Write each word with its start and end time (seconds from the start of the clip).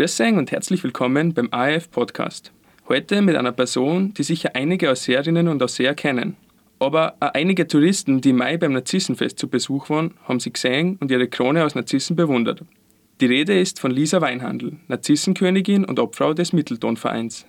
Grüß 0.00 0.18
euch 0.22 0.32
und 0.32 0.50
herzlich 0.50 0.82
willkommen 0.82 1.34
beim 1.34 1.48
AF 1.50 1.90
Podcast. 1.90 2.52
Heute 2.88 3.20
mit 3.20 3.36
einer 3.36 3.52
Person, 3.52 4.14
die 4.14 4.22
sicher 4.22 4.52
einige 4.54 4.90
Ausseherinnen 4.90 5.46
und 5.46 5.62
Ausseher 5.62 5.94
kennen. 5.94 6.36
Aber 6.78 7.16
auch 7.20 7.34
einige 7.34 7.66
Touristen, 7.66 8.22
die 8.22 8.30
im 8.30 8.36
Mai 8.36 8.56
beim 8.56 8.72
Narzissenfest 8.72 9.38
zu 9.38 9.46
Besuch 9.46 9.90
waren, 9.90 10.14
haben 10.24 10.40
sie 10.40 10.54
gesehen 10.54 10.96
und 11.02 11.10
ihre 11.10 11.28
Krone 11.28 11.66
aus 11.66 11.74
Narzissen 11.74 12.16
bewundert. 12.16 12.62
Die 13.20 13.26
Rede 13.26 13.60
ist 13.60 13.78
von 13.78 13.90
Lisa 13.90 14.22
Weinhandel, 14.22 14.78
Narzissenkönigin 14.88 15.84
und 15.84 15.98
Obfrau 15.98 16.32
des 16.32 16.54
Mitteltonvereins. 16.54 17.44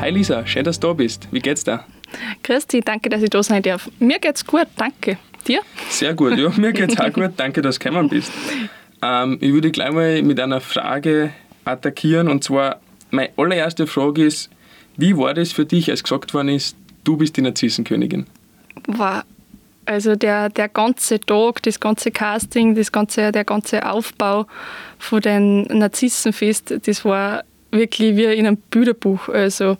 Hi 0.00 0.10
Lisa, 0.10 0.44
schön, 0.44 0.64
dass 0.64 0.80
du 0.80 0.88
da 0.88 0.92
bist. 0.94 1.28
Wie 1.30 1.38
geht's 1.38 1.62
dir? 1.62 1.84
Dich, 2.72 2.84
danke, 2.84 3.08
dass 3.08 3.22
ich 3.22 3.30
da 3.30 3.42
sein 3.42 3.62
darf. 3.62 3.90
Mir 3.98 4.18
geht's 4.18 4.46
gut, 4.46 4.66
danke. 4.76 5.18
Dir? 5.46 5.60
Sehr 5.88 6.14
gut, 6.14 6.38
ja, 6.38 6.50
mir 6.56 6.72
geht's 6.72 6.98
auch 6.98 7.12
gut. 7.12 7.32
Danke, 7.36 7.62
dass 7.62 7.78
du 7.78 7.84
gekommen 7.88 8.08
bist. 8.08 8.30
Ähm, 9.02 9.38
ich 9.40 9.52
würde 9.52 9.70
gleich 9.70 9.90
mal 9.90 10.22
mit 10.22 10.38
einer 10.38 10.60
Frage 10.60 11.32
attackieren 11.64 12.28
und 12.28 12.44
zwar, 12.44 12.80
meine 13.10 13.30
allererste 13.36 13.86
Frage 13.86 14.24
ist, 14.24 14.50
wie 14.96 15.16
war 15.16 15.34
das 15.34 15.52
für 15.52 15.64
dich, 15.64 15.90
als 15.90 16.02
gesagt 16.02 16.34
worden 16.34 16.50
ist, 16.50 16.76
du 17.04 17.16
bist 17.16 17.36
die 17.36 17.42
Narzissenkönigin? 17.42 18.26
War 18.86 19.24
also 19.84 20.14
der, 20.14 20.48
der 20.48 20.68
ganze 20.68 21.18
Tag, 21.18 21.62
das 21.62 21.80
ganze 21.80 22.10
Casting, 22.10 22.74
das 22.74 22.92
ganze, 22.92 23.32
der 23.32 23.44
ganze 23.44 23.84
Aufbau 23.88 24.46
von 24.98 25.20
den 25.20 25.62
Narzissenfest, 25.62 26.74
das 26.86 27.04
war 27.04 27.42
wirklich 27.72 28.16
wie 28.16 28.24
in 28.24 28.46
einem 28.46 28.56
Bilderbuch. 28.56 29.28
Also 29.28 29.76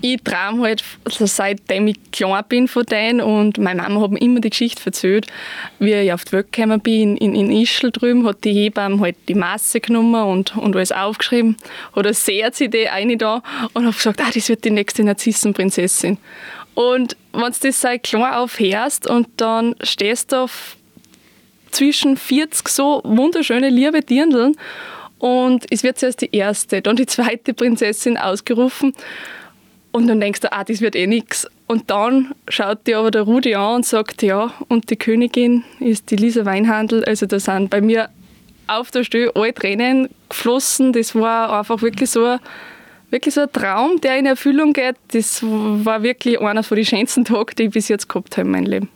ich 0.00 0.22
träume 0.22 0.62
halt, 0.62 0.84
also 1.04 1.26
seitdem 1.26 1.88
ich 1.88 1.96
klein 2.12 2.44
bin 2.48 2.68
von 2.68 2.84
denen 2.84 3.20
und 3.20 3.58
meine 3.58 3.82
Mama 3.82 4.02
hat 4.02 4.10
mir 4.12 4.20
immer 4.20 4.40
die 4.40 4.50
Geschichte 4.50 4.86
erzählt, 4.86 5.26
wie 5.80 5.92
ich 5.92 6.12
auf 6.12 6.24
die 6.24 6.32
Welt 6.32 6.52
gekommen 6.52 6.80
bin, 6.80 7.16
in, 7.16 7.34
in 7.34 7.50
Ischl 7.50 7.90
drüben, 7.90 8.24
hat 8.26 8.44
die 8.44 8.52
Hebamme 8.52 9.00
halt 9.00 9.16
die 9.28 9.34
Masse 9.34 9.80
genommen 9.80 10.22
und, 10.22 10.56
und 10.56 10.76
alles 10.76 10.92
aufgeschrieben, 10.92 11.56
hat 11.96 12.06
eine 12.06 12.14
Seher-CD 12.14 12.88
eine 12.88 13.16
da 13.16 13.42
und 13.72 13.86
hat 13.86 13.96
gesagt, 13.96 14.20
ah, 14.20 14.30
das 14.32 14.48
wird 14.48 14.64
die 14.64 14.70
nächste 14.70 15.02
Narzissenprinzessin. 15.02 16.18
Und 16.74 17.16
wenn 17.32 17.52
du 17.52 17.58
das 17.60 17.80
seit 17.80 18.04
klein 18.04 18.34
aufhörst 18.34 19.08
und 19.08 19.28
dann 19.36 19.74
stehst 19.82 20.30
du 20.30 20.44
auf 20.44 20.76
zwischen 21.72 22.16
40 22.16 22.68
so 22.68 23.02
wunderschöne, 23.04 23.68
liebe 23.68 24.00
Dirndln 24.00 24.56
und 25.18 25.66
es 25.70 25.82
wird 25.82 25.98
zuerst 25.98 26.20
die 26.20 26.34
erste, 26.34 26.80
dann 26.80 26.94
die 26.94 27.06
zweite 27.06 27.52
Prinzessin 27.52 28.16
ausgerufen 28.16 28.94
und 29.98 30.06
dann 30.06 30.20
denkst 30.20 30.40
du, 30.40 30.52
ah, 30.52 30.62
das 30.62 30.80
wird 30.80 30.94
eh 30.94 31.06
nichts. 31.06 31.46
Und 31.66 31.90
dann 31.90 32.32
schaut 32.48 32.86
dir 32.86 32.98
aber 32.98 33.10
der 33.10 33.22
Rudi 33.22 33.54
an 33.56 33.76
und 33.76 33.86
sagt, 33.86 34.22
ja, 34.22 34.54
und 34.68 34.90
die 34.90 34.96
Königin 34.96 35.64
ist 35.80 36.10
die 36.10 36.16
Lisa 36.16 36.44
Weinhandel. 36.44 37.04
Also 37.04 37.26
da 37.26 37.40
sind 37.40 37.68
bei 37.68 37.80
mir 37.80 38.08
auf 38.68 38.90
der 38.92 39.02
Stelle 39.02 39.32
alle 39.34 39.52
Tränen 39.52 40.08
geflossen. 40.28 40.92
Das 40.92 41.14
war 41.14 41.58
einfach 41.58 41.82
wirklich 41.82 42.10
so 42.10 42.24
ein, 42.24 42.38
wirklich 43.10 43.34
so 43.34 43.42
ein 43.42 43.52
Traum, 43.52 44.00
der 44.00 44.18
in 44.18 44.26
Erfüllung 44.26 44.72
geht. 44.72 44.96
Das 45.08 45.42
war 45.42 46.02
wirklich 46.02 46.40
einer 46.40 46.62
von 46.62 46.76
den 46.76 46.86
schönsten 46.86 47.24
Tagen, 47.24 47.56
die 47.58 47.64
ich 47.64 47.70
bis 47.70 47.88
jetzt 47.88 48.08
gehabt 48.08 48.36
habe 48.36 48.46
in 48.46 48.52
meinem 48.52 48.66
Leben. 48.66 48.88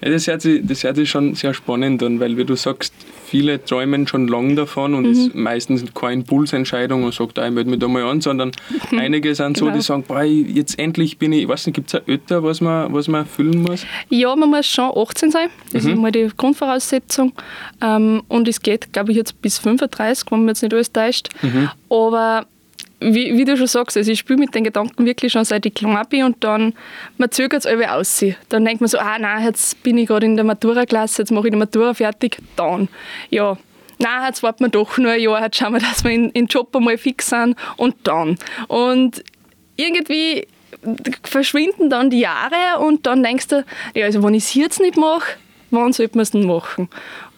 Ja, 0.00 0.10
das 0.10 0.28
hört, 0.28 0.42
sich, 0.42 0.60
das 0.64 0.84
hört 0.84 0.96
sich 0.96 1.10
schon 1.10 1.34
sehr 1.34 1.52
spannend 1.54 2.02
an, 2.02 2.20
weil 2.20 2.36
wie 2.36 2.44
du 2.44 2.54
sagst, 2.54 2.94
viele 3.30 3.64
träumen 3.64 4.08
schon 4.08 4.26
lange 4.26 4.56
davon 4.56 4.94
und 4.94 5.04
mhm. 5.04 5.12
ist 5.12 5.34
meistens 5.34 5.84
keine 5.94 6.14
Impulsentscheidung 6.14 7.04
und 7.04 7.14
sagt, 7.14 7.38
ah, 7.38 7.46
ich 7.46 7.52
melde 7.52 7.70
mich 7.70 7.78
da 7.78 7.86
mal 7.86 8.02
an, 8.02 8.20
sondern 8.20 8.50
einige 8.90 9.32
sind 9.34 9.54
genau. 9.54 9.70
so, 9.70 9.76
die 9.76 9.82
sagen, 9.82 10.02
boah, 10.06 10.22
jetzt 10.24 10.78
endlich 10.78 11.16
bin 11.16 11.32
ich, 11.32 11.42
ich 11.42 11.48
weiß 11.48 11.66
nicht, 11.66 11.76
gibt 11.76 11.94
es 11.94 11.94
ein 11.94 12.08
Ötter, 12.08 12.42
was 12.42 12.60
man, 12.60 12.92
was 12.92 13.06
man 13.06 13.20
erfüllen 13.22 13.62
muss? 13.62 13.86
Ja, 14.08 14.34
man 14.34 14.50
muss 14.50 14.66
schon 14.66 14.90
18 14.94 15.30
sein, 15.30 15.48
das 15.72 15.84
mhm. 15.84 15.90
ist 15.90 15.98
mal 15.98 16.12
die 16.12 16.28
Grundvoraussetzung 16.36 17.32
ähm, 17.80 18.22
und 18.26 18.48
es 18.48 18.60
geht, 18.60 18.92
glaube 18.92 19.12
ich, 19.12 19.16
jetzt 19.16 19.40
bis 19.40 19.58
35, 19.58 20.30
wenn 20.30 20.40
man 20.40 20.48
jetzt 20.48 20.62
nicht 20.62 20.74
alles 20.74 20.92
täuscht, 20.92 21.28
mhm. 21.42 21.70
aber 21.88 22.46
wie, 23.00 23.36
wie, 23.36 23.44
du 23.44 23.56
schon 23.56 23.66
sagst, 23.66 23.96
also 23.96 24.10
ich 24.10 24.18
spiele 24.18 24.38
mit 24.38 24.54
den 24.54 24.64
Gedanken 24.64 25.06
wirklich 25.06 25.32
schon 25.32 25.44
seit 25.44 25.64
ich 25.64 25.74
klein 25.74 26.06
bin 26.08 26.24
und 26.24 26.44
dann, 26.44 26.74
man 27.16 27.30
zögert 27.30 27.60
es 27.60 27.64
irgendwie 27.64 27.88
aus. 27.88 28.24
Dann 28.48 28.64
denkt 28.64 28.80
man 28.80 28.88
so, 28.88 28.98
ah 28.98 29.18
nein, 29.18 29.44
jetzt 29.44 29.82
bin 29.82 29.98
ich 29.98 30.06
gerade 30.06 30.26
in 30.26 30.36
der 30.36 30.44
Matura-Klasse, 30.44 31.22
jetzt 31.22 31.30
mache 31.30 31.48
ich 31.48 31.52
die 31.52 31.58
Matura 31.58 31.94
fertig, 31.94 32.38
dann. 32.56 32.88
Ja, 33.30 33.56
nein, 33.98 34.26
jetzt 34.26 34.42
warten 34.42 34.64
wir 34.64 34.68
doch 34.68 34.98
nur 34.98 35.12
ein 35.12 35.20
Jahr, 35.20 35.42
jetzt 35.42 35.56
schauen 35.56 35.72
wir, 35.72 35.80
dass 35.80 36.04
wir 36.04 36.10
in, 36.10 36.30
in 36.30 36.46
Job 36.46 36.74
einmal 36.76 36.98
fix 36.98 37.30
sind 37.30 37.56
und 37.76 37.96
dann. 38.04 38.36
Und 38.68 39.24
irgendwie 39.76 40.46
verschwinden 41.24 41.90
dann 41.90 42.10
die 42.10 42.20
Jahre 42.20 42.78
und 42.80 43.06
dann 43.06 43.22
denkst 43.22 43.48
du, 43.48 43.64
ja, 43.94 44.06
also 44.06 44.22
wenn 44.22 44.34
ich 44.34 44.44
es 44.44 44.54
jetzt 44.54 44.80
nicht 44.80 44.96
mache, 44.96 45.36
wann 45.70 45.92
sollte 45.92 46.16
man 46.16 46.22
es 46.22 46.30
denn 46.30 46.46
machen? 46.46 46.88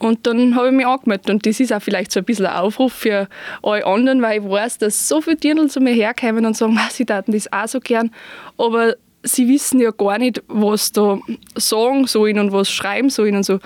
Und 0.02 0.26
dann 0.26 0.56
habe 0.56 0.68
ich 0.68 0.72
mich 0.72 0.86
angemeldet 0.86 1.30
und 1.30 1.46
das 1.46 1.60
ist 1.60 1.72
auch 1.72 1.80
vielleicht 1.80 2.10
so 2.10 2.18
ein 2.18 2.24
bisschen 2.24 2.46
ein 2.46 2.56
Aufruf 2.56 2.92
für 2.92 3.28
alle 3.62 3.86
anderen, 3.86 4.20
weil 4.20 4.42
ich 4.42 4.48
weiß, 4.48 4.78
dass 4.78 5.08
so 5.08 5.20
viele 5.20 5.36
Dirndl 5.36 5.70
zu 5.70 5.80
mir 5.80 5.92
herkommen 5.92 6.44
und 6.44 6.56
sagen, 6.56 6.76
sie 6.90 7.04
taten 7.04 7.30
das 7.30 7.52
auch 7.52 7.68
so 7.68 7.78
gern, 7.78 8.10
aber 8.58 8.96
sie 9.22 9.46
wissen 9.46 9.78
ja 9.78 9.92
gar 9.92 10.18
nicht, 10.18 10.42
was 10.48 10.90
da 10.90 11.20
sagen 11.54 12.08
sollen 12.08 12.40
und 12.40 12.50
was 12.50 12.68
schreiben 12.68 13.10
sollen 13.10 13.36
und 13.36 13.44
so. 13.44 13.60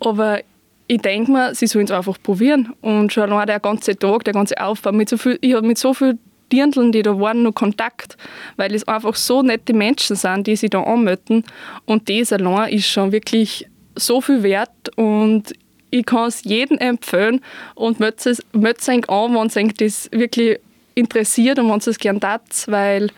Aber 0.00 0.40
ich 0.88 1.00
denke 1.00 1.30
mir, 1.30 1.54
sie 1.54 1.68
sollen 1.68 1.84
es 1.84 1.92
einfach 1.92 2.20
probieren. 2.20 2.72
Und 2.80 3.12
schon 3.12 3.30
allein 3.30 3.46
der 3.46 3.60
ganze 3.60 3.96
Tag, 3.96 4.24
der 4.24 4.34
ganze 4.34 4.60
Aufbau, 4.60 4.90
mit 4.90 5.08
so 5.08 5.16
viel, 5.16 5.38
ich 5.40 5.54
habe 5.54 5.64
mit 5.64 5.78
so 5.78 5.94
vielen 5.94 6.18
Dirndln, 6.52 6.90
die 6.90 7.02
da 7.02 7.16
waren, 7.20 7.44
noch 7.44 7.54
Kontakt, 7.54 8.16
weil 8.56 8.74
es 8.74 8.88
einfach 8.88 9.14
so 9.14 9.42
nette 9.42 9.72
Menschen 9.72 10.16
sind, 10.16 10.48
die 10.48 10.56
sich 10.56 10.70
da 10.70 10.82
anmelden. 10.82 11.44
Und 11.84 12.08
das 12.08 12.32
allein 12.32 12.72
ist 12.72 12.88
schon 12.88 13.12
wirklich 13.12 13.68
so 13.94 14.20
viel 14.20 14.42
wert 14.42 14.90
und 14.96 15.52
ich 15.90 16.06
kann 16.06 16.28
es 16.28 16.44
jedem 16.44 16.78
empfehlen 16.78 17.40
und 17.74 18.00
möchte 18.00 18.30
es 18.30 18.40
an, 18.52 19.34
wenn 19.34 19.46
es 19.46 19.74
das 19.76 20.08
wirklich 20.12 20.58
interessiert 20.94 21.58
und 21.58 21.70
wenn 21.70 21.78
es 21.78 21.86
es 21.86 21.98
gerne 21.98 22.20
tat, 22.20 22.42
weil 22.66 23.10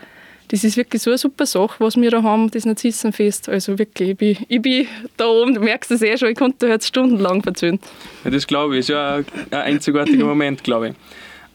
das 0.49 0.63
ist 0.63 0.77
wirklich 0.77 1.01
so 1.01 1.11
eine 1.11 1.17
super 1.17 1.45
Sache, 1.45 1.75
was 1.79 1.95
wir 1.95 2.09
da 2.09 2.23
haben, 2.23 2.49
das 2.49 2.65
Narzissenfest. 2.65 3.49
Also 3.49 3.77
wirklich, 3.77 4.09
ich 4.09 4.17
bin, 4.17 4.37
ich 4.47 4.61
bin 4.61 4.87
da 5.15 5.27
oben, 5.27 5.53
du 5.53 5.61
merkst 5.61 5.91
es 5.91 6.01
eh 6.01 6.17
schon, 6.17 6.29
ich 6.29 6.37
konnte 6.37 6.65
da 6.65 6.73
jetzt 6.73 6.87
stundenlang 6.87 7.43
verzögern. 7.43 7.79
Ja, 8.23 8.31
das 8.31 8.47
glaube 8.47 8.73
ich, 8.75 8.79
ist 8.79 8.89
ja 8.89 9.17
ein, 9.17 9.25
ein 9.51 9.61
einzigartiger 9.61 10.25
Moment, 10.25 10.63
glaube 10.63 10.89
ich. 10.89 10.95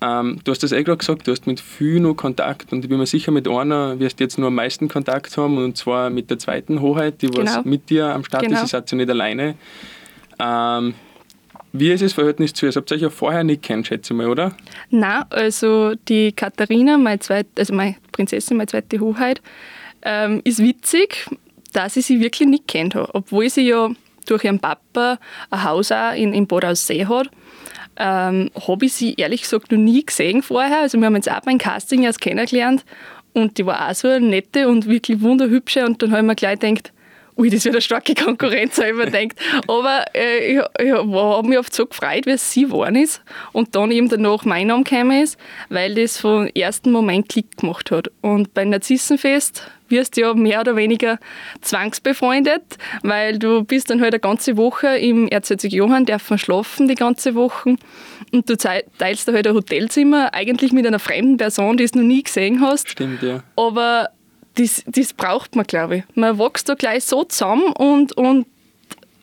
Ähm, 0.00 0.38
du 0.44 0.50
hast 0.50 0.62
das 0.62 0.72
eh 0.72 0.82
gerade 0.84 0.98
gesagt, 0.98 1.26
du 1.26 1.32
hast 1.32 1.46
mit 1.46 1.60
vielen 1.60 2.04
noch 2.04 2.14
Kontakt 2.14 2.72
und 2.72 2.84
ich 2.84 2.88
bin 2.88 2.98
mir 2.98 3.06
sicher, 3.06 3.32
mit 3.32 3.48
einer 3.48 3.98
wirst 3.98 4.20
du 4.20 4.24
jetzt 4.24 4.38
nur 4.38 4.48
am 4.48 4.54
meisten 4.54 4.88
Kontakt 4.88 5.36
haben 5.36 5.56
und 5.58 5.76
zwar 5.76 6.10
mit 6.10 6.30
der 6.30 6.38
zweiten 6.38 6.80
Hoheit, 6.80 7.22
die 7.22 7.28
genau. 7.28 7.56
was 7.56 7.64
mit 7.64 7.90
dir 7.90 8.06
am 8.06 8.24
Start 8.24 8.44
genau. 8.44 8.62
ist, 8.62 8.70
seid 8.70 8.90
ja 8.90 8.96
nicht 8.96 9.10
alleine. 9.10 9.56
Ähm, 10.38 10.94
wie 11.74 11.90
ist 11.90 12.02
das 12.02 12.12
Verhältnis 12.12 12.52
zu 12.52 12.66
ihr? 12.66 12.72
Ihr 12.72 12.76
habt 12.76 12.92
euch 12.92 13.02
ja 13.02 13.10
vorher 13.10 13.44
nicht 13.44 13.62
kennt, 13.62 13.86
schätze 13.86 14.14
ich 14.14 14.16
mal, 14.16 14.28
oder? 14.28 14.56
Nein, 14.90 15.24
also 15.30 15.94
die 16.08 16.32
Katharina, 16.32 16.96
meine, 16.96 17.18
zweite, 17.18 17.50
also 17.58 17.74
meine 17.74 17.96
Prinzessin, 18.12 18.56
meine 18.56 18.68
zweite 18.68 19.00
Hoheit, 19.00 19.42
ähm, 20.02 20.40
ist 20.44 20.60
witzig, 20.60 21.26
dass 21.72 21.96
ich 21.96 22.06
sie 22.06 22.20
wirklich 22.20 22.48
nicht 22.48 22.68
kennt 22.68 22.94
habe. 22.94 23.14
Obwohl 23.14 23.50
sie 23.50 23.68
ja 23.68 23.90
durch 24.26 24.44
ihren 24.44 24.60
Papa 24.60 25.18
ein 25.50 25.64
Haus 25.64 25.92
auch 25.92 26.14
in, 26.14 26.32
in 26.32 26.46
Bad 26.46 26.64
Aussee 26.64 27.06
hat 27.06 27.28
ähm, 27.96 28.50
habe 28.66 28.86
ich 28.86 28.92
sie 28.92 29.14
ehrlich 29.14 29.42
gesagt 29.42 29.70
noch 29.70 29.78
nie 29.78 30.04
gesehen 30.04 30.42
vorher. 30.42 30.80
Also 30.80 30.98
wir 30.98 31.06
haben 31.06 31.14
uns 31.14 31.28
auch 31.28 31.40
beim 31.40 31.58
Casting 31.58 32.04
erst 32.04 32.20
kennengelernt 32.20 32.84
und 33.32 33.58
die 33.58 33.66
war 33.66 33.88
auch 33.88 33.94
so 33.94 34.08
eine 34.08 34.26
nette 34.26 34.68
und 34.68 34.88
wirklich 34.88 35.20
wunderhübsche 35.20 35.84
und 35.84 36.02
dann 36.02 36.10
habe 36.10 36.22
ich 36.22 36.26
mir 36.26 36.34
gleich 36.34 36.58
gedacht, 36.58 36.92
ui, 37.36 37.50
das 37.50 37.64
wird 37.64 37.74
eine 37.74 37.82
starke 37.82 38.14
Konkurrenz, 38.14 38.78
habe 38.78 38.88
ich 38.88 38.94
mir 38.94 39.06
gedacht. 39.06 39.36
Aber 39.66 40.04
äh, 40.14 40.52
ich, 40.52 40.62
ich 40.80 40.92
habe 40.92 41.48
mich 41.48 41.58
oft 41.58 41.74
so 41.74 41.86
gefreut, 41.86 42.26
wie 42.26 42.36
sie 42.36 42.62
geworden 42.62 42.96
ist 42.96 43.22
und 43.52 43.74
dann 43.74 43.90
eben 43.90 44.08
danach 44.08 44.44
mein 44.44 44.68
Name 44.68 44.84
gekommen 44.84 45.22
ist, 45.22 45.38
weil 45.68 45.94
das 45.94 46.18
vom 46.18 46.46
ersten 46.48 46.92
Moment 46.92 47.28
Klick 47.28 47.56
gemacht 47.56 47.90
hat. 47.90 48.10
Und 48.20 48.54
beim 48.54 48.70
Narzissenfest 48.70 49.70
wirst 49.88 50.16
du 50.16 50.22
ja 50.22 50.34
mehr 50.34 50.60
oder 50.60 50.76
weniger 50.76 51.18
zwangsbefreundet, 51.60 52.62
weil 53.02 53.38
du 53.38 53.64
bist 53.64 53.90
dann 53.90 54.00
halt 54.00 54.14
eine 54.14 54.20
ganze 54.20 54.56
Woche 54.56 54.96
im 54.96 55.28
Erzherzog 55.28 55.72
Johann, 55.72 56.06
darf 56.06 56.30
man 56.30 56.38
schlafen 56.38 56.88
die 56.88 56.94
ganze 56.94 57.34
Woche 57.34 57.76
und 58.32 58.48
du 58.48 58.56
teilst 58.56 59.28
da 59.28 59.32
halt 59.32 59.46
ein 59.46 59.54
Hotelzimmer, 59.54 60.32
eigentlich 60.32 60.72
mit 60.72 60.86
einer 60.86 60.98
fremden 60.98 61.36
Person, 61.36 61.76
die 61.76 61.86
du 61.86 61.98
noch 61.98 62.06
nie 62.06 62.22
gesehen 62.22 62.60
hast. 62.60 62.90
Stimmt, 62.90 63.22
ja. 63.22 63.42
Aber 63.56 64.08
das, 64.54 64.84
das 64.86 65.12
braucht 65.12 65.56
man, 65.56 65.66
glaube 65.66 65.98
ich. 65.98 66.04
Man 66.14 66.38
wächst 66.38 66.68
da 66.68 66.74
gleich 66.74 67.04
so 67.04 67.24
zusammen 67.24 67.72
und, 67.72 68.12
und 68.12 68.46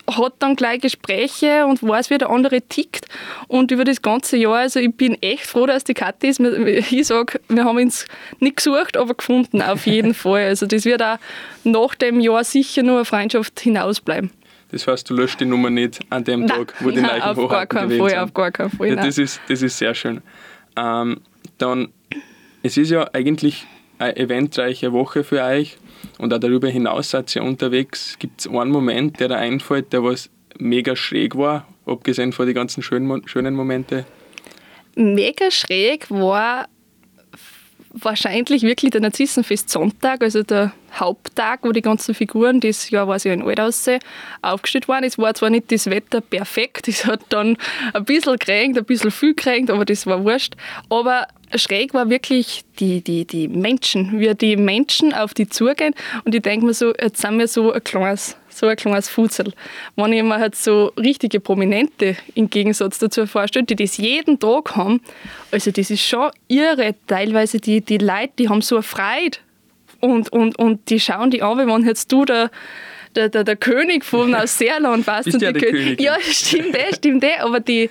hat 0.08 0.34
dann 0.40 0.56
gleich 0.56 0.82
Gespräche 0.82 1.66
und 1.66 1.82
weiß, 1.82 2.10
wie 2.10 2.18
der 2.18 2.30
andere 2.30 2.62
tickt. 2.62 3.06
Und 3.48 3.72
über 3.72 3.84
das 3.84 4.02
ganze 4.02 4.38
Jahr, 4.38 4.58
also 4.58 4.80
ich 4.80 4.94
bin 4.94 5.16
echt 5.22 5.46
froh, 5.46 5.66
dass 5.66 5.84
die 5.84 5.94
Kathi 5.94 6.28
ist. 6.28 6.40
Ich 6.40 7.08
sage, 7.08 7.40
wir 7.48 7.64
haben 7.64 7.78
uns 7.78 8.06
nicht 8.40 8.58
gesucht, 8.58 8.98
aber 8.98 9.14
gefunden, 9.14 9.62
auf 9.62 9.86
jeden 9.86 10.14
Fall. 10.14 10.46
Also 10.46 10.66
das 10.66 10.86
wird 10.86 11.02
auch 11.02 11.18
nach 11.64 11.96
dem 11.96 12.20
Jahr 12.20 12.44
sicher 12.44 12.84
nur 12.84 12.98
eine 12.98 13.06
Freundschaft 13.06 13.60
hinausbleiben. 13.60 14.32
Das 14.72 14.88
heißt, 14.88 15.10
du 15.10 15.14
löscht 15.14 15.40
die 15.42 15.46
Nummer 15.46 15.70
nicht 15.70 16.00
an 16.10 16.24
dem 16.24 16.42
nein, 16.42 16.60
Tag, 16.60 16.74
wo 16.80 16.92
die 16.92 17.02
neuen 17.02 17.22
auf 17.22 17.50
gar 17.50 17.66
keinen 17.66 17.98
Fall, 17.98 18.18
Auf 18.20 18.34
gar 18.34 18.52
keinen 18.52 18.70
Fall, 18.70 18.90
ja, 18.90 18.96
das, 18.96 19.18
ist, 19.18 19.42
das 19.50 19.62
ist 19.62 19.78
sehr 19.78 19.94
schön. 19.94 20.22
Ähm, 20.78 21.20
dann, 21.58 21.90
es 22.64 22.78
ist 22.78 22.90
ja 22.90 23.10
eigentlich 23.14 23.66
eine 24.02 24.18
eventreiche 24.18 24.92
Woche 24.92 25.24
für 25.24 25.44
euch 25.44 25.78
Und 26.18 26.34
auch 26.34 26.40
darüber 26.40 26.68
hinaus 26.68 27.12
seid 27.12 27.36
ihr 27.36 27.44
unterwegs. 27.44 28.18
Gibt 28.20 28.42
es 28.42 28.48
einen 28.48 28.72
Moment, 28.72 29.20
der 29.20 29.30
da 29.30 29.36
einfällt, 29.36 29.94
der 29.94 30.04
was 30.04 30.30
mega 30.58 30.96
schräg 30.96 31.36
war, 31.38 31.68
abgesehen 31.86 32.34
von 32.34 32.46
den 32.46 32.56
ganzen 32.56 32.84
schönen, 32.84 33.28
schönen 33.28 33.56
Momente? 33.56 34.06
Mega 34.96 35.50
schräg 35.52 36.10
war 36.10 36.68
wahrscheinlich 37.94 38.64
wirklich 38.64 38.92
der 38.92 39.02
Narzissenfest 39.02 39.70
Sonntag, 39.70 40.22
also 40.22 40.44
der 40.44 40.74
Haupttag, 40.94 41.60
wo 41.64 41.72
die 41.72 41.82
ganzen 41.82 42.14
Figuren, 42.14 42.60
das 42.60 42.90
Jahr 42.90 43.08
war 43.08 43.16
es 43.16 43.24
ja 43.24 43.34
in 43.34 43.42
Altaussee, 43.42 44.00
aufgestellt 44.42 44.88
waren. 44.88 45.04
Es 45.04 45.18
war 45.18 45.34
zwar 45.34 45.50
nicht 45.50 45.72
das 45.72 45.90
Wetter 45.90 46.22
perfekt, 46.22 46.88
es 46.88 47.06
hat 47.06 47.22
dann 47.30 47.58
ein 47.94 48.06
bisschen 48.06 48.38
geregnet, 48.38 48.84
ein 48.84 48.86
bisschen 48.86 49.12
viel 49.12 49.34
geregnet, 49.34 49.72
aber 49.72 49.86
das 49.86 50.06
war 50.06 50.24
wurscht. 50.24 50.56
Aber 50.90 51.28
schräg 51.56 51.94
war 51.94 52.10
wirklich 52.10 52.64
die, 52.80 53.02
die, 53.02 53.26
die 53.26 53.48
Menschen, 53.48 54.20
wie 54.20 54.34
die 54.36 54.58
Menschen 54.58 55.14
auf 55.14 55.34
die 55.34 55.48
zugehen. 55.48 55.94
Und 56.24 56.36
ich 56.36 56.42
denke 56.42 56.66
mir 56.66 56.74
so, 56.74 56.94
jetzt 57.00 57.22
sind 57.22 57.38
wir 57.38 57.48
so 57.48 57.72
ein 57.72 57.84
kleines, 57.84 58.38
so 58.52 58.68
ein 58.68 58.76
kleines 58.76 59.10
Fuzel. 59.10 59.54
Wenn 59.96 60.14
ich 60.14 60.24
mir 60.24 60.38
halt 60.38 60.56
so 60.56 60.92
richtige 60.98 61.40
Prominente 61.40 62.16
im 62.36 62.50
Gegensatz 62.50 63.00
dazu 63.00 63.26
vorstelle, 63.26 63.66
die 63.66 63.76
das 63.76 63.98
jeden 63.98 64.40
Tag 64.40 64.76
haben, 64.76 65.02
also 65.52 65.72
das 65.72 65.90
ist 65.90 66.02
schon 66.02 66.32
irre. 66.48 66.96
Teilweise 67.08 67.60
die, 67.60 67.82
die 67.82 67.98
Leute, 67.98 68.34
die 68.40 68.50
haben 68.50 68.62
so 68.62 68.76
eine 68.76 68.84
Freude 68.84 69.38
und, 70.00 70.32
und, 70.32 70.58
und 70.60 70.90
die 70.90 71.00
schauen 71.00 71.32
die 71.32 71.42
an, 71.42 71.58
wie 71.58 71.72
wenn 71.72 71.86
jetzt 71.86 72.12
du 72.12 72.26
da 72.26 72.50
der, 73.16 73.30
der, 73.30 73.44
der 73.44 73.56
König 73.56 74.06
von 74.06 74.32
Neuseeland, 74.32 75.06
weißt 75.06 75.34
du? 75.34 75.38
Der 75.38 75.54
König. 75.54 75.72
König. 75.72 76.02
Ja, 76.02 76.16
stimmt 76.22 76.76
eh, 76.76 76.94
stimmt 76.96 77.24
eh. 77.24 77.38
Aber 77.40 77.60
die, 77.60 77.90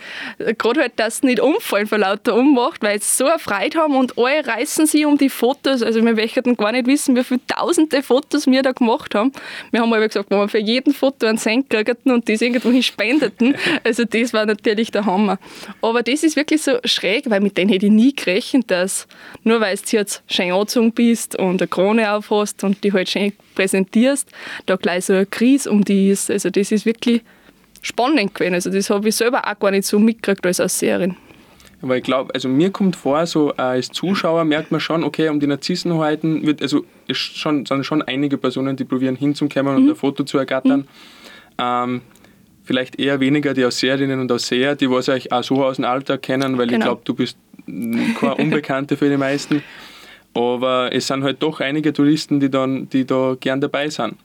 gerade 0.58 0.80
halt, 0.80 0.92
dass 0.96 1.18
sie 1.18 1.26
nicht 1.26 1.40
umfallen 1.40 1.86
vor 1.86 1.98
lauter 1.98 2.34
Ummacht, 2.34 2.82
weil 2.82 3.00
sie 3.00 3.16
so 3.16 3.26
eine 3.26 3.38
Freude 3.38 3.78
haben 3.78 3.96
und 3.96 4.16
alle 4.18 4.46
reißen 4.46 4.86
sich 4.86 5.06
um 5.06 5.18
die 5.18 5.28
Fotos. 5.28 5.82
Also 5.82 6.04
wir 6.04 6.14
möchten 6.14 6.56
gar 6.56 6.72
nicht 6.72 6.86
wissen, 6.86 7.16
wie 7.16 7.24
viele 7.24 7.40
tausende 7.46 8.02
Fotos 8.02 8.46
wir 8.46 8.62
da 8.62 8.72
gemacht 8.72 9.14
haben. 9.14 9.32
Wir 9.70 9.80
haben 9.80 9.92
aber 9.92 10.06
gesagt, 10.06 10.30
wenn 10.30 10.38
wir 10.38 10.48
für 10.48 10.58
jeden 10.58 10.92
Foto 10.92 11.26
einen 11.26 11.38
Cent 11.38 11.70
kriegten 11.70 12.12
und 12.12 12.28
das 12.28 12.40
irgendwo 12.40 12.80
spendeten, 12.82 13.56
also 13.84 14.04
das 14.04 14.32
war 14.32 14.46
natürlich 14.46 14.90
der 14.90 15.06
Hammer. 15.06 15.38
Aber 15.82 16.02
das 16.02 16.22
ist 16.22 16.36
wirklich 16.36 16.62
so 16.62 16.78
schräg, 16.84 17.28
weil 17.30 17.40
mit 17.40 17.56
denen 17.56 17.70
hätte 17.70 17.86
ich 17.86 17.92
nie 17.92 18.14
gerechnet, 18.14 18.70
dass 18.70 19.06
nur 19.44 19.60
weil 19.60 19.76
du 19.76 19.96
jetzt 19.96 20.22
schön 20.28 20.52
angezogen 20.52 20.92
bist 20.92 21.38
und 21.38 21.60
eine 21.60 21.68
Krone 21.68 22.12
aufhast 22.12 22.64
und 22.64 22.82
die 22.84 22.92
halt 22.92 23.08
schön 23.08 23.32
präsentierst, 23.60 24.30
da 24.66 24.76
gleich 24.76 25.04
so 25.04 25.12
eine 25.12 25.26
Krise 25.26 25.70
um 25.70 25.84
die 25.84 26.10
ist. 26.10 26.30
Also 26.30 26.50
das 26.50 26.72
ist 26.72 26.86
wirklich 26.86 27.22
spannend 27.82 28.34
gewesen. 28.34 28.54
Also 28.54 28.70
das 28.70 28.88
habe 28.90 29.08
ich 29.08 29.16
selber 29.16 29.46
auch 29.46 29.58
gar 29.58 29.70
nicht 29.70 29.84
so 29.84 29.98
mitgekriegt 29.98 30.46
als 30.46 30.60
Ausseherin. 30.60 31.16
Aber 31.82 31.96
ich 31.96 32.02
glaube, 32.02 32.34
also 32.34 32.48
mir 32.48 32.70
kommt 32.70 32.96
vor, 32.96 33.24
so 33.26 33.52
äh, 33.52 33.62
als 33.62 33.88
Zuschauer 33.88 34.44
merkt 34.44 34.70
man 34.70 34.80
schon, 34.80 35.02
okay, 35.02 35.28
um 35.28 35.40
die 35.40 35.46
Narzissenheiten 35.46 36.46
wird, 36.46 36.60
also 36.60 36.84
es 37.08 37.16
schon, 37.16 37.64
sind 37.64 37.84
schon 37.84 38.02
einige 38.02 38.36
Personen, 38.36 38.76
die 38.76 38.84
probieren 38.84 39.16
hinzukommen 39.16 39.76
und 39.76 39.84
mhm. 39.84 39.90
ein 39.90 39.96
Foto 39.96 40.24
zu 40.24 40.36
ergattern. 40.36 40.80
Mhm. 40.80 40.86
Ähm, 41.58 42.00
vielleicht 42.64 42.98
eher 42.98 43.20
weniger 43.20 43.54
die 43.54 43.64
Ausseherinnen 43.64 44.20
und 44.20 44.30
Ausseher, 44.30 44.76
die 44.76 44.90
was 44.90 45.08
euch 45.08 45.32
auch 45.32 45.42
so 45.42 45.64
aus 45.64 45.76
dem 45.76 45.86
Alltag 45.86 46.22
kennen, 46.22 46.58
weil 46.58 46.66
genau. 46.66 46.78
ich 46.78 46.84
glaube, 46.84 47.02
du 47.04 47.14
bist 47.14 47.38
keine 47.66 48.34
Unbekannte 48.36 48.96
für 48.96 49.08
die 49.08 49.16
meisten. 49.16 49.62
Aber 50.34 50.90
es 50.92 51.06
sind 51.06 51.24
halt 51.24 51.42
doch 51.42 51.60
einige 51.60 51.92
Touristen, 51.92 52.40
die, 52.40 52.50
dann, 52.50 52.88
die 52.88 53.04
da 53.04 53.36
gern 53.38 53.60
dabei 53.60 53.88
sind. 53.88 54.16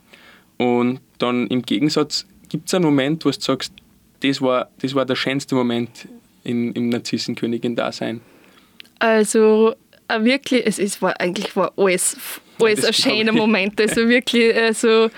Und 0.57 0.99
dann 1.17 1.47
im 1.47 1.61
Gegensatz 1.61 2.25
gibt 2.49 2.67
es 2.67 2.73
einen 2.73 2.85
Moment, 2.85 3.25
wo 3.25 3.31
du 3.31 3.39
sagst, 3.39 3.73
das 4.21 4.41
war, 4.41 4.69
das 4.81 4.93
war 4.93 5.05
der 5.05 5.15
schönste 5.15 5.55
Moment 5.55 6.07
in, 6.43 6.71
im 6.73 6.89
Narzissenkönigin-Dasein. 6.89 8.21
Also 8.99 9.75
äh, 10.07 10.23
wirklich, 10.23 10.65
es, 10.65 10.79
es 10.79 11.01
war 11.01 11.19
eigentlich 11.19 11.55
war 11.55 11.73
alles, 11.75 12.17
alles 12.59 12.85
ein 12.85 12.93
schöner 12.93 13.31
Moment. 13.31 13.79
Also 13.81 13.95
wirklich, 14.07 14.55
also 14.55 15.09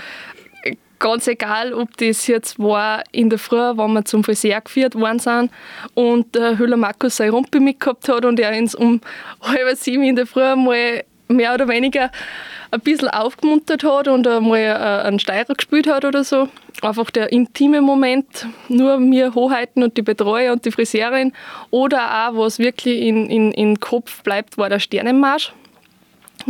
ganz 0.99 1.27
egal, 1.27 1.73
ob 1.73 1.95
das 1.97 2.27
jetzt 2.27 2.59
war 2.59 3.03
in 3.11 3.29
der 3.29 3.39
Früh, 3.39 3.57
wenn 3.57 3.93
wir 3.93 4.05
zum 4.05 4.23
Friseur 4.23 4.61
geführt 4.61 4.95
worden 4.95 5.19
sind 5.19 5.51
und 5.93 6.35
der 6.35 6.57
Höhler 6.57 6.77
Markus 6.77 7.17
seine 7.17 7.31
Rumpe 7.31 7.59
mitgehabt 7.59 8.07
hat 8.09 8.25
und 8.25 8.39
er 8.39 8.57
uns 8.57 8.75
um 8.75 9.01
halb 9.41 9.77
sieben 9.77 10.03
in 10.03 10.15
der 10.15 10.27
Früh 10.27 10.55
mal 10.55 11.03
mehr 11.27 11.53
oder 11.53 11.67
weniger 11.67 12.11
ein 12.71 12.81
bisschen 12.81 13.09
aufgemuntert 13.09 13.83
hat 13.83 14.07
und 14.07 14.27
einmal 14.27 14.59
äh, 14.59 15.07
einen 15.07 15.19
Steirer 15.19 15.53
gespielt 15.53 15.87
hat 15.87 16.05
oder 16.05 16.23
so. 16.23 16.49
Einfach 16.81 17.09
der 17.09 17.31
intime 17.31 17.81
Moment, 17.81 18.47
nur 18.67 18.99
wir 18.99 19.33
Hoheiten 19.33 19.83
und 19.83 19.97
die 19.97 20.01
Betreuer 20.01 20.53
und 20.53 20.65
die 20.65 20.71
Friseurin. 20.71 21.33
Oder 21.71 22.29
auch, 22.29 22.37
was 22.37 22.59
wirklich 22.59 23.01
in, 23.01 23.29
in, 23.29 23.51
in 23.51 23.79
Kopf 23.79 24.21
bleibt, 24.23 24.57
war 24.57 24.69
der 24.69 24.79
Sternenmarsch 24.79 25.53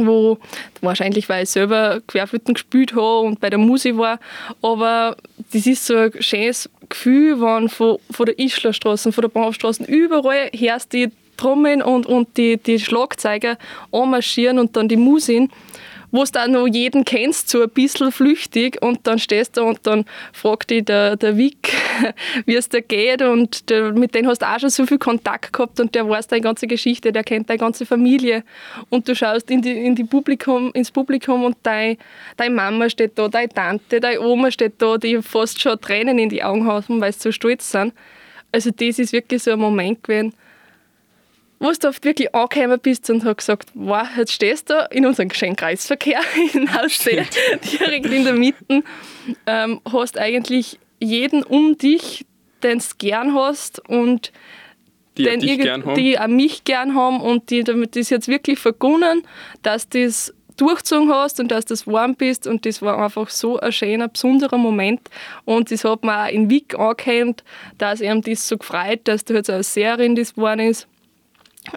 wo 0.06 0.38
wahrscheinlich, 0.82 1.30
weil 1.30 1.44
ich 1.44 1.50
selber 1.50 2.02
Querflöten 2.08 2.54
gespielt 2.54 2.94
habe 2.94 3.20
und 3.20 3.40
bei 3.40 3.50
der 3.50 3.60
Musik 3.60 3.98
war, 3.98 4.20
aber 4.62 5.18
das 5.52 5.66
ist 5.66 5.86
so 5.86 5.96
ein 5.96 6.12
schönes 6.20 6.70
Gefühl, 6.90 7.42
wenn 7.42 7.70
von, 7.70 7.98
von 8.12 8.26
der 8.26 8.40
Ischlerstraße, 8.40 9.12
von 9.12 9.22
der 9.22 9.30
Bahnhofstraße 9.30 9.84
überall 9.86 10.50
hörst 10.54 10.94
die 10.94 11.12
Trommeln 11.38 11.82
und, 11.82 12.06
und 12.06 12.36
die, 12.38 12.58
die 12.58 12.80
Schlagzeuger 12.80 13.58
anmarschieren 13.92 14.60
und 14.60 14.76
dann 14.76 14.88
die 14.88 14.98
Musik 14.98 15.50
wo 16.12 16.24
du 16.24 16.31
dann 16.31 16.51
noch 16.51 16.68
jeden 16.68 17.06
kennst, 17.06 17.50
so 17.50 17.62
ein 17.62 17.69
bisschen 17.69 18.12
flüchtig. 18.12 18.81
Und 18.81 19.06
dann 19.06 19.19
stehst 19.19 19.57
du 19.57 19.63
und 19.63 19.80
dann 19.83 20.06
fragt 20.33 20.69
dich 20.69 20.86
der, 20.86 21.15
der 21.15 21.38
Vic, 21.38 21.74
wie 22.45 22.56
es 22.56 22.69
dir 22.69 22.81
geht. 22.81 23.21
Und 23.21 23.69
der, 23.69 23.94
mit 23.94 24.15
dem 24.15 24.27
hast 24.27 24.42
du 24.42 24.48
auch 24.48 24.59
schon 24.59 24.69
so 24.69 24.86
viel 24.86 24.98
Kontakt 24.98 25.54
gehabt. 25.54 25.80
Und 25.80 25.95
der 25.95 26.07
weiß 26.07 26.27
deine 26.27 26.42
ganze 26.42 26.68
Geschichte, 26.68 27.12
der 27.12 27.24
kennt 27.24 27.50
deine 27.50 27.59
ganze 27.59 27.86
Familie. 27.86 28.44
Und 28.89 29.07
du 29.07 29.15
schaust 29.15 29.50
in 29.51 29.62
die, 29.62 29.86
in 29.86 29.95
die 29.95 30.04
Publikum, 30.04 30.71
ins 30.74 30.92
Publikum 30.92 31.44
und 31.44 31.57
deine, 31.63 31.98
deine 32.38 32.56
Mama 32.56 32.89
steht 32.89 33.18
da, 33.18 33.27
deine 33.27 33.50
Tante, 33.50 34.00
deine 34.00 34.21
Oma 34.21 34.51
steht 34.51 34.81
da, 34.81 34.98
die 34.98 35.21
fast 35.21 35.62
schon 35.62 35.80
Tränen 35.80 36.19
in 36.19 36.30
die 36.30 36.44
Augen 36.44 36.65
haben, 36.65 37.01
weil 37.01 37.12
sie 37.13 37.19
so 37.19 37.31
stolz 37.31 37.71
sind. 37.71 37.94
Also 38.51 38.71
das 38.71 38.98
ist 39.00 39.12
wirklich 39.12 39.44
so 39.44 39.51
ein 39.51 39.59
Moment 39.59 40.04
gewesen, 40.04 40.33
wo 41.59 41.71
du 41.71 41.88
oft 41.88 42.04
wirklich 42.04 42.33
angekommen 42.36 42.80
bist 42.80 43.09
und 43.09 43.25
hast 43.25 43.38
gesagt, 43.38 43.69
wow, 43.74 44.07
jetzt 44.18 44.33
stehst 44.33 44.69
du 44.69 44.88
in 44.92 45.06
unserem 45.06 45.30
Geschenkkreisverkehr 45.30 46.21
in 46.54 46.69
Aussee, 46.69 47.25
direkt 47.80 48.06
in 48.06 48.24
der 48.24 48.33
Mitte, 48.33 48.83
ähm, 49.45 49.81
hast 49.92 50.18
eigentlich 50.18 50.80
jeden 51.00 51.44
um 51.44 51.77
dich, 51.77 52.25
den 52.63 52.80
du 52.80 52.86
gern 52.98 53.33
hast 53.33 53.88
und 53.88 54.31
die, 55.18 55.24
den 55.24 55.39
dich 55.39 55.59
gern 55.59 55.86
haben. 55.86 55.95
die 55.95 56.19
auch 56.19 56.27
mich 56.27 56.63
gern 56.63 56.94
haben 56.94 57.21
und 57.21 57.50
die 57.50 57.63
damit 57.63 57.95
das 57.95 58.09
jetzt 58.09 58.27
wirklich 58.27 58.59
vergunnen, 58.59 59.24
dass 59.63 59.89
du 59.89 60.06
das 60.06 60.33
durchgezogen 60.57 61.12
hast 61.12 61.39
und 61.39 61.50
dass 61.50 61.65
du 61.65 61.75
warm 61.86 62.15
bist 62.15 62.48
und 62.48 62.65
das 62.65 62.81
war 62.81 63.04
einfach 63.04 63.30
so 63.30 63.59
ein 63.59 63.71
schöner, 63.71 64.07
besonderer 64.07 64.57
Moment 64.57 65.01
und 65.45 65.71
das 65.71 65.83
hat 65.83 66.04
mir 66.04 66.26
auch 66.26 66.30
in 66.30 66.49
Wick 66.49 66.78
angehängt, 66.78 67.44
dass 67.78 68.02
ihm 68.02 68.21
das 68.21 68.47
so 68.47 68.57
gefreut, 68.57 69.02
dass 69.04 69.23
du 69.23 69.35
jetzt 69.35 69.49
eine 69.49 69.64
Serie 69.64 70.14
das 70.16 70.33
geworden 70.33 70.61
ist 70.61 70.87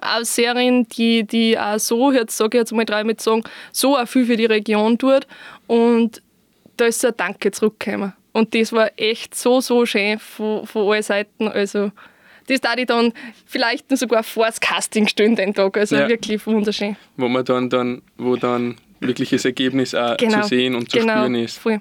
auch 0.00 0.25
Serien, 0.25 0.88
die, 0.88 1.25
die 1.25 1.59
auch 1.59 1.78
so, 1.78 2.12
jetzt 2.12 2.37
sage 2.37 2.59
ich 2.59 2.62
jetzt 2.62 2.73
mal 2.73 2.85
drei 2.85 3.04
mit 3.04 3.20
sagen, 3.20 3.42
so 3.73 3.97
auch 3.97 4.06
viel 4.06 4.26
für 4.26 4.37
die 4.37 4.47
Region 4.47 4.99
tut. 4.99 5.26
Und 5.66 6.23
da 6.76 6.87
ist 6.87 7.00
so 7.00 7.09
ein 7.09 7.14
Danke 7.16 7.50
zurückgekommen. 7.50 8.12
Und 8.32 8.54
das 8.54 8.73
war 8.73 8.90
echt 8.97 9.35
so, 9.35 9.61
so 9.61 9.85
schön 9.87 10.18
von, 10.18 10.66
von 10.66 10.90
allen 10.90 11.02
Seiten. 11.02 11.49
Also, 11.49 11.90
das 12.47 12.61
da 12.61 12.75
ich 12.76 12.87
dann 12.87 13.12
vielleicht 13.47 13.97
sogar 13.97 14.23
vor 14.23 14.47
das 14.47 14.61
Casting 14.61 15.06
stehen 15.06 15.37
den 15.37 15.54
Tag. 15.54 15.76
Also 15.76 15.97
ja. 15.97 16.09
wirklich 16.09 16.44
wunderschön. 16.47 16.97
Wo 17.16 17.28
man 17.28 17.44
dann, 17.44 17.70
dann, 17.70 18.02
wo 18.18 18.37
dann 18.37 18.76
wirkliches 19.00 19.44
Ergebnis 19.44 19.94
auch 19.94 20.16
genau. 20.16 20.42
zu 20.42 20.49
sehen 20.49 20.75
und 20.75 20.90
zu 20.90 20.99
genau. 20.99 21.12
spüren 21.14 21.35
ist. 21.35 21.59
Voll. 21.59 21.80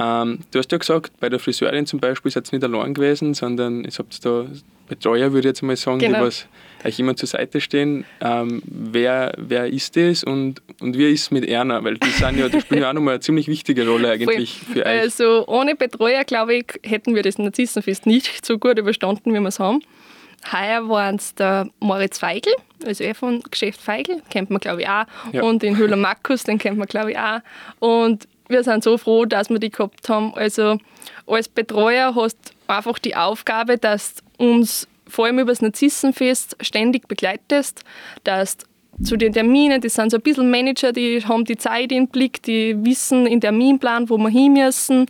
Ähm, 0.00 0.38
du 0.50 0.58
hast 0.58 0.70
ja 0.70 0.78
gesagt, 0.78 1.12
bei 1.18 1.28
der 1.28 1.40
Friseurin 1.40 1.86
zum 1.86 1.98
Beispiel 1.98 2.30
seid 2.30 2.52
ihr 2.52 2.58
nicht 2.58 2.64
allein 2.64 2.94
gewesen, 2.94 3.34
sondern 3.34 3.84
ihr 3.84 3.90
habt 3.98 4.24
da 4.24 4.46
Betreuer, 4.88 5.32
würde 5.32 5.48
ich 5.48 5.52
jetzt 5.52 5.62
mal 5.62 5.76
sagen, 5.76 5.98
genau. 5.98 6.18
die 6.18 6.24
was 6.24 6.46
euch 6.84 6.98
immer 6.98 7.16
zur 7.16 7.28
Seite 7.28 7.60
stehen. 7.60 8.04
Ähm, 8.20 8.62
wer, 8.64 9.32
wer 9.36 9.66
ist 9.66 9.96
das 9.96 10.24
und, 10.24 10.62
und 10.80 10.96
wie 10.96 11.10
ist 11.10 11.22
es 11.22 11.30
mit 11.30 11.44
Erna? 11.46 11.82
Weil 11.84 11.98
die, 11.98 12.08
sind 12.10 12.38
ja, 12.38 12.48
die 12.48 12.60
spielen 12.60 12.82
ja 12.82 12.90
auch 12.90 12.94
nochmal 12.94 13.14
eine 13.14 13.20
ziemlich 13.20 13.48
wichtige 13.48 13.88
Rolle 13.88 14.10
eigentlich 14.10 14.60
Voll. 14.60 14.74
für 14.74 14.86
euch. 14.86 15.00
Also 15.00 15.46
ohne 15.46 15.74
Betreuer, 15.74 16.24
glaube 16.24 16.56
ich, 16.56 16.66
hätten 16.84 17.14
wir 17.14 17.22
das 17.22 17.38
Narzissenfest 17.38 18.06
nicht 18.06 18.44
so 18.44 18.58
gut 18.58 18.78
überstanden, 18.78 19.34
wie 19.34 19.40
wir 19.40 19.48
es 19.48 19.58
haben. 19.58 19.82
Heuer 20.52 20.88
waren 20.88 21.16
es 21.16 21.34
der 21.34 21.68
Moritz 21.80 22.18
Feigl, 22.18 22.52
also 22.86 23.02
er 23.02 23.14
von 23.14 23.42
Geschäft 23.50 23.80
Feigl, 23.80 24.22
kennt 24.30 24.50
man 24.50 24.60
glaube 24.60 24.82
ich 24.82 24.88
auch. 24.88 25.04
Ja. 25.32 25.42
Und 25.42 25.62
den 25.62 25.76
Höhler 25.76 25.96
Markus, 25.96 26.44
den 26.44 26.58
kennt 26.58 26.78
man 26.78 26.86
glaube 26.86 27.10
ich 27.10 27.18
auch. 27.18 27.40
Und 27.80 28.28
wir 28.48 28.64
sind 28.64 28.82
so 28.84 28.98
froh, 28.98 29.24
dass 29.24 29.50
wir 29.50 29.58
die 29.58 29.70
gehabt 29.70 30.08
haben. 30.08 30.32
Also 30.34 30.78
als 31.26 31.48
Betreuer 31.48 32.14
hast 32.14 32.36
du 32.36 32.72
einfach 32.72 32.98
die 32.98 33.16
Aufgabe, 33.16 33.78
dass 33.78 34.14
du 34.38 34.44
uns 34.44 34.88
vor 35.08 35.26
allem 35.26 35.38
über 35.38 35.52
das 35.52 35.62
Narzissenfest 35.62 36.56
ständig 36.60 37.08
begleitest, 37.08 37.84
dass 38.24 38.58
zu 39.02 39.16
den 39.16 39.32
Terminen, 39.32 39.80
das 39.80 39.94
sind 39.94 40.10
so 40.10 40.16
ein 40.16 40.22
bisschen 40.22 40.50
Manager, 40.50 40.92
die 40.92 41.24
haben 41.24 41.44
die 41.44 41.56
Zeit 41.56 41.92
im 41.92 42.08
Blick, 42.08 42.42
die 42.42 42.76
wissen 42.84 43.26
in 43.26 43.40
Terminplan, 43.40 44.08
wo 44.08 44.18
wir 44.18 44.28
hin 44.28 44.54
müssen. 44.54 45.06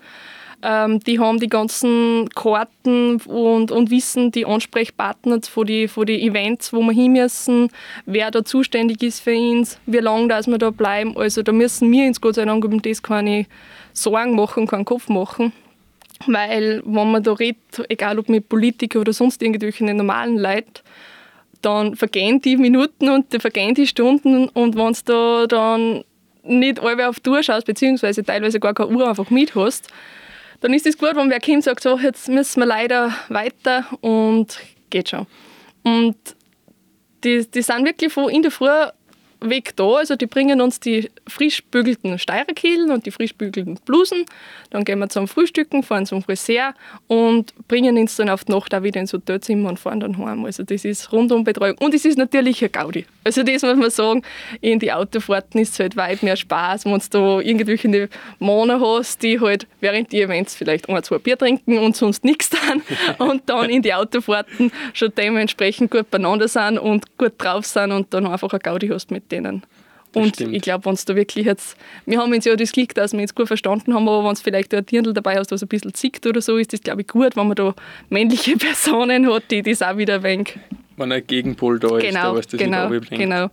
Ähm, 0.61 0.99
die 1.01 1.21
haben 1.21 1.39
die 1.39 1.49
ganzen 1.49 2.29
Karten 2.35 3.21
und, 3.23 3.71
und 3.71 3.91
wissen 3.91 4.33
die 4.33 4.45
Ansprechpartner 4.45 5.41
von 5.43 5.67
den 5.67 5.89
von 5.89 6.05
die 6.05 6.21
Events, 6.27 6.73
wo 6.73 6.81
wir 6.81 6.93
hin 6.93 7.13
müssen, 7.13 7.69
wer 8.07 8.33
da 8.33 8.45
zuständig 8.45 9.03
ist 9.05 9.21
für 9.21 9.37
uns, 9.37 9.79
wie 9.87 9.99
lange 9.99 10.27
dass 10.27 10.49
wir 10.49 10.59
da 10.59 10.71
bleiben. 10.71 11.17
Also 11.17 11.43
da 11.43 11.53
müssen 11.53 11.93
wir 11.93 12.09
uns 12.09 12.21
Gott 12.21 12.35
sei 12.35 12.45
Dank 12.45 12.65
um 12.65 12.83
das 12.83 13.03
keine 13.03 13.47
Sorgen 13.93 14.35
machen, 14.35 14.67
keinen 14.67 14.85
Kopf 14.85 15.09
machen. 15.09 15.53
Weil, 16.27 16.83
wenn 16.85 17.13
man 17.13 17.23
da 17.23 17.33
redet, 17.33 17.59
egal 17.89 18.19
ob 18.19 18.29
mit 18.29 18.49
Politikern 18.49 19.03
oder 19.03 19.13
sonst 19.13 19.41
irgendwelchen 19.41 19.97
normalen 19.97 20.37
Leuten, 20.37 20.83
dann 21.63 21.97
vergehen 21.97 22.41
die 22.41 22.57
Minuten 22.57 23.09
und 23.09 23.33
die 23.33 23.39
vergehen 23.39 23.75
die 23.75 23.87
Stunden 23.87 24.49
und 24.49 24.77
wenn 24.77 24.93
du 24.93 25.03
da 25.05 25.47
dann 25.47 26.05
nicht 26.45 26.81
alle 26.81 27.09
auf 27.09 27.21
die 27.21 27.31
Uhr 27.31 27.43
schaust, 27.43 27.67
beziehungsweise 27.67 28.25
teilweise 28.25 28.61
gar 28.61 28.75
keine 28.75 28.91
Uhr 28.91 29.09
einfach 29.09 29.31
mit 29.31 29.55
hast, 29.55 29.89
dann 30.61 30.73
ist 30.73 30.87
es 30.87 30.99
gut, 30.99 31.15
wenn 31.15 31.31
wer 31.31 31.41
kommt 31.41 31.57
und 31.57 31.65
sagt, 31.65 31.83
so, 31.83 31.99
jetzt 31.99 32.29
müssen 32.29 32.61
wir 32.61 32.67
leider 32.67 33.13
weiter 33.29 33.87
und 34.01 34.59
geht 34.91 35.11
schon. 35.11 35.27
Und 35.83 36.17
die, 37.25 37.47
die 37.49 37.63
sind 37.63 37.85
wirklich 37.85 38.13
von 38.13 38.29
in 38.29 38.43
der 38.43 38.51
Früh 38.51 38.69
weg 39.41 39.77
da. 39.77 39.97
Also 39.97 40.17
die 40.17 40.27
bringen 40.27 40.61
uns 40.61 40.81
die 40.81 41.11
frisch 41.27 41.63
bügelten 41.65 42.19
Steirerkehlen 42.19 42.91
und 42.91 43.07
die 43.07 43.11
frisch 43.11 43.35
bügelten 43.35 43.79
Blusen. 43.85 44.25
Dann 44.71 44.85
gehen 44.85 44.99
wir 44.99 45.09
zum 45.09 45.29
Frühstücken, 45.29 45.83
fahren 45.83 46.07
zum 46.07 46.23
Friseur 46.23 46.75
und 47.07 47.55
bringen 47.69 47.97
uns 47.97 48.17
dann 48.17 48.29
auf 48.29 48.45
die 48.45 48.53
Nacht 48.53 48.75
auch 48.75 48.83
wieder 48.83 49.01
ins 49.01 49.13
Hotelzimmer 49.13 49.69
und 49.71 49.79
fahren 49.79 50.01
dann 50.01 50.19
heim. 50.19 50.45
Also 50.45 50.63
das 50.63 50.85
ist 50.85 51.13
rundum 51.13 51.45
Betreuung. 51.45 51.77
Und 51.79 51.95
es 51.95 52.05
ist 52.05 52.19
natürlich 52.19 52.63
ein 52.65 52.73
Gaudi. 52.73 53.07
Also 53.25 53.43
das 53.43 53.63
muss 53.63 53.77
man 53.77 53.91
sagen, 53.91 54.23
in 54.61 54.79
die 54.79 54.93
Autofahrten 54.93 55.61
ist 55.61 55.75
es 55.75 55.81
halt 55.81 55.97
weit 55.97 56.23
mehr 56.23 56.37
Spaß, 56.37 56.85
wenn 56.85 56.93
du 56.93 57.07
da 57.11 57.41
irgendwelche 57.41 58.09
Männer 58.39 58.81
hast, 58.81 59.23
die 59.23 59.41
halt 59.41 59.67
während 59.81 60.13
die 60.13 60.23
Events 60.23 60.55
vielleicht 60.55 60.89
ein, 60.89 61.03
zwei 61.03 61.19
Bier 61.19 61.37
trinken 61.37 61.79
und 61.79 61.97
sonst 61.97 62.25
nichts 62.25 62.51
dann 62.51 62.83
und 63.29 63.43
dann 63.49 63.71
in 63.71 63.83
die 63.83 63.95
Autofahrten 63.95 64.73
schon 64.95 65.13
dementsprechend 65.17 65.91
gut 65.91 66.11
beieinander 66.11 66.49
sind 66.49 66.79
und 66.79 67.17
gut 67.19 67.35
drauf 67.39 67.67
sind 67.67 67.93
und 67.93 68.13
dann 68.15 68.27
einfach 68.27 68.53
ein 68.53 68.61
Gaudi 68.61 68.89
hast 68.89 69.11
mit 69.11 69.28
denen. 69.29 69.63
Und 70.15 70.41
ich 70.41 70.63
glaube, 70.63 70.87
wenn 70.87 70.95
es 70.95 71.05
da 71.05 71.15
wirklich 71.15 71.47
jetzt, 71.47 71.77
wir 72.07 72.19
haben 72.19 72.33
uns 72.33 72.45
ja 72.45 72.57
das 72.57 72.73
Glück, 72.73 72.95
dass 72.95 73.13
wir 73.13 73.21
uns 73.21 73.35
gut 73.35 73.47
verstanden 73.47 73.95
haben, 73.95 74.09
aber 74.09 74.25
wenn 74.25 74.33
es 74.33 74.41
vielleicht 74.41 74.75
ein 74.75 74.85
Dirndl 74.87 75.13
dabei 75.13 75.37
hast, 75.37 75.53
was 75.53 75.63
ein 75.63 75.69
bisschen 75.69 75.95
zickt 75.95 76.27
oder 76.27 76.41
so, 76.41 76.57
ist 76.57 76.73
das, 76.73 76.81
glaube 76.81 77.03
ich, 77.03 77.09
gut, 77.09 77.37
wenn 77.37 77.47
man 77.47 77.57
da 77.57 77.75
männliche 78.09 78.57
Personen 78.59 79.31
hat, 79.33 79.45
die 79.51 79.63
das 79.63 79.83
auch 79.83 79.97
wieder 79.97 80.17
ein 80.17 80.23
wenig... 80.23 80.59
Wenn 80.97 81.13
ein 81.13 81.27
Gegenpol 81.27 81.79
da 81.79 81.99
ist, 81.99 82.07
genau, 82.07 82.33
da 82.33 82.35
was 82.35 82.47
das 82.49 82.59
genau, 82.59 82.89
bringt. 82.89 83.11
genau. 83.11 83.51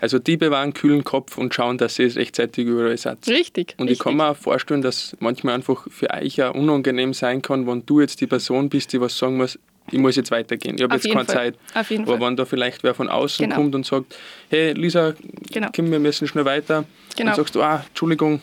Also 0.00 0.18
die 0.18 0.36
bewahren 0.36 0.72
kühlen 0.74 1.02
Kopf 1.02 1.36
und 1.36 1.52
schauen, 1.52 1.76
dass 1.76 1.96
sie 1.96 2.04
es 2.04 2.16
rechtzeitig 2.16 2.66
überall 2.66 2.96
seid. 2.96 3.18
Richtig. 3.26 3.74
Und 3.78 3.88
richtig. 3.88 3.98
ich 3.98 3.98
kann 3.98 4.16
mir 4.16 4.28
auch 4.28 4.36
vorstellen, 4.36 4.80
dass 4.80 5.16
manchmal 5.18 5.54
einfach 5.56 5.86
für 5.90 6.10
euch 6.10 6.40
auch 6.42 6.54
unangenehm 6.54 7.12
sein 7.12 7.42
kann, 7.42 7.66
wenn 7.66 7.84
du 7.84 8.00
jetzt 8.00 8.20
die 8.20 8.28
Person 8.28 8.68
bist, 8.68 8.92
die 8.92 9.00
was 9.00 9.18
sagen 9.18 9.36
muss, 9.36 9.58
ich 9.90 9.98
muss 9.98 10.16
jetzt 10.16 10.30
weitergehen. 10.30 10.76
Ich 10.76 10.82
habe 10.82 10.94
jetzt 10.94 11.04
keine 11.10 11.24
Fall. 11.24 11.34
Zeit. 11.34 11.54
Auf 11.74 11.90
jeden 11.90 12.04
Aber 12.04 12.18
Fall. 12.18 12.26
wenn 12.28 12.36
da 12.36 12.44
vielleicht 12.44 12.82
wer 12.82 12.94
von 12.94 13.08
außen 13.08 13.42
Genau. 13.44 13.56
kommt 13.56 13.74
und 13.74 13.86
sagt, 13.86 14.16
hey 14.50 14.72
Lisa, 14.72 15.14
Genau. 15.52 15.68
komm, 15.74 15.90
wir 15.90 15.98
müssen 15.98 16.26
schnell 16.28 16.44
weiter. 16.44 16.84
Genau. 17.16 17.30
Dann 17.30 17.36
sagst 17.36 17.54
du, 17.54 17.62
ah, 17.62 17.84
Entschuldigung, 17.88 18.40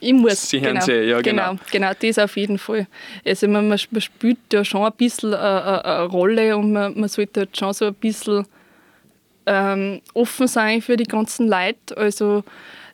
Ich 0.00 0.12
muss. 0.12 0.48
Sie 0.48 0.60
hören 0.60 0.74
genau, 0.74 0.84
sie, 0.86 0.92
ja, 0.92 1.20
genau. 1.20 1.50
genau. 1.50 1.62
Genau, 1.72 1.90
das 2.00 2.18
auf 2.18 2.36
jeden 2.36 2.58
Fall. 2.58 2.86
Also 3.26 3.48
man, 3.48 3.68
man 3.68 3.78
spielt 3.78 4.38
ja 4.52 4.64
schon 4.64 4.82
ein 4.84 4.92
bisschen 4.96 5.34
eine, 5.34 5.64
eine, 5.64 5.84
eine 5.84 6.04
Rolle 6.06 6.56
und 6.56 6.72
man, 6.72 6.98
man 6.98 7.08
sollte 7.08 7.40
halt 7.40 7.56
schon 7.56 7.72
so 7.72 7.86
ein 7.86 7.94
bisschen 7.94 8.46
ähm, 9.46 10.00
offen 10.14 10.46
sein 10.46 10.82
für 10.82 10.96
die 10.96 11.04
ganzen 11.04 11.48
Leute. 11.48 11.96
Also 11.96 12.44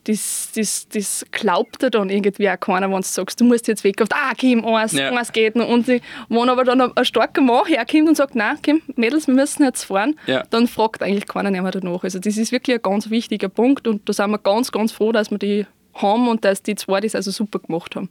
das, 0.04 0.50
das, 0.54 0.86
das 0.88 1.24
glaubt 1.30 1.82
dir 1.82 1.90
dann 1.90 2.10
irgendwie 2.10 2.48
auch 2.50 2.60
keiner, 2.60 2.88
wenn 2.90 2.96
du 3.00 3.02
sagst, 3.02 3.40
du 3.40 3.44
musst 3.44 3.66
jetzt 3.68 3.84
weg. 3.84 4.00
Und, 4.00 4.12
ah, 4.12 4.32
Kim, 4.36 4.64
eins, 4.64 4.92
Ja. 4.92 5.10
eins 5.10 5.32
geht 5.32 5.56
noch. 5.56 5.68
Und 5.68 5.88
wenn 5.88 6.02
aber 6.48 6.64
dann 6.64 6.80
ein, 6.80 7.04
starker 7.04 7.40
Mann 7.40 7.66
herkommt 7.66 8.08
und 8.08 8.16
sagt, 8.16 8.34
nein, 8.34 8.56
Kim, 8.62 8.82
Mädels, 8.96 9.26
wir 9.26 9.34
müssen 9.34 9.64
jetzt 9.64 9.84
fahren, 9.84 10.18
Ja. 10.26 10.44
dann 10.50 10.68
fragt 10.68 11.02
eigentlich 11.02 11.26
keiner 11.26 11.50
mehr 11.50 11.70
danach. 11.70 12.04
Also 12.04 12.18
das 12.18 12.36
ist 12.36 12.52
wirklich 12.52 12.76
ein 12.76 12.82
ganz 12.82 13.08
wichtiger 13.10 13.48
Punkt 13.48 13.86
und 13.88 14.08
da 14.08 14.12
sind 14.12 14.30
wir 14.30 14.38
ganz, 14.38 14.70
ganz 14.72 14.92
froh, 14.92 15.10
dass 15.12 15.30
wir 15.30 15.38
die 15.38 15.66
haben 15.94 16.28
und 16.28 16.44
dass 16.44 16.62
die 16.62 16.74
zwei 16.74 17.00
das 17.00 17.14
also 17.14 17.30
super 17.30 17.58
gemacht 17.58 17.96
haben. 17.96 18.10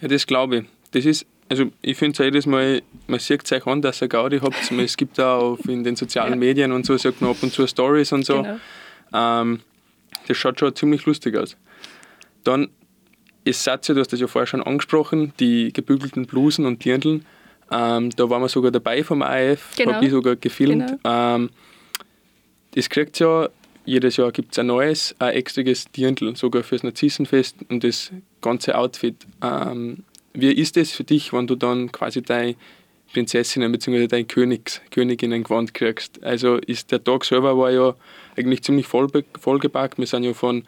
Ja, 0.00 0.08
das 0.08 0.26
glaube 0.26 0.56
ich. 0.58 0.64
Das 0.92 1.04
ist, 1.04 1.26
also 1.48 1.66
ich 1.82 1.96
finde 1.98 2.12
es 2.12 2.18
jedes 2.24 2.46
Mal, 2.46 2.82
man 3.06 3.18
sieht 3.20 3.42
es 3.44 3.52
euch 3.52 3.66
an, 3.66 3.82
dass 3.82 4.00
ihr 4.02 4.08
Gaudi 4.08 4.38
habt. 4.38 4.56
Es 4.72 4.96
gibt 4.96 5.20
auch 5.20 5.58
in 5.68 5.84
den 5.84 5.96
sozialen 5.96 6.32
Ja. 6.34 6.36
Medien 6.36 6.72
und 6.72 6.86
so, 6.86 6.96
sagt 6.96 7.20
man 7.20 7.30
ab 7.30 7.36
und 7.42 7.52
zu 7.52 7.66
Stories 7.66 8.12
und 8.12 8.24
so. 8.24 8.42
Genau. 8.42 8.56
Ähm, 9.12 9.60
das 10.26 10.36
schaut 10.36 10.60
schon 10.60 10.74
ziemlich 10.74 11.06
lustig 11.06 11.36
aus. 11.36 11.56
Dann 12.44 12.68
ist 13.44 13.62
Satz, 13.62 13.86
du 13.86 13.98
hast 13.98 14.12
das 14.12 14.20
ja 14.20 14.26
vorher 14.26 14.46
schon 14.46 14.62
angesprochen, 14.62 15.32
die 15.38 15.72
gebügelten 15.72 16.26
Blusen 16.26 16.66
und 16.66 16.84
Dirndln. 16.84 17.24
Ähm, 17.70 18.10
da 18.10 18.28
waren 18.30 18.42
wir 18.42 18.48
sogar 18.48 18.70
dabei 18.70 19.02
vom 19.02 19.22
AIF, 19.22 19.74
Genau. 19.76 19.94
habe 19.94 20.04
ich 20.04 20.10
sogar 20.10 20.36
gefilmt. 20.36 20.86
Genau. 21.02 21.34
Ähm, 21.36 21.50
das 22.74 22.88
kriegt 22.88 23.18
ja, 23.18 23.48
jedes 23.84 24.16
Jahr 24.16 24.32
gibt 24.32 24.52
es 24.52 24.58
ein 24.58 24.66
neues, 24.66 25.14
ein 25.18 25.34
extriges 25.34 25.90
Dirndl, 25.92 26.34
sogar 26.36 26.62
fürs 26.62 26.82
Narzissenfest 26.82 27.56
und 27.68 27.82
das 27.84 28.10
ganze 28.40 28.76
Outfit. 28.76 29.16
Ähm, 29.42 30.04
wie 30.34 30.52
ist 30.52 30.76
es 30.76 30.92
für 30.92 31.04
dich, 31.04 31.32
wenn 31.32 31.46
du 31.46 31.54
dann 31.54 31.90
quasi 31.90 32.22
deine 32.22 32.56
Prinzessinnen 33.12 33.72
bzw. 33.72 34.06
deine 34.06 34.24
Königs, 34.24 34.80
Königinnen 34.90 35.42
Gewand 35.42 35.74
kriegst? 35.74 36.22
Also 36.22 36.56
ist 36.56 36.92
der 36.92 37.02
Tag 37.02 37.24
selber 37.24 37.56
war 37.56 37.70
ja 37.70 37.94
eigentlich 38.36 38.62
ziemlich 38.62 38.86
voll, 38.86 39.08
vollgepackt. 39.40 39.98
Wir 39.98 40.06
sind 40.06 40.24
ja 40.24 40.34
von, 40.34 40.64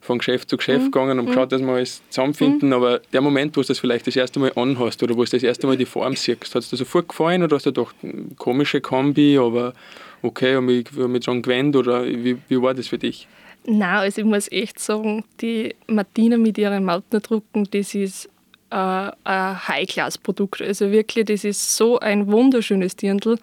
von 0.00 0.18
Geschäft 0.18 0.50
zu 0.50 0.56
Geschäft 0.56 0.86
gegangen 0.86 1.18
und 1.18 1.26
geschaut, 1.26 1.52
dass 1.52 1.62
wir 1.62 1.72
alles 1.72 2.02
zusammenfinden. 2.10 2.72
Aber 2.72 3.00
der 3.12 3.20
Moment, 3.20 3.56
wo 3.56 3.62
du 3.62 3.68
das 3.68 3.78
vielleicht 3.78 4.06
das 4.06 4.16
erste 4.16 4.40
Mal 4.40 4.52
anhast 4.56 5.02
oder 5.02 5.16
wo 5.16 5.24
du 5.24 5.30
das 5.30 5.42
erste 5.42 5.66
Mal 5.66 5.76
die 5.76 5.86
Form 5.86 6.16
siehst, 6.16 6.54
hat 6.54 6.62
es 6.62 6.70
dir 6.70 6.76
sofort 6.76 7.08
gefallen 7.08 7.42
oder 7.42 7.56
hast 7.56 7.66
du 7.66 7.72
gedacht, 7.72 7.94
hm, 8.00 8.36
komische 8.36 8.80
Kombi, 8.80 9.38
aber 9.38 9.74
okay, 10.22 10.56
habe 10.56 10.72
ich 10.72 10.90
mich 10.92 11.24
dran 11.24 11.42
gewöhnt 11.42 11.76
oder 11.76 12.04
wie, 12.04 12.36
wie 12.48 12.62
war 12.62 12.74
das 12.74 12.88
für 12.88 12.98
dich? 12.98 13.28
Nein, 13.64 13.98
also 13.98 14.20
ich 14.20 14.26
muss 14.26 14.50
echt 14.50 14.80
sagen, 14.80 15.24
die 15.40 15.74
Martina 15.86 16.36
mit 16.36 16.58
ihren 16.58 16.84
Mautnerdrucken, 16.84 17.68
das 17.70 17.94
ist 17.94 18.28
äh, 18.72 19.12
ein 19.24 19.68
High-Class-Produkt. 19.68 20.62
Also 20.62 20.90
wirklich, 20.90 21.26
das 21.26 21.44
ist 21.44 21.76
so 21.76 21.98
ein 21.98 22.30
wunderschönes 22.30 22.96
Dirndl. 22.96 23.38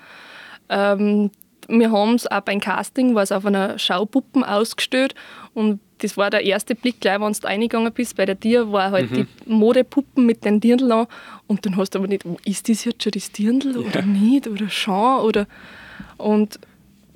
Ähm, 0.69 1.31
wir 1.67 1.91
haben 1.91 2.15
es 2.15 2.25
auch 2.25 2.41
beim 2.41 2.59
Casting, 2.59 3.13
war 3.13 3.23
es 3.23 3.31
auf 3.31 3.45
einer 3.45 3.77
Schaupuppen 3.77 4.43
ausgestellt. 4.43 5.13
Und 5.53 5.79
das 5.99 6.17
war 6.17 6.31
der 6.31 6.43
erste 6.43 6.73
Blick, 6.73 6.99
gleich 6.99 7.19
wenn 7.19 7.31
du 7.31 7.47
reingegangen 7.47 7.93
bist, 7.93 8.15
bei 8.15 8.25
der 8.25 8.39
Tier 8.39 8.71
war 8.71 8.91
halt 8.91 9.15
die 9.15 9.27
Modepuppen 9.45 10.25
mit 10.25 10.45
den 10.45 10.59
Dirndl 10.59 10.91
an. 10.91 11.07
Und 11.45 11.65
dann 11.65 11.77
hast 11.77 11.93
du 11.93 11.99
aber 11.99 12.07
nicht, 12.07 12.25
ist 12.45 12.67
das 12.69 12.85
jetzt 12.85 13.03
schon 13.03 13.11
das 13.11 13.31
Dirndl 13.31 13.77
oder 13.77 14.01
nicht? 14.01 14.47
Oder 14.47 14.69
schon? 14.69 15.19
Oder 15.19 15.45
und 16.17 16.59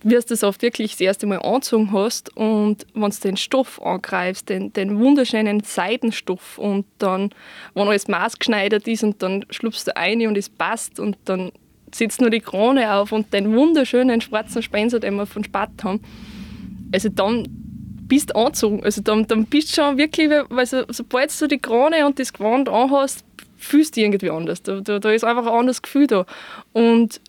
wie 0.03 0.15
du 0.15 0.22
das 0.22 0.43
oft 0.43 0.62
wirklich 0.62 0.91
das 0.91 1.01
erste 1.01 1.25
Mal 1.25 1.39
angezogen 1.39 1.91
hast 1.91 2.36
und 2.36 2.86
wenn 2.93 3.10
du 3.10 3.17
den 3.24 3.38
Stoff 3.38 3.81
angreifst, 3.81 4.50
den, 4.50 4.74
den 4.74 5.00
wunderschönen 5.00 5.62
Seidenstoff 5.62 6.57
und 6.57 6.86
dann, 7.00 7.29
wenn 7.74 7.88
alles 7.88 8.07
maßgeschneidert 8.07 8.88
ist 8.88 9.03
und 9.03 9.22
dann 9.24 9.45
schlupfst 9.50 9.86
du 9.88 9.95
ein 9.95 10.25
und 10.27 10.38
es 10.38 10.50
passt 10.50 11.00
und 11.00 11.17
dann 11.25 11.51
sitzt 11.93 12.22
nur 12.22 12.29
die 12.29 12.39
Krone 12.39 12.93
auf 12.93 13.12
und 13.12 13.33
den 13.33 13.55
wunderschönen 13.55 14.22
schwarzen 14.22 14.62
Spencer, 14.62 15.00
den 15.00 15.15
wir 15.15 15.25
von 15.25 15.43
Spat 15.43 15.72
haben, 15.83 16.01
also 16.91 17.10
dann 17.10 17.48
bist 18.07 18.29
du 18.29 18.36
angezogen. 18.36 18.83
Also 18.83 19.01
dann, 19.01 19.25
dann 19.27 19.45
bist 19.45 19.69
du 19.72 19.81
schon 19.81 19.98
wirklich, 19.98 20.29
weil 20.50 20.65
so, 20.65 20.83
sobald 20.89 21.39
du 21.41 21.48
die 21.48 21.57
Krone 21.57 22.05
und 22.05 22.19
das 22.19 22.33
Gewand 22.33 22.69
anhast, 22.69 23.25
fühlst 23.57 23.95
du 23.95 24.00
dich 24.00 24.03
irgendwie 24.05 24.29
anders. 24.29 24.62
Da, 24.62 24.81
da, 24.81 25.00
da 25.00 25.12
ist 25.12 25.24
einfach 25.24 25.48
ein 25.48 25.53
anderes 25.53 25.81
Gefühl 25.81 26.07
da. 26.07 26.25
Und 26.74 27.22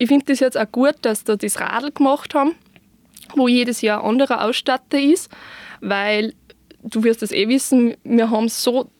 ich 0.00 0.08
finde 0.08 0.24
das 0.26 0.40
jetzt 0.40 0.56
auch 0.56 0.72
gut, 0.72 0.94
dass 1.02 1.24
da 1.24 1.36
das 1.36 1.60
Radl 1.60 1.90
gemacht 1.92 2.34
haben, 2.34 2.54
wo 3.36 3.48
jedes 3.48 3.82
Jahr 3.82 4.02
ein 4.02 4.08
anderer 4.08 4.44
Ausstatter 4.44 4.98
ist, 4.98 5.30
weil 5.82 6.32
du 6.82 7.04
wirst 7.04 7.20
das 7.20 7.32
eh 7.32 7.46
wissen, 7.48 7.94
wir 8.02 8.30
haben 8.30 8.48
so 8.48 8.90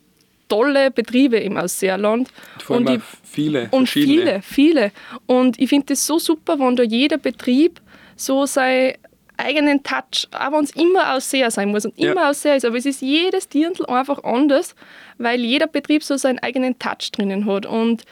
tolle 0.51 0.91
Betriebe 0.91 1.39
im 1.39 1.57
Ausseerland. 1.57 2.29
Vor 2.59 2.77
allem 2.77 2.87
und 2.87 2.93
auch 2.93 2.97
ich, 2.97 3.03
viele, 3.23 3.69
und 3.71 3.89
viele, 3.89 4.43
viele. 4.43 4.93
Und 5.25 5.59
ich 5.59 5.71
finde 5.71 5.87
das 5.87 6.07
so 6.07 6.19
super, 6.19 6.59
wenn 6.59 6.77
da 6.77 6.83
jeder 6.83 7.17
Betrieb 7.17 7.81
so 8.17 8.45
seinen 8.45 8.97
eigenen 9.39 9.83
Touch, 9.83 10.29
auch 10.33 10.53
wenn 10.53 10.65
es 10.65 10.73
immer 10.73 11.15
Ausseher 11.15 11.51
sein 11.51 11.71
muss 11.71 11.87
und 11.87 11.99
Ja. 11.99 12.13
immer 12.13 12.29
Ausseher 12.29 12.57
ist, 12.57 12.67
aber 12.67 12.77
es 12.77 12.85
ist 12.85 13.01
jedes 13.01 13.49
Dirndl 13.49 13.87
einfach 13.87 14.23
anders, 14.23 14.75
weil 15.17 15.41
jeder 15.41 15.67
Betrieb 15.67 16.05
so 16.05 16.19
seinen 16.19 16.41
eigenen 16.41 16.79
Touch 16.79 17.11
drinnen 17.11 17.47
hat. 17.47 17.65
Und 17.65 18.05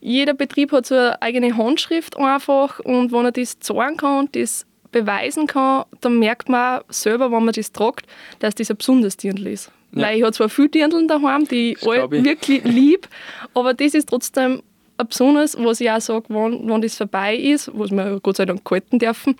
jeder 0.00 0.34
Betrieb 0.34 0.72
hat 0.72 0.86
so 0.86 0.94
eine 0.94 1.20
eigene 1.22 1.56
Handschrift 1.56 2.16
einfach 2.16 2.80
und 2.80 3.12
wenn 3.12 3.24
er 3.24 3.32
das 3.32 3.58
zeigen 3.60 3.96
kann 3.96 4.20
und 4.20 4.36
das 4.36 4.66
beweisen 4.92 5.46
kann, 5.46 5.84
dann 6.00 6.18
merkt 6.18 6.48
man 6.48 6.80
selber, 6.88 7.30
wenn 7.30 7.44
man 7.44 7.54
das 7.54 7.72
tragt, 7.72 8.06
dass 8.38 8.54
das 8.54 8.70
ein 8.70 8.76
besonderes 8.76 9.16
Dirndl 9.16 9.48
ist. 9.48 9.70
Ja. 9.92 10.06
Weil 10.06 10.16
ich 10.16 10.22
habe 10.22 10.32
zwar 10.32 10.48
viele 10.48 10.68
Dirndl 10.68 11.06
daheim, 11.06 11.46
die 11.46 11.72
ich 11.72 11.86
alle 11.86 12.10
wirklich 12.10 12.64
lieb, 12.64 13.08
aber 13.54 13.74
das 13.74 13.94
ist 13.94 14.08
trotzdem 14.08 14.62
ein 14.98 15.08
besonderes, 15.08 15.56
was 15.58 15.80
ich 15.80 15.90
auch 15.90 16.00
sage, 16.00 16.24
wenn, 16.28 16.68
wenn 16.68 16.82
das 16.82 16.96
vorbei 16.96 17.36
ist, 17.36 17.70
was 17.74 17.90
wir 17.90 18.18
Gott 18.22 18.36
sei 18.36 18.46
Dank 18.46 18.62
halten 18.70 18.98
dürfen, 18.98 19.36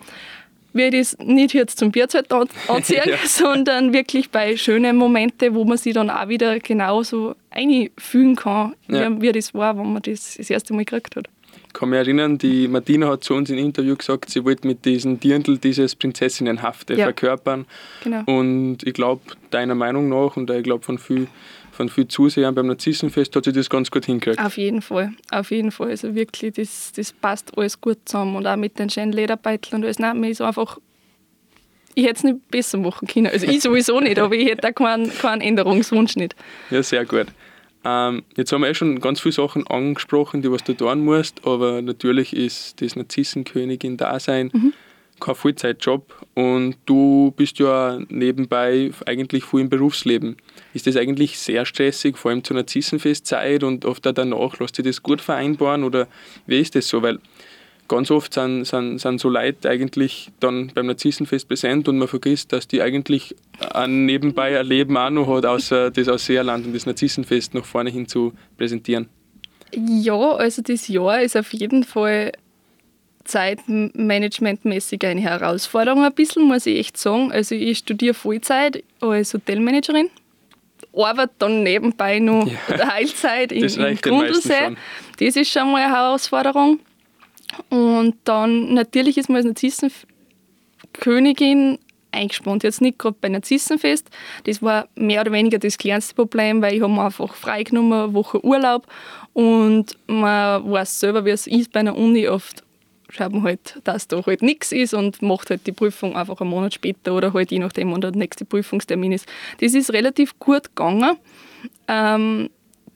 würde 0.77 0.97
ich 0.97 1.13
es 1.13 1.17
nicht 1.19 1.53
jetzt 1.53 1.79
zum 1.79 1.91
Bierzeit 1.91 2.31
anziehen, 2.67 3.01
ja. 3.05 3.17
sondern 3.25 3.93
wirklich 3.93 4.29
bei 4.29 4.55
schönen 4.57 4.95
Momenten, 4.95 5.53
wo 5.55 5.65
man 5.65 5.77
sich 5.77 5.93
dann 5.93 6.09
auch 6.09 6.27
wieder 6.27 6.59
genauso 6.59 7.35
einfügen 7.49 8.35
kann, 8.35 8.75
ja. 8.87 9.21
wie 9.21 9.31
das 9.31 9.53
war, 9.53 9.77
wenn 9.77 9.93
man 9.93 10.01
das 10.01 10.35
das 10.37 10.49
erste 10.49 10.73
Mal 10.73 10.85
gekriegt 10.85 11.15
hat. 11.15 11.27
Ich 11.67 11.73
kann 11.73 11.89
mich 11.89 11.97
erinnern, 11.97 12.37
die 12.37 12.67
Martina 12.67 13.09
hat 13.09 13.23
zu 13.23 13.35
uns 13.35 13.49
im 13.49 13.57
Interview 13.57 13.95
gesagt, 13.95 14.29
sie 14.29 14.43
wollte 14.43 14.65
mit 14.65 14.85
diesem 14.85 15.19
Dirndl 15.19 15.57
dieses 15.57 15.95
Prinzessinnenhafte 15.95 16.95
ja. 16.95 17.05
verkörpern. 17.05 17.65
Genau. 18.03 18.23
Und 18.25 18.83
ich 18.83 18.93
glaube, 18.93 19.21
deiner 19.51 19.75
Meinung 19.75 20.09
nach 20.09 20.37
und 20.37 20.49
ich 20.49 20.63
glaube 20.63 20.83
von 20.83 20.97
vielen 20.97 21.27
von 21.77 21.89
vielen 21.89 22.09
Zusehern 22.09 22.53
beim 22.55 22.67
Narzissenfest 22.67 23.35
hat 23.35 23.45
sie 23.45 23.53
das 23.53 23.69
ganz 23.69 23.89
gut 23.89 24.05
hingekriegt. 24.05 24.39
Auf 24.43 24.57
jeden 24.57 24.81
Fall, 24.81 25.13
auf 25.31 25.51
jeden 25.51 25.71
Fall. 25.71 25.89
Also 25.89 26.15
wirklich, 26.15 26.53
das, 26.55 26.91
das 26.93 27.13
passt 27.13 27.57
alles 27.57 27.79
gut 27.79 27.99
zusammen. 28.05 28.35
Und 28.35 28.47
auch 28.47 28.57
mit 28.57 28.77
den 28.79 28.89
schönen 28.89 29.13
Lederbeuteln 29.13 29.77
und 29.77 29.85
alles. 29.85 29.99
Nein, 29.99 30.19
mir 30.19 30.29
ist 30.29 30.41
einfach, 30.41 30.79
ich 31.93 32.05
hätte 32.05 32.15
es 32.15 32.23
nicht 32.23 32.47
besser 32.49 32.77
machen 32.79 33.07
können. 33.07 33.27
Also 33.27 33.47
ich 33.47 33.61
sowieso 33.61 33.99
nicht, 34.01 34.19
aber 34.19 34.35
ich 34.35 34.49
hätte 34.49 34.67
auch 34.67 34.75
keinen, 34.75 35.09
keinen 35.17 35.41
Änderungswunsch 35.41 36.15
nicht. 36.17 36.35
Ja, 36.69 36.83
sehr 36.83 37.05
gut. 37.05 37.27
Ähm, 37.85 38.23
jetzt 38.35 38.51
haben 38.51 38.61
wir 38.61 38.69
eh 38.69 38.75
schon 38.75 38.99
ganz 38.99 39.21
viele 39.21 39.33
Sachen 39.33 39.65
angesprochen, 39.67 40.41
die 40.41 40.51
was 40.51 40.63
du 40.63 40.73
tun 40.73 41.05
musst, 41.05 41.45
aber 41.45 41.81
natürlich 41.81 42.35
ist 42.35 42.81
das 42.81 42.95
Narzissenkönigin-Dasein 42.95 44.49
mhm 44.51 44.73
kein 45.19 45.35
Vollzeitjob 45.35 46.13
und 46.35 46.75
du 46.85 47.33
bist 47.35 47.59
ja 47.59 47.99
nebenbei 48.09 48.91
eigentlich 49.05 49.43
voll 49.43 49.61
im 49.61 49.69
Berufsleben. 49.69 50.37
Ist 50.73 50.87
das 50.87 50.95
eigentlich 50.97 51.39
sehr 51.39 51.65
stressig, 51.65 52.17
vor 52.17 52.31
allem 52.31 52.43
zu 52.43 52.53
einer 52.53 52.67
Zissenfestzeit 52.67 53.63
und 53.63 53.85
oft 53.85 54.07
auch 54.07 54.13
danach, 54.13 54.59
lässt 54.59 54.75
sich 54.75 54.85
das 54.85 55.03
gut 55.03 55.21
vereinbaren 55.21 55.83
oder 55.83 56.07
wie 56.45 56.59
ist 56.59 56.75
das 56.75 56.87
so? 56.87 57.01
Weil 57.01 57.19
ganz 57.87 58.11
oft 58.11 58.33
sind, 58.33 58.65
sind, 58.65 58.99
sind 58.99 59.19
so 59.19 59.29
Leute 59.29 59.69
eigentlich 59.69 60.29
dann 60.39 60.71
beim 60.73 60.87
Narzissenfest 60.87 61.47
präsent 61.47 61.87
und 61.87 61.97
man 61.97 62.07
vergisst, 62.07 62.53
dass 62.53 62.67
die 62.67 62.81
eigentlich 62.81 63.35
ein 63.73 64.05
nebenbei 64.05 64.59
ein 64.59 64.65
Leben 64.65 64.97
auch 64.97 65.09
noch 65.09 65.27
hat, 65.27 65.45
außer 65.45 65.91
das 65.91 66.07
Ausseerland 66.07 66.65
und 66.65 66.75
das 66.75 66.85
Narzissenfest 66.85 67.53
nach 67.53 67.65
vorne 67.65 67.89
hin 67.89 68.07
zu 68.07 68.33
präsentieren. 68.57 69.09
Ja, 69.73 70.35
also 70.35 70.61
das 70.61 70.87
Jahr 70.87 71.21
ist 71.21 71.35
auf 71.35 71.51
jeden 71.53 71.83
Fall 71.83 72.31
zeitmanagementmäßig 73.27 75.05
eine 75.05 75.21
Herausforderung 75.21 76.03
ein 76.03 76.13
bisschen, 76.13 76.43
muss 76.43 76.65
ich 76.65 76.79
echt 76.79 76.97
sagen. 76.97 77.31
Also 77.31 77.55
ich 77.55 77.77
studiere 77.79 78.13
Vollzeit 78.13 78.83
als 78.99 79.33
Hotelmanagerin, 79.33 80.09
arbeite 80.93 81.33
dann 81.39 81.63
nebenbei 81.63 82.19
noch 82.19 82.47
ja. 82.47 82.77
Teilzeit 82.77 83.51
in, 83.51 83.63
im 83.63 83.97
Grundlsee. 83.97 84.75
Das 85.19 85.35
ist 85.35 85.51
schon 85.51 85.71
mal 85.71 85.83
eine 85.83 85.93
Herausforderung. 85.93 86.79
Und 87.69 88.15
dann 88.23 88.73
natürlich 88.73 89.17
ist 89.17 89.29
man 89.29 89.37
als 89.37 89.45
Narzissenkönigin 89.45 91.79
eingespannt. 92.11 92.63
Jetzt 92.63 92.81
nicht 92.81 92.99
gerade 92.99 93.15
bei 93.19 93.29
Narzissenfest. 93.29 94.09
Das 94.45 94.61
war 94.61 94.87
mehr 94.95 95.21
oder 95.21 95.31
weniger 95.31 95.59
das 95.59 95.77
kleinste 95.77 96.15
Problem, 96.15 96.61
weil 96.61 96.75
ich 96.75 96.81
habe 96.81 96.91
mir 96.91 97.05
einfach 97.05 97.35
freigenommen, 97.35 97.93
eine 97.93 98.13
Woche 98.13 98.43
Urlaub. 98.43 98.87
Und 99.33 99.97
man 100.07 100.69
weiß 100.69 100.99
selber, 100.99 101.23
wie 101.25 101.29
es 101.29 101.47
ist 101.47 101.71
bei 101.71 101.81
einer 101.81 101.95
Uni 101.95 102.27
oft 102.27 102.63
man 103.19 103.43
halt, 103.43 103.79
dass 103.83 104.07
da 104.07 104.25
halt 104.25 104.41
nichts 104.41 104.71
ist 104.71 104.93
und 104.93 105.21
macht 105.21 105.49
halt 105.49 105.65
die 105.67 105.71
Prüfung 105.71 106.15
einfach 106.15 106.41
einen 106.41 106.49
Monat 106.49 106.73
später 106.73 107.13
oder 107.13 107.33
halt 107.33 107.51
je 107.51 107.59
nachdem, 107.59 107.91
wann 107.91 108.01
der 108.01 108.11
nächste 108.11 108.45
Prüfungstermin 108.45 109.11
ist. 109.11 109.27
Das 109.59 109.73
ist 109.73 109.93
relativ 109.93 110.37
gut 110.39 110.75
gegangen. 110.75 111.17
Ähm, 111.87 112.49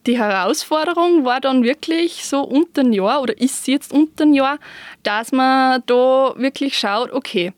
die 0.07 0.17
Herausforderung 0.17 1.25
war 1.25 1.39
dann 1.39 1.63
wirklich 1.63 2.25
so 2.25 2.41
unter 2.41 2.81
ein 2.81 2.93
Jahr 2.93 3.21
oder 3.21 3.39
ist 3.39 3.67
jetzt 3.67 3.93
unter 3.93 4.23
ein 4.25 4.33
Jahr, 4.33 4.57
dass 5.03 5.31
man 5.31 5.83
da 5.85 6.33
wirklich 6.37 6.77
schaut, 6.77 7.11
okay, 7.11 7.53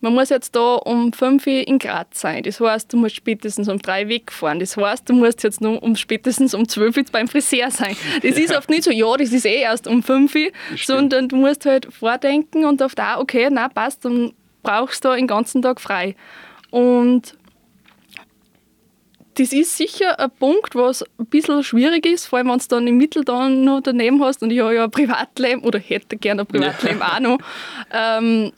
man 0.00 0.14
muss 0.14 0.30
jetzt 0.30 0.56
da 0.56 0.76
um 0.76 1.12
5 1.12 1.46
Uhr 1.46 1.68
in 1.68 1.78
Graz 1.78 2.20
sein. 2.20 2.42
Das 2.42 2.58
heißt, 2.58 2.92
du 2.92 2.96
musst 2.96 3.16
spätestens 3.16 3.68
um 3.68 3.78
3 3.78 4.04
Uhr 4.04 4.08
wegfahren. 4.08 4.58
Das 4.58 4.76
heißt, 4.76 5.08
du 5.08 5.12
musst 5.12 5.42
jetzt 5.42 5.60
nur 5.60 5.82
um 5.82 5.94
spätestens 5.94 6.54
um 6.54 6.66
12 6.66 6.96
Uhr 6.96 7.04
beim 7.12 7.28
Friseur 7.28 7.70
sein. 7.70 7.96
Das 8.22 8.38
ja. 8.38 8.44
ist 8.44 8.56
oft 8.56 8.70
nicht 8.70 8.84
so, 8.84 8.90
ja, 8.90 9.14
das 9.16 9.32
ist 9.32 9.44
eh 9.44 9.60
erst 9.60 9.86
um 9.86 10.02
5 10.02 10.34
Uhr, 10.34 10.50
sondern 10.76 11.28
du 11.28 11.36
musst 11.36 11.66
halt 11.66 11.92
vordenken 11.92 12.64
und 12.64 12.80
oft 12.80 12.98
auch, 12.98 13.18
okay, 13.18 13.48
na 13.50 13.68
passt, 13.68 14.04
dann 14.04 14.32
brauchst 14.62 15.04
du 15.04 15.14
den 15.14 15.26
ganzen 15.26 15.60
Tag 15.60 15.80
frei. 15.80 16.16
Und 16.70 17.36
das 19.34 19.52
ist 19.52 19.76
sicher 19.76 20.18
ein 20.18 20.30
Punkt, 20.38 20.74
was 20.74 21.02
ein 21.18 21.26
bisschen 21.26 21.62
schwierig 21.62 22.06
ist, 22.06 22.26
vor 22.26 22.38
allem 22.38 22.48
wenn 22.48 22.58
du 22.58 22.64
dann 22.68 22.86
im 22.86 22.96
Mittel 22.96 23.24
dann 23.24 23.64
noch 23.64 23.80
daneben 23.80 24.22
hast 24.22 24.42
und 24.42 24.50
ich 24.50 24.60
habe 24.60 24.74
ja 24.74 24.84
ein 24.84 24.90
Privatleben 24.90 25.62
oder 25.62 25.78
hätte 25.78 26.16
gerne 26.16 26.42
ein 26.42 26.46
Privatleben 26.46 27.00
ja. 27.00 27.16
auch 27.16 27.20
noch. 27.20 27.38
Ähm, 27.92 28.52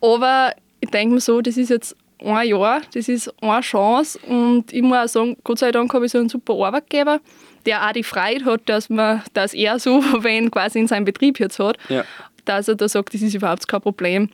aber 0.00 0.52
ich 0.80 0.90
denke 0.90 1.14
mir 1.14 1.20
so, 1.20 1.40
das 1.40 1.56
ist 1.56 1.70
jetzt 1.70 1.96
ein 2.24 2.48
Jahr, 2.48 2.82
das 2.92 3.08
ist 3.08 3.32
eine 3.42 3.60
Chance 3.60 4.18
und 4.26 4.72
ich 4.72 4.82
muss 4.82 4.98
auch 4.98 5.08
sagen, 5.08 5.36
Gott 5.44 5.58
sei 5.58 5.70
Dank 5.70 5.92
habe 5.94 6.06
ich 6.06 6.12
so 6.12 6.18
einen 6.18 6.28
super 6.28 6.54
Arbeitgeber, 6.54 7.20
der 7.66 7.86
auch 7.86 7.92
die 7.92 8.02
Freiheit 8.02 8.44
hat, 8.44 8.62
dass, 8.66 8.90
man, 8.90 9.22
dass 9.34 9.54
er 9.54 9.78
so, 9.78 10.02
wenn 10.22 10.50
quasi 10.50 10.78
in 10.80 10.88
seinem 10.88 11.04
Betrieb 11.04 11.38
jetzt 11.38 11.58
hat, 11.58 11.76
ja. 11.88 12.04
dass 12.44 12.68
er 12.68 12.74
da 12.74 12.88
sagt, 12.88 13.14
das 13.14 13.22
ist 13.22 13.34
überhaupt 13.34 13.68
kein 13.68 13.80
Problem. 13.80 14.30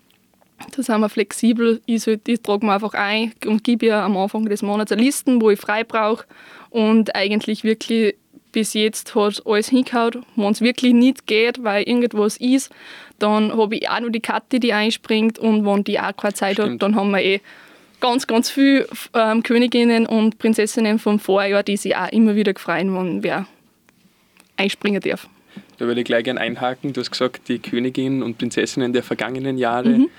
Da 0.75 0.83
sind 0.83 1.01
wir 1.01 1.09
flexibel. 1.09 1.81
Ich, 1.85 2.03
soll, 2.03 2.21
ich 2.27 2.41
trage 2.41 2.65
mir 2.65 2.75
einfach 2.75 2.95
ein 2.95 3.33
und 3.45 3.65
gebe 3.65 3.87
ihr 3.87 3.97
am 3.97 4.17
Anfang 4.17 4.47
des 4.47 4.63
Monats 4.63 4.93
eine 4.93 5.03
Liste, 5.03 5.41
wo 5.41 5.51
ich 5.51 5.61
frei 5.61 5.85
brauche. 5.85 6.25
Und 6.71 7.15
eigentlich 7.15 7.65
wirklich 7.65 8.15
bis 8.55 8.73
jetzt 8.73 9.15
hat 9.17 9.43
alles 9.45 9.69
hingehauen. 9.69 10.25
Wenn 10.37 10.53
es 10.53 10.61
wirklich 10.61 10.95
nicht 10.95 11.27
geht, 11.27 11.63
weil 11.63 11.83
irgendwas 11.83 12.37
ist, 12.37 12.71
dann 13.19 13.53
habe 13.55 13.77
ich 13.77 13.91
auch 13.91 14.01
noch 14.01 14.11
die 14.11 14.21
Kathi, 14.21 14.61
die 14.61 14.73
einspringt. 14.73 15.39
Und 15.39 15.67
wenn 15.67 15.85
die 15.85 15.99
auch 15.99 16.17
keine 16.17 16.35
Zeit 16.35 16.55
Stimmt. 16.55 16.75
hat, 16.75 16.83
dann 16.83 16.95
haben 16.95 17.11
wir 17.11 17.21
eh 17.21 17.41
ganz, 18.01 18.27
ganz 18.27 18.51
viele 18.51 18.87
ähm, 19.13 19.43
Königinnen 19.43 20.07
und 20.07 20.39
Prinzessinnen 20.39 21.01
vom 21.01 21.19
Vorjahr, 21.19 21.65
die 21.65 21.77
sich 21.77 21.97
auch 21.97 22.09
immer 22.11 22.37
wieder 22.37 22.53
freuen, 22.57 22.95
wenn 22.95 23.23
wer 23.25 23.47
einspringen 24.57 25.01
darf. 25.01 25.29
Da 25.79 25.87
würde 25.87 26.01
ich 26.01 26.07
gleich 26.07 26.25
gerne 26.25 26.41
einhaken. 26.41 26.93
Du 26.93 27.01
hast 27.01 27.11
gesagt, 27.11 27.49
die 27.49 27.59
Königinnen 27.59 28.23
und 28.23 28.39
Prinzessinnen 28.39 28.93
der 28.93 29.03
vergangenen 29.03 29.59
Jahre. 29.59 29.89
Mhm. 29.89 30.11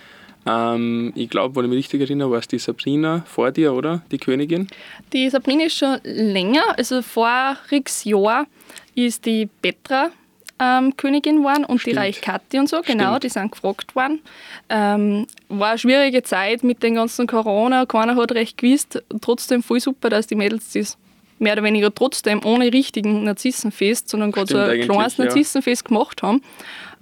Ähm, 0.46 1.12
ich 1.16 1.30
glaube, 1.30 1.56
wenn 1.56 1.66
ich 1.66 1.70
mich 1.70 1.80
richtig 1.80 2.02
erinnere, 2.02 2.32
war 2.32 2.40
es 2.40 2.48
die 2.48 2.60
Sabrina 2.60 3.24
vor 3.26 3.52
dir, 3.52 3.74
oder? 3.74 4.04
Die 4.12 4.18
Königin? 4.18 4.68
Die 5.14 5.30
Sabrina 5.30 5.66
ist 5.66 5.78
schon 5.78 5.98
länger. 6.04 6.78
Also 6.78 7.02
voriges 7.02 8.04
Jahr 8.04 8.46
ist 8.94 9.26
die 9.26 9.48
Petra 9.62 10.12
ähm, 10.60 10.96
Königin 10.96 11.38
geworden 11.38 11.66
und 11.66 11.80
Stimmt. 11.80 11.96
die 11.96 12.00
Reich 12.00 12.22
Kathi 12.22 12.60
und 12.60 12.70
so, 12.70 12.82
genau, 12.82 13.10
Stimmt. 13.10 13.24
die 13.24 13.30
sind 13.30 13.52
gefragt 13.52 13.96
worden. 13.96 14.22
Ähm, 14.70 15.28
war 15.50 15.72
eine 15.72 15.78
schwierige 15.78 16.24
Zeit 16.24 16.64
mit 16.64 16.82
den 16.82 16.96
ganzen 16.96 17.28
Corona, 17.28 17.86
keiner 17.86 18.16
hat 18.16 18.32
recht 18.32 18.58
gewusst. 18.58 19.04
Trotzdem 19.22 19.64
voll 19.64 19.80
super, 19.80 20.10
dass 20.10 20.28
die 20.28 20.36
Mädels 20.36 20.72
das 20.74 20.98
mehr 21.40 21.54
oder 21.54 21.64
weniger 21.64 21.94
trotzdem 21.94 22.46
ohne 22.46 22.72
richtigen 22.72 23.26
Narzissenfest, 23.26 24.08
sondern 24.08 24.32
gerade 24.32 24.48
so 24.48 24.58
ein 24.58 24.82
kleines 24.82 25.18
ja. 25.18 25.26
Narzissenfest 25.26 25.86
gemacht 25.86 26.24
haben. 26.24 26.42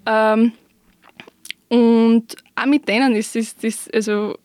Ähm, 0.08 0.54
und 1.70 2.36
auch 2.56 2.66
mit 2.66 2.88
denen 2.88 3.16
ist 3.16 3.36
das, 3.36 3.90
also 3.94 4.36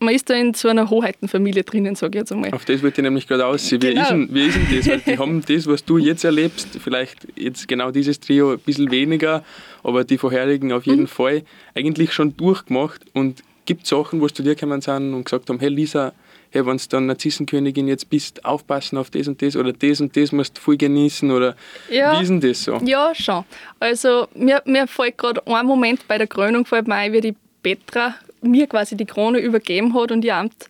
man 0.00 0.14
ist 0.14 0.30
da 0.30 0.34
in 0.34 0.54
so 0.54 0.68
einer 0.68 0.88
Hoheitenfamilie 0.88 1.64
drinnen, 1.64 1.94
sage 1.96 2.18
ich 2.18 2.22
jetzt 2.22 2.32
einmal. 2.32 2.52
Auf 2.52 2.64
das 2.64 2.82
wollte 2.82 3.00
ich 3.00 3.04
nämlich 3.04 3.26
gerade 3.26 3.46
aussehen. 3.46 3.80
Genau. 3.80 3.94
Wie, 3.94 4.02
ist 4.02 4.10
denn, 4.10 4.34
wie 4.34 4.46
ist 4.46 4.56
denn 4.56 4.76
das? 4.76 4.86
Weil 4.86 5.00
die 5.00 5.18
haben 5.18 5.42
das, 5.46 5.66
was 5.66 5.84
du 5.84 5.98
jetzt 5.98 6.24
erlebst, 6.24 6.68
vielleicht 6.82 7.26
jetzt 7.36 7.66
genau 7.66 7.90
dieses 7.90 8.20
Trio 8.20 8.52
ein 8.52 8.58
bisschen 8.60 8.90
weniger, 8.90 9.44
aber 9.82 10.04
die 10.04 10.18
vorherigen 10.18 10.72
auf 10.72 10.86
jeden 10.86 11.02
mhm. 11.02 11.08
Fall 11.08 11.42
eigentlich 11.74 12.12
schon 12.12 12.36
durchgemacht. 12.36 13.02
Und 13.12 13.42
gibt 13.68 13.86
Sachen, 13.86 14.20
wo 14.20 14.26
du 14.26 14.42
dir 14.42 14.54
gekommen 14.54 14.80
sind 14.80 15.12
und 15.12 15.24
gesagt 15.24 15.50
haben, 15.50 15.60
hey 15.60 15.68
Lisa, 15.68 16.12
hey, 16.50 16.66
wenn 16.66 16.76
du 16.76 16.84
dann 16.88 17.06
Narzissenkönigin 17.06 17.88
jetzt 17.88 18.08
bist, 18.10 18.44
aufpassen 18.44 18.98
auf 18.98 19.10
das 19.10 19.28
und 19.28 19.40
das 19.42 19.56
oder 19.56 19.72
das 19.72 20.00
und 20.00 20.16
das 20.16 20.32
musst 20.32 20.56
du 20.56 20.60
voll 20.60 20.76
genießen 20.76 21.30
oder 21.30 21.56
ja, 21.90 22.16
wie 22.18 22.22
ist 22.22 22.28
denn 22.28 22.40
das 22.40 22.64
so? 22.64 22.78
Ja, 22.84 23.14
schon. 23.14 23.44
Also 23.80 24.28
mir, 24.34 24.62
mir 24.64 24.86
fällt 24.86 25.18
gerade 25.18 25.46
ein 25.46 25.66
Moment 25.66 26.06
bei 26.08 26.18
der 26.18 26.26
Krönung 26.26 26.64
fällt 26.64 26.88
mir 26.88 26.94
ein, 26.94 27.12
wie 27.12 27.20
die 27.20 27.36
Petra 27.62 28.14
mir 28.40 28.66
quasi 28.66 28.96
die 28.96 29.04
Krone 29.04 29.38
übergeben 29.38 29.94
hat 29.94 30.12
und 30.12 30.24
ihr 30.24 30.36
Amt 30.36 30.68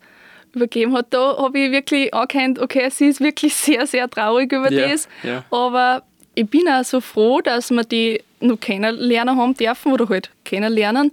übergeben 0.54 0.94
hat, 0.94 1.06
da 1.10 1.36
habe 1.36 1.58
ich 1.58 1.72
wirklich 1.72 2.12
erkannt, 2.12 2.58
okay, 2.58 2.88
sie 2.90 3.06
ist 3.06 3.20
wirklich 3.20 3.54
sehr, 3.54 3.86
sehr 3.86 4.08
traurig 4.08 4.52
über 4.52 4.72
ja, 4.72 4.88
das. 4.88 5.08
Ja. 5.22 5.44
Aber 5.50 6.02
ich 6.34 6.48
bin 6.48 6.68
auch 6.68 6.84
so 6.84 7.00
froh, 7.00 7.40
dass 7.40 7.70
wir 7.70 7.84
die 7.84 8.22
noch 8.40 8.58
kennenlernen 8.58 9.36
haben 9.36 9.54
dürfen 9.54 9.92
oder 9.92 10.08
halt 10.08 10.30
kennenlernen, 10.44 11.12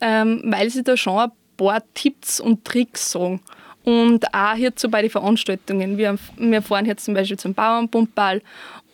ähm, 0.00 0.42
weil 0.44 0.70
sie 0.70 0.82
da 0.82 0.96
schon 0.96 1.18
ein 1.18 1.30
paar 1.56 1.82
Tipps 1.94 2.40
und 2.40 2.64
Tricks 2.64 3.10
sagen. 3.12 3.40
Und 3.84 4.32
auch 4.32 4.54
hier 4.54 4.72
so 4.76 4.88
bei 4.88 5.02
den 5.02 5.10
Veranstaltungen. 5.10 5.98
Wir, 5.98 6.16
wir 6.36 6.62
fahren 6.62 6.86
jetzt 6.86 7.04
zum 7.04 7.14
Beispiel 7.14 7.38
zum 7.38 7.54
Bauernpumpball 7.54 8.40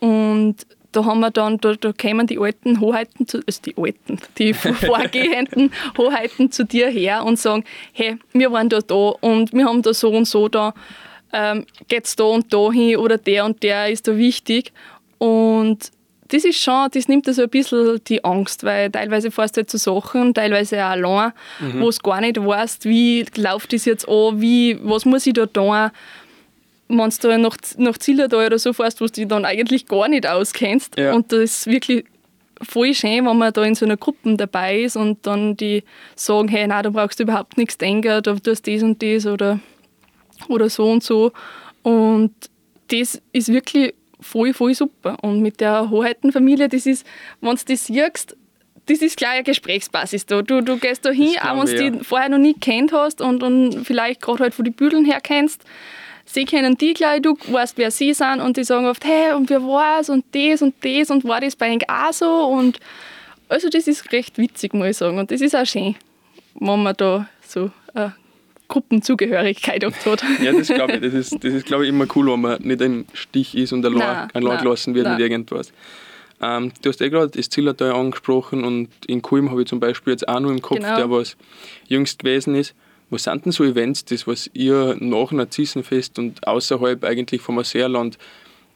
und 0.00 0.56
da 0.92 1.04
haben 1.04 1.20
wir 1.20 1.30
dann, 1.30 1.58
da, 1.58 1.74
da 1.74 1.92
kommen 1.92 2.26
die 2.26 2.38
alten 2.38 2.80
Hoheiten, 2.80 3.26
zu, 3.26 3.42
also 3.46 3.60
die 3.62 3.74
alten, 3.76 4.18
die 4.38 4.54
vorgehenden 4.54 5.70
Hoheiten 5.98 6.50
zu 6.50 6.64
dir 6.64 6.88
her 6.88 7.24
und 7.24 7.38
sagen, 7.38 7.64
hey, 7.92 8.16
wir 8.32 8.50
waren 8.52 8.68
da 8.68 8.80
da 8.80 8.94
und 9.20 9.52
wir 9.52 9.66
haben 9.66 9.82
da 9.82 9.92
so 9.92 10.10
und 10.10 10.24
so 10.24 10.48
da, 10.48 10.72
ähm, 11.32 11.66
geht's 11.88 12.16
da 12.16 12.24
und 12.24 12.52
da 12.52 12.72
hin 12.72 12.96
oder 12.96 13.18
der 13.18 13.44
und 13.44 13.62
der 13.62 13.90
ist 13.90 14.08
da 14.08 14.16
wichtig. 14.16 14.72
Und 15.18 15.90
das 16.28 16.44
ist 16.44 16.62
schon, 16.62 16.88
das 16.92 17.08
nimmt 17.08 17.26
so 17.26 17.42
ein 17.42 17.48
bisschen 17.48 18.00
die 18.06 18.22
Angst, 18.22 18.62
weil 18.62 18.90
teilweise 18.90 19.30
fährst 19.30 19.56
du 19.56 19.60
halt 19.60 19.70
zu 19.70 19.78
Sachen, 19.78 20.34
teilweise 20.34 20.84
auch 20.84 20.90
allein, 20.90 21.32
mhm. 21.60 21.80
wo 21.80 21.90
du 21.90 21.96
gar 22.02 22.20
nicht 22.20 22.36
weißt, 22.36 22.84
wie 22.84 23.24
läuft 23.36 23.72
das 23.72 23.86
jetzt 23.86 24.08
an, 24.08 24.40
wie, 24.40 24.78
was 24.82 25.04
muss 25.04 25.26
ich 25.26 25.32
da 25.32 25.46
tun, 25.46 25.90
wenn 26.88 27.10
du 27.10 27.38
nach, 27.38 27.56
nach 27.76 27.98
Zillertal 27.98 28.46
oder 28.46 28.58
so 28.58 28.72
fährst, 28.72 29.00
wo 29.00 29.06
du 29.06 29.12
dich 29.12 29.28
dann 29.28 29.44
eigentlich 29.44 29.86
gar 29.86 30.08
nicht 30.08 30.26
auskennst. 30.26 30.98
Ja. 30.98 31.12
Und 31.12 31.32
das 31.32 31.40
ist 31.40 31.66
wirklich 31.66 32.04
voll 32.62 32.94
schön, 32.94 33.26
wenn 33.26 33.36
man 33.36 33.52
da 33.52 33.62
in 33.62 33.74
so 33.74 33.84
einer 33.84 33.96
Gruppe 33.96 34.36
dabei 34.36 34.80
ist 34.80 34.96
und 34.96 35.26
dann 35.26 35.56
die 35.56 35.84
sagen, 36.14 36.48
hey, 36.48 36.66
nein, 36.66 36.82
da 36.82 36.90
brauchst 36.90 37.18
du 37.18 37.24
überhaupt 37.24 37.56
nichts 37.56 37.78
denken, 37.78 38.22
da 38.22 38.34
tust 38.34 38.66
das 38.66 38.82
und 38.82 39.02
das 39.02 39.26
oder, 39.26 39.60
oder 40.48 40.68
so 40.68 40.90
und 40.90 41.02
so. 41.02 41.32
Und 41.82 42.32
das 42.88 43.20
ist 43.32 43.52
wirklich 43.52 43.94
voll, 44.20 44.52
voll 44.54 44.74
super. 44.74 45.16
Und 45.22 45.40
mit 45.40 45.60
der 45.60 45.90
Hoheitenfamilie, 45.90 46.68
das 46.68 46.86
ist, 46.86 47.06
wenn 47.40 47.56
du 47.56 47.64
das 47.66 47.86
siehst, 47.86 48.36
das 48.86 48.98
ist 49.02 49.16
gleich 49.16 49.32
eine 49.32 49.42
Gesprächsbasis 49.44 50.26
da. 50.26 50.42
Du, 50.42 50.62
du 50.62 50.78
gehst 50.78 51.04
da 51.04 51.10
hin, 51.10 51.36
auch 51.42 51.64
wenn 51.64 51.76
du 51.76 51.90
die 51.98 52.04
vorher 52.04 52.28
noch 52.28 52.38
nie 52.38 52.54
kennt 52.54 52.92
hast 52.92 53.20
und, 53.20 53.42
und 53.42 53.84
vielleicht 53.84 54.22
gerade 54.22 54.44
halt 54.44 54.54
von 54.54 54.64
den 54.64 54.74
Büdeln 54.74 55.04
her 55.04 55.20
kennst. 55.20 55.62
Sie 56.24 56.44
kennen 56.44 56.76
die 56.76 56.94
gleich, 56.94 57.22
du 57.22 57.36
weißt, 57.48 57.78
wer 57.78 57.90
sie 57.90 58.12
sind 58.12 58.40
und 58.40 58.56
die 58.56 58.64
sagen 58.64 58.86
oft, 58.86 59.04
hey, 59.04 59.32
und 59.32 59.48
wer 59.48 59.62
war's 59.62 60.10
und 60.10 60.24
das 60.32 60.60
und 60.60 60.74
das 60.82 61.10
und 61.10 61.24
war 61.24 61.40
das 61.40 61.56
bei 61.56 61.74
euch 61.74 61.88
auch 61.88 62.12
so? 62.12 62.44
Und 62.46 62.80
also 63.48 63.70
das 63.70 63.86
ist 63.86 64.12
recht 64.12 64.36
witzig, 64.36 64.74
muss 64.74 64.88
ich 64.88 64.96
sagen. 64.96 65.18
Und 65.18 65.30
das 65.30 65.40
ist 65.40 65.56
auch 65.56 65.64
schön, 65.64 65.96
wenn 66.54 66.82
man 66.82 66.94
da 66.96 67.28
so 67.46 67.70
Gruppenzugehörigkeit 68.68 69.84
oft 69.84 70.04
hat. 70.06 70.22
ja, 70.42 70.52
das 70.52 70.68
glaube 70.68 70.94
ich. 70.94 71.00
Das 71.00 71.14
ist, 71.14 71.32
das 71.42 71.54
ist 71.54 71.66
glaube 71.66 71.84
ich, 71.84 71.88
immer 71.88 72.06
cool, 72.14 72.30
wenn 72.32 72.40
man 72.40 72.62
nicht 72.62 72.82
ein 72.82 73.06
Stich 73.14 73.56
ist 73.56 73.72
und 73.72 73.84
allein, 73.84 74.28
gelassen 74.32 74.94
wird 74.94 75.06
nein. 75.06 75.16
mit 75.16 75.22
irgendwas. 75.22 75.72
Ähm, 76.40 76.72
du 76.82 76.90
hast 76.90 77.00
eh 77.00 77.10
gerade 77.10 77.28
das 77.28 77.48
Zillertal 77.48 77.92
angesprochen 77.92 78.64
und 78.64 78.88
in 79.06 79.22
Kulm 79.22 79.50
habe 79.50 79.62
ich 79.62 79.68
zum 79.68 79.80
Beispiel 79.80 80.12
jetzt 80.12 80.28
auch 80.28 80.38
noch 80.38 80.50
im 80.50 80.62
Kopf, 80.62 80.78
genau. 80.78 80.96
der 80.96 81.10
was 81.10 81.36
jüngst 81.88 82.20
gewesen 82.20 82.54
ist. 82.54 82.74
Was 83.10 83.24
sind 83.24 83.44
denn 83.44 83.52
so 83.52 83.64
Events, 83.64 84.04
das 84.04 84.26
was 84.26 84.50
ihr 84.52 84.96
nach 85.00 85.32
Narzissenfest 85.32 86.18
und 86.18 86.46
außerhalb 86.46 87.04
eigentlich 87.04 87.40
vom 87.40 87.58
Aseerland 87.58 88.18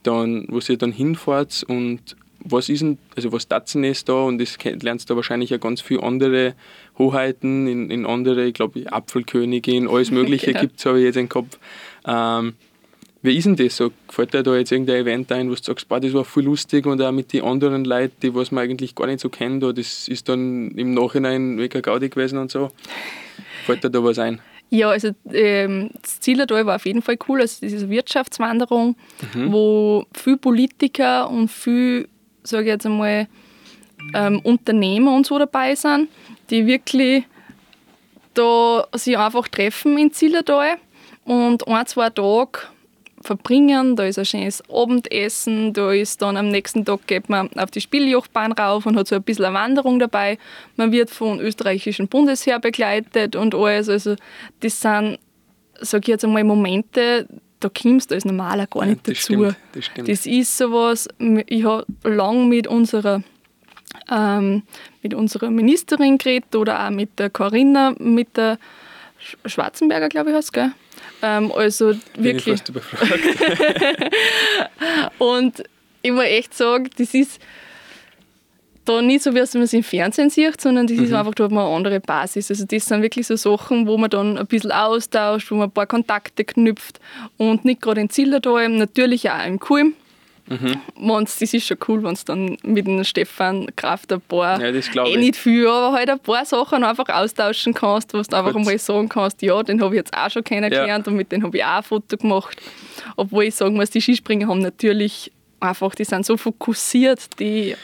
dann, 0.02 0.46
wo 0.48 0.58
ihr 0.58 0.78
dann 0.78 0.90
hinfahrt 0.90 1.64
und 1.68 2.16
was 2.44 2.68
ist 2.68 2.82
denn, 2.82 2.98
also 3.16 3.32
was 3.32 3.48
tatzen 3.48 3.84
ist 3.84 4.08
da 4.08 4.14
und 4.14 4.38
das 4.38 4.58
lernst 4.64 5.10
du 5.10 5.16
wahrscheinlich 5.16 5.50
ja 5.50 5.58
ganz 5.58 5.80
viele 5.80 6.02
andere 6.02 6.54
Hoheiten, 6.98 7.66
in, 7.66 7.90
in 7.90 8.06
andere, 8.06 8.44
ich 8.46 8.54
glaube 8.54 8.92
Apfelkönigin, 8.92 9.88
alles 9.88 10.10
mögliche 10.12 10.46
genau. 10.46 10.60
gibt 10.60 10.78
es, 10.78 10.86
habe 10.86 10.98
ich 10.98 11.04
jetzt 11.04 11.16
im 11.16 11.28
Kopf. 11.28 11.58
Ähm, 12.06 12.54
wie 13.24 13.36
ist 13.36 13.44
denn 13.44 13.54
das 13.54 13.76
so? 13.76 13.92
Gefällt 14.08 14.34
dir 14.34 14.42
da 14.42 14.56
jetzt 14.56 14.72
irgendein 14.72 15.02
Event 15.02 15.30
ein, 15.30 15.48
wo 15.48 15.54
du 15.54 15.62
sagst, 15.62 15.88
boah, 15.88 16.00
das 16.00 16.12
war 16.12 16.24
voll 16.24 16.42
lustig 16.42 16.86
und 16.86 17.00
auch 17.00 17.12
mit 17.12 17.32
den 17.32 17.44
anderen 17.44 17.84
Leuten, 17.84 18.16
die 18.20 18.34
was 18.34 18.50
man 18.50 18.64
eigentlich 18.64 18.96
gar 18.96 19.06
nicht 19.06 19.20
so 19.20 19.28
kennt, 19.28 19.62
oder 19.62 19.74
das 19.74 20.08
ist 20.08 20.28
dann 20.28 20.72
im 20.72 20.92
Nachhinein 20.92 21.54
mega 21.54 21.80
Gaudi 21.80 22.08
gewesen 22.08 22.38
und 22.38 22.50
so? 22.50 22.70
Fällt 23.64 23.84
dir 23.84 23.90
da 23.90 24.02
was 24.02 24.18
ein? 24.18 24.40
Ja, 24.70 24.88
also 24.88 25.10
ähm, 25.30 25.90
das 26.00 26.18
Zillertal 26.20 26.64
war 26.64 26.76
auf 26.76 26.86
jeden 26.86 27.02
Fall 27.02 27.18
cool. 27.28 27.42
Also 27.42 27.58
diese 27.60 27.90
Wirtschaftswanderung, 27.90 28.96
mhm. 29.34 29.52
wo 29.52 30.06
viele 30.14 30.38
Politiker 30.38 31.28
und 31.28 31.48
viele, 31.48 32.08
sage 32.42 32.64
ich 32.64 32.68
jetzt 32.68 32.86
einmal, 32.86 33.28
ähm, 34.14 34.40
Unternehmer 34.40 35.14
und 35.14 35.26
so 35.26 35.38
dabei 35.38 35.74
sind, 35.74 36.08
die 36.50 36.66
wirklich 36.66 37.24
da 38.34 38.86
sich 38.94 39.16
einfach 39.16 39.48
treffen 39.48 39.98
in 39.98 40.12
Zillertal 40.12 40.76
und 41.24 41.66
ein, 41.68 41.86
zwei 41.86 42.10
Tage 42.10 42.60
verbringen. 43.20 43.96
Da 43.96 44.04
ist 44.04 44.18
ein 44.18 44.24
schönes 44.24 44.62
Abendessen, 44.70 45.72
da 45.72 45.92
ist 45.92 46.22
dann 46.22 46.36
am 46.36 46.48
nächsten 46.48 46.84
Tag 46.84 47.06
geht 47.06 47.28
man 47.28 47.50
auf 47.56 47.70
die 47.70 47.80
Spieljochbahn 47.80 48.52
rauf 48.52 48.86
und 48.86 48.96
hat 48.96 49.08
so 49.08 49.16
ein 49.16 49.22
bisschen 49.22 49.44
eine 49.44 49.54
Wanderung 49.54 49.98
dabei. 49.98 50.38
Man 50.76 50.92
wird 50.92 51.10
vom 51.10 51.38
österreichischen 51.40 52.08
Bundesheer 52.08 52.58
begleitet 52.58 53.36
und 53.36 53.54
alles. 53.54 53.88
Also 53.88 54.16
das 54.60 54.80
sind, 54.80 55.18
sage 55.80 56.02
ich 56.02 56.08
jetzt 56.08 56.24
einmal, 56.24 56.44
Momente, 56.44 57.28
da 57.64 57.68
kommst 57.70 58.10
du 58.10 58.14
als 58.14 58.24
Normaler 58.24 58.66
gar 58.66 58.86
nicht 58.86 59.06
ja, 59.06 59.12
das 59.12 59.18
dazu. 59.18 59.32
Stimmt, 59.32 59.56
das, 59.72 59.84
stimmt. 59.84 60.08
das 60.08 60.26
ist 60.26 60.56
sowas, 60.56 61.08
ich 61.46 61.64
habe 61.64 61.86
lange 62.04 62.46
mit 62.46 62.66
unserer 62.66 63.22
ähm, 64.10 64.62
mit 65.02 65.14
unserer 65.14 65.50
Ministerin 65.50 66.18
geredet 66.18 66.54
oder 66.56 66.86
auch 66.86 66.90
mit 66.90 67.18
der 67.18 67.30
Corinna, 67.30 67.94
mit 67.98 68.36
der 68.36 68.58
Schwarzenberger, 69.46 70.08
glaube 70.08 70.30
ich, 70.30 70.36
heißt 70.36 70.52
gell? 70.52 70.72
Ähm, 71.22 71.52
also 71.52 71.92
Bin 72.14 72.24
wirklich. 72.24 72.62
Ich 72.68 72.74
und 75.18 75.62
ich 76.02 76.10
muss 76.10 76.24
echt 76.24 76.54
sagen, 76.54 76.90
das 76.96 77.14
ist 77.14 77.40
da 78.84 79.00
nicht 79.00 79.22
so, 79.22 79.34
wie 79.34 79.38
man 79.38 79.62
es 79.62 79.72
im 79.72 79.82
Fernsehen 79.82 80.30
sieht, 80.30 80.60
sondern 80.60 80.86
das 80.86 80.96
mhm. 80.96 81.04
ist 81.04 81.12
einfach, 81.12 81.34
da 81.34 81.44
hat 81.44 81.52
man 81.52 81.66
eine 81.66 81.74
andere 81.74 82.00
Basis. 82.00 82.50
Also 82.50 82.64
das 82.64 82.86
sind 82.86 83.02
wirklich 83.02 83.26
so 83.26 83.36
Sachen, 83.36 83.86
wo 83.86 83.96
man 83.96 84.10
dann 84.10 84.38
ein 84.38 84.46
bisschen 84.46 84.72
austauscht, 84.72 85.50
wo 85.50 85.56
man 85.56 85.68
ein 85.68 85.72
paar 85.72 85.86
Kontakte 85.86 86.44
knüpft 86.44 87.00
und 87.36 87.64
nicht 87.64 87.80
gerade 87.80 88.00
in 88.00 88.10
Zillertal, 88.10 88.68
natürlich 88.68 89.30
auch 89.30 89.46
im 89.46 89.60
Kulm. 89.60 89.94
Mhm. 90.48 90.80
Wenn's, 90.96 91.38
das 91.38 91.54
ist 91.54 91.66
schon 91.66 91.76
cool, 91.86 92.02
wenn 92.02 92.14
du 92.14 92.20
dann 92.26 92.56
mit 92.64 92.86
dem 92.86 93.04
Stefan 93.04 93.68
Kraft 93.76 94.12
ein 94.12 94.20
paar, 94.20 94.60
ja, 94.60 94.72
das 94.72 94.90
eh 94.94 95.16
nicht 95.16 95.36
viel, 95.36 95.68
aber 95.68 95.96
halt 95.96 96.10
ein 96.10 96.18
paar 96.18 96.44
Sachen 96.44 96.82
einfach 96.82 97.08
austauschen 97.08 97.72
kannst, 97.72 98.12
wo 98.12 98.20
du 98.20 98.36
einfach 98.36 98.54
einmal 98.54 98.78
sagen 98.78 99.08
kannst, 99.08 99.40
ja, 99.40 99.62
den 99.62 99.80
habe 99.80 99.94
ich 99.94 100.00
jetzt 100.00 100.14
auch 100.14 100.30
schon 100.30 100.42
kennengelernt 100.42 101.06
ja. 101.06 101.10
und 101.10 101.16
mit 101.16 101.30
dem 101.30 101.44
habe 101.44 101.56
ich 101.56 101.64
auch 101.64 101.76
ein 101.76 101.82
Foto 101.84 102.16
gemacht. 102.16 102.60
Obwohl 103.16 103.44
ich 103.44 103.54
sagen 103.54 103.76
muss, 103.76 103.90
die 103.90 104.00
Skispringer 104.00 104.48
haben 104.48 104.60
natürlich 104.60 105.30
einfach, 105.62 105.94
die 105.94 106.04
sind 106.04 106.26
so 106.26 106.36
fokussiert, 106.36 107.38
die, 107.38 107.74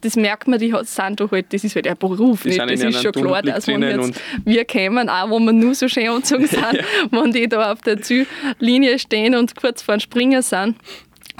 das 0.00 0.16
merkt 0.16 0.48
man, 0.48 0.58
die 0.58 0.72
sind 0.82 1.20
doch 1.20 1.30
halt, 1.32 1.52
das 1.52 1.64
ist 1.64 1.74
halt 1.74 1.86
der 1.86 1.94
Beruf, 1.94 2.44
nicht? 2.44 2.58
das 2.58 2.70
ist 2.70 3.02
schon 3.02 3.12
klar, 3.12 3.42
dass 3.42 3.66
man 3.66 3.82
jetzt, 3.82 4.20
wir 4.44 4.64
kämen 4.64 5.08
auch, 5.08 5.30
wo 5.30 5.38
wir 5.38 5.52
nur 5.52 5.74
so 5.74 5.88
schön 5.88 6.08
angezogen 6.08 6.46
sind, 6.48 6.62
ja. 6.62 6.84
wenn 7.10 7.32
die 7.32 7.48
da 7.48 7.72
auf 7.72 7.80
der 7.80 8.00
Ziellinie 8.00 8.98
stehen 8.98 9.34
und 9.34 9.56
kurz 9.56 9.82
vor 9.82 9.96
dem 9.96 10.00
Springen 10.00 10.42
sind 10.42 10.76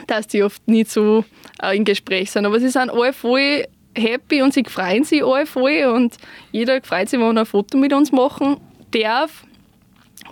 dass 0.07 0.27
die 0.27 0.43
oft 0.43 0.67
nicht 0.69 0.91
so 0.91 1.25
äh, 1.63 1.77
im 1.77 1.85
Gespräch 1.85 2.31
sind. 2.31 2.47
Aber 2.47 2.59
sie 2.61 2.69
sind 2.69 2.91
alle 2.91 3.13
voll 3.13 3.67
happy 3.97 4.43
und 4.43 4.55
sie 4.55 4.65
freuen 4.67 5.05
sich 5.05 5.23
alle 5.23 5.47
voll 5.47 5.85
und 5.85 6.17
jeder 6.51 6.81
freut 6.83 7.09
sich, 7.09 7.21
wenn 7.21 7.37
er 7.37 7.43
ein 7.43 7.47
Foto 7.47 7.79
mit 7.79 7.93
uns 7.93 8.13
machen 8.13 8.57
darf. 8.91 9.45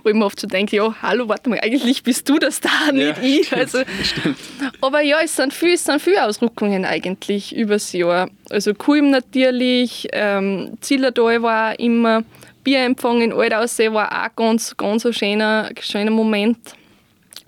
Wo 0.03 0.09
ich 0.09 0.15
mir 0.15 0.25
oft 0.25 0.39
so 0.39 0.47
denke, 0.47 0.75
ja, 0.75 0.95
hallo, 1.01 1.27
warte 1.27 1.49
mal, 1.49 1.59
eigentlich 1.61 2.03
bist 2.03 2.27
du 2.27 2.39
das 2.39 2.59
da, 2.59 2.91
nicht 2.91 3.17
ja, 3.17 3.23
ich. 3.23 3.47
Stimmt, 3.47 3.61
also, 3.61 3.79
stimmt. 4.03 4.37
Aber 4.81 5.01
ja, 5.01 5.19
es 5.21 5.35
sind 5.35 5.53
viele, 5.53 5.73
es 5.73 5.83
sind 5.83 6.01
viele 6.01 6.25
Ausrückungen 6.25 6.85
eigentlich 6.85 7.55
übers 7.55 7.91
Jahr. 7.93 8.29
Also 8.49 8.73
Kulm 8.73 9.11
natürlich, 9.11 10.07
ähm, 10.13 10.77
Zillertal 10.81 11.41
war 11.43 11.79
immer, 11.79 12.23
Bierempfang 12.63 13.21
in 13.21 13.33
Altaussee 13.33 13.91
war 13.91 14.11
auch 14.11 14.35
ganz, 14.35 14.75
ganz 14.77 15.05
ein 15.05 15.13
schöner, 15.13 15.69
schöner 15.79 16.11
Moment. 16.11 16.57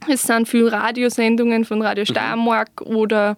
Es 0.10 0.24
sind 0.24 0.48
viele 0.48 0.72
Radiosendungen 0.72 1.66
von 1.66 1.82
Radio 1.82 2.04
mhm. 2.04 2.08
Steiermark 2.08 2.82
mhm. 2.82 2.96
oder, 2.96 3.38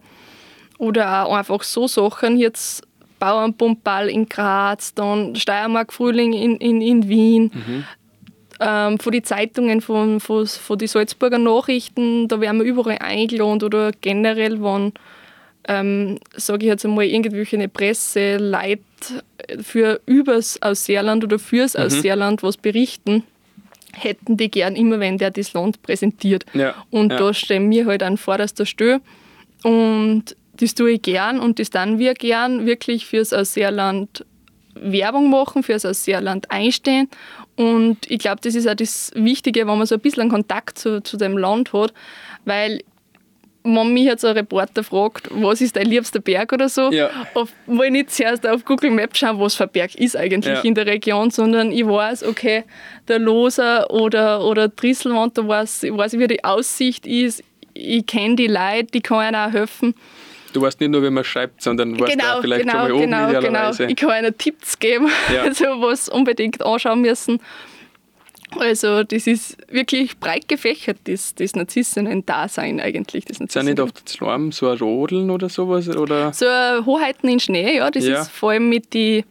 oder 0.77 1.25
auch 1.25 1.35
einfach 1.35 1.63
so 1.63 1.87
Sachen. 1.87 2.37
Jetzt 2.37 2.83
Bauernpumpball 3.19 4.09
in 4.09 4.27
Graz, 4.27 4.93
dann 4.93 5.35
Steiermark 5.35 5.93
Frühling 5.93 6.33
in, 6.33 6.57
in, 6.57 6.81
in 6.81 7.09
Wien. 7.09 7.51
Mhm. 7.53 7.83
Ähm, 8.59 8.99
von 8.99 9.11
den 9.11 9.23
Zeitungen, 9.23 9.81
von, 9.81 10.19
von, 10.19 10.47
von 10.47 10.77
den 10.77 10.87
Salzburger 10.87 11.37
Nachrichten, 11.37 12.27
da 12.27 12.39
werden 12.39 12.59
wir 12.59 12.65
überall 12.65 12.99
eingeladen 12.99 13.63
oder 13.63 13.91
generell, 13.99 14.61
wenn, 14.61 14.93
ähm, 15.67 16.19
sage 16.35 16.65
ich 16.65 16.69
jetzt 16.69 16.85
einmal, 16.85 17.05
irgendwelche 17.05 17.67
Presse, 17.67 18.37
Leute 18.37 18.81
für 19.61 19.99
übers 20.05 20.61
Ausseerland 20.61 21.23
oder 21.23 21.37
fürs 21.37 21.73
mhm. 21.73 21.83
Ausseerland 21.83 22.43
was 22.43 22.57
berichten 22.57 23.23
hätten 23.97 24.37
die 24.37 24.51
gern 24.51 24.75
immer, 24.75 24.99
wenn 24.99 25.17
der 25.17 25.31
das 25.31 25.53
Land 25.53 25.81
präsentiert. 25.81 26.45
Ja, 26.53 26.75
und 26.91 27.11
ja. 27.11 27.17
da 27.17 27.33
stehen 27.33 27.69
wir 27.71 27.85
halt 27.85 28.03
an 28.03 28.17
vorderster 28.17 28.65
Stelle. 28.65 29.01
Und 29.63 30.35
das 30.57 30.75
tue 30.75 30.91
ich 30.91 31.01
gern 31.01 31.39
und 31.39 31.59
das 31.59 31.69
dann 31.69 31.99
wir 31.99 32.13
gern 32.13 32.65
wirklich 32.65 33.05
fürs 33.05 33.33
Ausseerland 33.33 34.25
Werbung 34.75 35.29
machen, 35.29 35.63
fürs 35.63 35.85
Ausseerland 35.85 36.51
einstehen. 36.51 37.09
Und 37.55 37.97
ich 38.09 38.19
glaube, 38.19 38.41
das 38.41 38.55
ist 38.55 38.67
auch 38.67 38.75
das 38.75 39.11
Wichtige, 39.15 39.61
wenn 39.61 39.77
man 39.77 39.87
so 39.87 39.95
ein 39.95 40.01
bisschen 40.01 40.29
Kontakt 40.29 40.77
zu, 40.77 41.01
zu 41.01 41.17
dem 41.17 41.37
Land 41.37 41.71
hat, 41.73 41.93
weil 42.43 42.81
wenn 43.65 43.93
mich 43.93 44.05
jetzt 44.05 44.23
ein 44.23 44.33
Reporter 44.33 44.83
fragt, 44.83 45.27
was 45.31 45.59
ist 45.59 45.75
dein 45.75 45.87
liebster 45.87 46.19
Berg 46.19 46.53
oder 46.53 46.69
so, 46.69 46.91
ja. 46.91 47.09
auf, 47.33 47.49
ich 47.67 47.91
nicht 47.91 48.11
zuerst 48.11 48.45
auf 48.47 48.63
Google 48.63 48.91
Maps 48.91 49.17
schauen, 49.17 49.39
was 49.39 49.55
für 49.55 49.63
ein 49.63 49.71
Berg 49.71 49.95
ist 49.95 50.15
eigentlich 50.15 50.53
ja. 50.53 50.61
in 50.61 50.75
der 50.75 50.85
Region, 50.85 51.31
sondern 51.31 51.71
ich 51.71 51.85
weiß, 51.85 52.23
okay, 52.23 52.63
der 53.07 53.17
Loser 53.19 53.89
oder, 53.89 54.45
oder 54.45 54.67
Drisselwand, 54.67 55.37
da 55.37 55.47
weiß, 55.47 55.83
ich 55.83 55.97
weiß, 55.97 56.13
wie 56.19 56.27
die 56.27 56.43
Aussicht 56.43 57.07
ist, 57.07 57.43
ich 57.73 58.05
kenne 58.05 58.35
die 58.35 58.47
Leute, 58.47 58.85
die 58.93 59.01
können 59.01 59.35
einem 59.35 59.49
auch 59.49 59.53
helfen. 59.53 59.95
Du 60.55 60.61
weißt 60.61 60.79
nicht 60.79 60.89
nur, 60.89 61.03
wie 61.03 61.09
man 61.09 61.25
schreibt, 61.25 61.61
sondern 61.61 61.99
weißt 61.99 62.13
genau, 62.13 62.37
auch 62.37 62.41
vielleicht 62.41 62.61
genau, 62.61 62.73
schon 62.73 62.81
mal 62.81 62.91
oben 62.93 63.01
genau, 63.01 63.29
idealerweise. 63.29 63.77
Genau. 63.79 63.91
Ich 63.91 63.95
kann 63.97 64.23
ihnen 64.23 64.37
Tipps 64.37 64.79
geben, 64.79 65.09
ja. 65.33 65.41
also 65.41 65.65
was 65.81 66.07
unbedingt 66.07 66.65
anschauen 66.65 67.01
müssen. 67.01 67.41
Also 68.57 69.03
das 69.03 69.27
ist 69.27 69.57
wirklich 69.69 70.17
breit 70.17 70.47
gefächert, 70.47 70.97
das, 71.05 71.35
das 71.35 71.55
Narzissinnen-Dasein 71.55 72.79
eigentlich. 72.79 73.25
Das 73.25 73.35
Sind 73.37 73.65
nicht 73.65 73.81
auf 73.81 73.91
der 73.91 74.05
Zlarm 74.05 74.53
so 74.53 74.69
ein 74.69 74.77
Rodeln 74.77 75.29
oder 75.29 75.49
sowas? 75.49 75.89
Oder? 75.89 76.31
So 76.31 76.45
Hoheiten 76.85 77.27
in 77.27 77.41
Schnee, 77.41 77.75
ja. 77.75 77.91
Das 77.91 78.05
ja. 78.05 78.21
ist 78.21 78.31
vor 78.31 78.51
allem 78.51 78.69
mit 78.69 78.93
den 78.93 79.25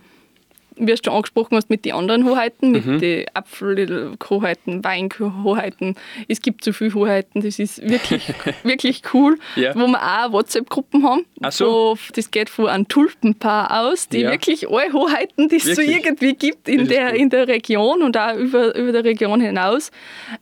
wie 0.76 0.86
du 0.86 0.96
schon 1.02 1.14
angesprochen 1.14 1.56
hast, 1.56 1.70
mit 1.70 1.84
den 1.84 1.92
anderen 1.92 2.24
Hoheiten, 2.24 2.72
mit 2.72 2.86
mhm. 2.86 2.98
den 2.98 3.26
Apfelhoheiten, 3.34 4.84
Weinhoheiten. 4.84 5.96
Es 6.28 6.40
gibt 6.40 6.64
so 6.64 6.72
viele 6.72 6.94
Hoheiten, 6.94 7.42
das 7.42 7.58
ist 7.58 7.82
wirklich, 7.88 8.32
wirklich 8.62 9.02
cool, 9.12 9.38
ja. 9.56 9.74
wo 9.74 9.86
wir 9.86 10.02
auch 10.02 10.32
WhatsApp-Gruppen 10.32 11.04
haben. 11.04 11.26
Ach 11.42 11.52
so. 11.52 11.96
das 12.14 12.30
geht 12.30 12.50
von 12.50 12.66
einem 12.66 12.88
Tulpenpaar 12.88 13.84
aus, 13.84 14.08
die 14.08 14.20
ja. 14.20 14.30
wirklich 14.30 14.68
alle 14.68 14.92
Hoheiten, 14.92 15.48
die 15.48 15.56
es 15.56 15.64
so 15.64 15.82
irgendwie 15.82 16.34
gibt 16.34 16.68
in 16.68 16.88
der, 16.88 17.14
in 17.14 17.30
der 17.30 17.48
Region 17.48 18.02
und 18.02 18.16
auch 18.16 18.36
über, 18.36 18.74
über 18.74 18.92
der 18.92 19.04
Region 19.04 19.40
hinaus, 19.40 19.90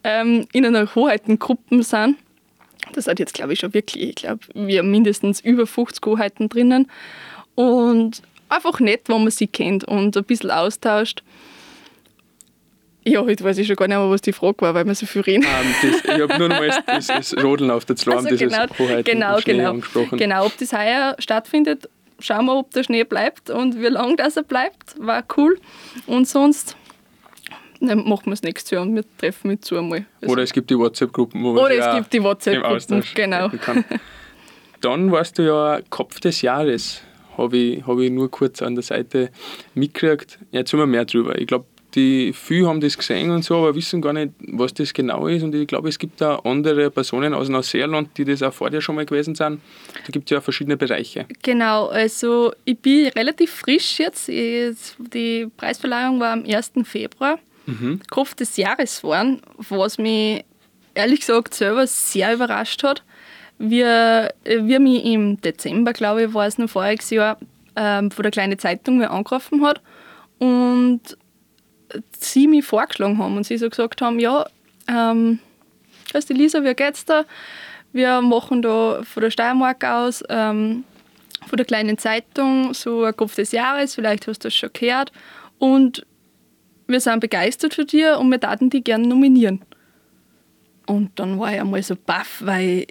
ähm, 0.05 0.47
in 0.53 0.65
einer 0.67 0.95
Hoheitengruppe 0.95 1.83
sind. 1.83 2.17
Das 2.95 3.07
hat 3.07 3.19
jetzt, 3.19 3.35
glaube 3.35 3.53
ich, 3.53 3.61
schon 3.61 3.75
wirklich, 3.75 4.09
ich 4.11 4.15
glaube, 4.17 4.41
wir 4.55 4.81
haben 4.81 4.91
mindestens 4.91 5.41
über 5.41 5.67
50 5.67 6.05
Hoheiten 6.05 6.49
drinnen. 6.49 6.91
Und 7.55 8.23
einfach 8.53 8.81
nett, 8.81 9.03
wenn 9.09 9.23
man 9.23 9.31
sie 9.31 9.47
kennt 9.47 9.85
und 9.85 10.17
ein 10.17 10.25
bisschen 10.25 10.51
austauscht. 10.51 11.23
Ja, 13.05 13.23
heute 13.23 13.43
weiß 13.43 13.59
ich 13.59 13.67
schon 13.67 13.75
gar 13.75 13.89
nicht 13.89 13.97
mehr, 13.97 14.09
was 14.09 14.21
die 14.21 14.33
Frage 14.33 14.61
war, 14.61 14.75
weil 14.75 14.87
wir 14.87 14.95
so 14.95 15.07
viel 15.07 15.23
reden. 15.23 15.45
Um, 15.45 15.51
ähm, 15.51 15.75
das, 15.83 16.17
ich 16.17 16.23
habe 16.23 16.39
nur 16.39 16.49
noch 16.49 16.59
mal 16.59 16.83
das, 16.87 17.07
das 17.09 17.37
Rodeln 17.43 17.71
auf 17.71 17.85
der 17.85 17.97
Zlarm, 17.97 18.25
also 18.25 18.37
genau, 18.37 18.67
Hoheiten 18.79 19.05
genau, 19.05 19.39
genau, 19.45 19.71
angesprochen. 19.71 20.19
Genau, 20.19 20.47
ob 20.47 20.57
das 20.59 20.73
heuer 20.73 21.17
stattfindet, 21.19 21.89
schauen 22.21 22.47
wir, 22.47 22.57
ob 22.57 22.71
der 22.71 22.85
Schnee 22.85 23.03
bleibt 23.03 23.51
und 23.51 23.81
wie 23.81 23.87
lange 23.87 24.17
das 24.17 24.37
er 24.37 24.45
bleibt. 24.45 24.95
War 24.99 25.25
cool. 25.37 25.59
Und 26.07 26.29
sonst 26.29 26.77
dann 27.81 28.09
machen 28.09 28.27
wir 28.27 28.35
es 28.35 28.43
nächstes 28.43 28.71
Jahr 28.71 28.83
und 28.83 28.95
wir 28.95 29.05
treffen 29.19 29.49
mit 29.49 29.65
zu 29.65 29.77
einmal. 29.77 30.05
Also 30.21 30.33
oder 30.33 30.43
es 30.45 30.53
gibt 30.53 30.71
die 30.71 30.79
WhatsApp-Gruppen, 30.79 31.43
wo 31.43 31.51
Oder 31.55 31.75
es 31.75 31.97
gibt 31.97 32.13
die 32.13 32.23
WhatsApp-Gruppen, 32.23 33.03
genau. 33.15 33.51
Dann 34.81 35.11
warst 35.11 35.39
du 35.39 35.43
ja 35.43 35.81
Kopf 35.91 36.21
des 36.21 36.43
Jahres 36.43 37.03
habe 37.37 37.57
ich, 37.57 37.87
hab 37.87 37.99
ich 37.99 38.11
nur 38.11 38.31
kurz 38.31 38.63
an 38.63 38.75
der 38.75 38.83
Seite 38.83 39.31
mitgekriegt. 39.75 40.39
Jetzt 40.51 40.73
wir 40.73 40.87
mehr 40.87 41.05
drüber. 41.05 41.39
Ich 41.39 41.47
glaube, 41.47 41.67
die 41.95 42.33
viele 42.33 42.69
haben 42.69 42.81
das 42.81 42.97
gesehen 42.97 43.31
und 43.31 43.45
so, 43.45 43.57
aber 43.57 43.75
wissen 43.75 44.01
gar 44.01 44.13
nicht, 44.13 44.33
was 44.41 44.73
das 44.75 44.95
genau 44.95 45.27
ist. 45.27 45.43
Und 45.43 45.55
ich 45.55 45.67
glaube, 45.67 45.89
es 45.89 45.99
gibt 45.99 46.21
da 46.21 46.37
andere 46.37 46.91
Personen 46.91 47.35
aus 47.35 47.49
Neuseeland, 47.49 48.17
die 48.17 48.25
das 48.25 48.43
auch 48.43 48.53
vor 48.53 48.71
dir 48.71 48.81
schon 48.81 48.95
mal 48.95 49.05
gewesen 49.05 49.35
sind. 49.35 49.61
Da 50.07 50.11
gibt 50.11 50.31
es 50.31 50.35
ja 50.35 50.41
verschiedene 50.41 50.77
Bereiche. 50.77 51.27
Genau, 51.43 51.89
also 51.89 52.53
ich 52.65 52.79
bin 52.79 53.09
relativ 53.09 53.51
frisch 53.51 53.99
jetzt. 53.99 54.29
Die 54.29 55.49
Preisverleihung 55.57 56.21
war 56.21 56.33
am 56.33 56.45
1. 56.45 56.73
Februar. 56.85 57.39
Mhm. 57.67 58.01
Kopf 58.11 58.35
des 58.35 58.57
Jahres 58.57 59.05
waren, 59.05 59.41
was 59.57 59.99
mich 59.99 60.45
ehrlich 60.95 61.21
gesagt 61.21 61.55
selber 61.55 61.87
sehr 61.87 62.35
überrascht 62.35 62.83
hat 62.83 63.03
wir, 63.59 64.35
wir 64.45 64.81
mich 64.81 65.05
im 65.05 65.41
Dezember, 65.41 65.93
glaube 65.93 66.25
ich, 66.25 66.35
war 66.35 66.47
es 66.47 66.59
noch 66.59 66.71
voriges 66.71 67.11
Jahr, 67.11 67.39
ähm, 67.77 68.11
von 68.11 68.23
der 68.23 68.33
kleinen 68.33 68.59
Zeitung 68.59 68.99
mir 68.99 69.11
angerufen 69.11 69.65
hat 69.65 69.81
und 70.39 71.01
sie 72.19 72.49
mich 72.49 72.65
vorgeschlagen 72.65 73.19
haben 73.19 73.37
und 73.37 73.45
sie 73.45 73.59
so 73.59 73.69
gesagt 73.69 74.01
haben, 74.03 74.19
ja, 74.19 74.47
ähm, 74.89 75.39
weißt 76.13 76.31
du, 76.31 76.35
Lisa, 76.35 76.63
wie 76.65 76.75
geht's 76.75 77.05
da? 77.05 77.25
Wir 77.93 78.21
machen 78.23 78.63
da 78.63 79.03
von 79.05 79.23
der 79.23 79.31
Steiermark 79.31 79.85
aus, 79.85 80.23
ähm, 80.29 80.85
von 81.47 81.57
der 81.57 81.67
kleinen 81.67 81.99
Zeitung, 81.99 82.73
so 82.75 83.05
ein 83.05 83.17
Kopf 83.17 83.35
des 83.35 83.53
Jahres, 83.53 83.95
vielleicht 83.95 84.27
hast 84.27 84.45
du 84.45 84.49
das 84.49 84.55
schon 84.55 84.71
gehört. 84.73 85.13
Und 85.59 86.07
wir 86.87 87.01
sind 87.01 87.21
begeistert 87.21 87.75
für 87.75 87.85
dich 87.85 88.07
und 88.17 88.31
wir 88.31 88.43
würden 88.43 88.71
dich 88.71 88.85
gerne 88.85 89.07
nominieren. 89.07 89.63
Und 90.87 91.19
dann 91.19 91.39
war 91.39 91.53
ich 91.53 91.61
einmal 91.61 91.83
so 91.83 91.97
baff, 91.97 92.43
weil 92.45 92.87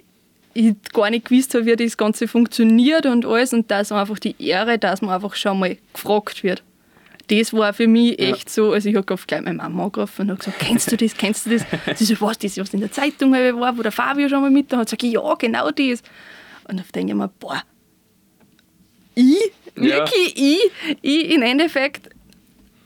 ich 0.54 0.74
gar 0.92 1.10
nicht 1.10 1.26
gewusst 1.26 1.54
habe, 1.54 1.66
wie 1.66 1.76
das 1.76 1.96
Ganze 1.96 2.28
funktioniert 2.28 3.06
und 3.06 3.24
alles 3.24 3.52
und 3.52 3.70
das 3.70 3.92
einfach 3.92 4.18
die 4.18 4.34
Ehre, 4.38 4.78
dass 4.78 5.02
man 5.02 5.14
einfach 5.14 5.34
schon 5.34 5.58
mal 5.58 5.76
gefragt 5.92 6.42
wird. 6.42 6.62
Das 7.28 7.52
war 7.52 7.72
für 7.72 7.86
mich 7.86 8.18
echt 8.18 8.48
ja. 8.48 8.50
so, 8.50 8.72
also 8.72 8.88
ich 8.88 8.96
habe 8.96 9.16
gleich 9.26 9.40
meine 9.40 9.56
Mama 9.56 9.84
angerufen 9.84 10.30
und 10.30 10.38
gesagt, 10.38 10.58
kennst 10.58 10.90
du 10.92 10.96
das, 10.96 11.16
kennst 11.16 11.46
du 11.46 11.50
das? 11.50 11.64
Sie 11.96 12.04
so, 12.04 12.20
was, 12.20 12.38
das 12.38 12.58
was 12.58 12.74
in 12.74 12.80
der 12.80 12.92
Zeitung 12.92 13.32
war, 13.32 13.78
wo 13.78 13.82
der 13.82 13.92
Fabio 13.92 14.28
schon 14.28 14.42
mal 14.42 14.50
mit 14.50 14.72
da 14.72 14.78
hat, 14.78 14.88
sage 14.88 15.06
ich, 15.06 15.14
ja, 15.14 15.34
genau 15.34 15.70
das. 15.70 16.02
Und 16.68 16.78
dann 16.78 16.84
denke 16.94 17.12
ich 17.12 17.16
mir, 17.16 17.30
boah, 17.38 17.62
ich? 19.14 19.52
Wirklich 19.74 20.36
ja. 20.36 20.58
ich? 20.58 20.96
Ich 21.00 21.30
im 21.30 21.42
Endeffekt... 21.42 22.10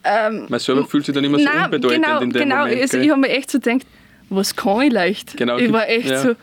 Ähm, 0.04 0.46
Man 0.48 0.60
selber 0.60 0.84
fühlt 0.86 1.06
sich 1.06 1.14
dann 1.14 1.24
immer 1.24 1.38
so 1.38 1.44
nein, 1.44 1.64
unbedeutend 1.64 2.04
genau, 2.04 2.20
in 2.20 2.30
dem 2.30 2.42
genau, 2.42 2.56
Moment. 2.56 2.74
Genau, 2.74 2.82
also 2.82 2.98
ich 2.98 3.10
habe 3.10 3.20
mir 3.20 3.30
echt 3.30 3.50
so 3.50 3.58
gedacht, 3.58 3.86
was 4.28 4.54
kann 4.54 4.82
ich 4.82 4.92
leicht? 4.92 5.36
Genau, 5.36 5.56
ich 5.56 5.72
war 5.72 5.88
echt 5.88 6.10
ja. 6.10 6.22
so 6.22 6.36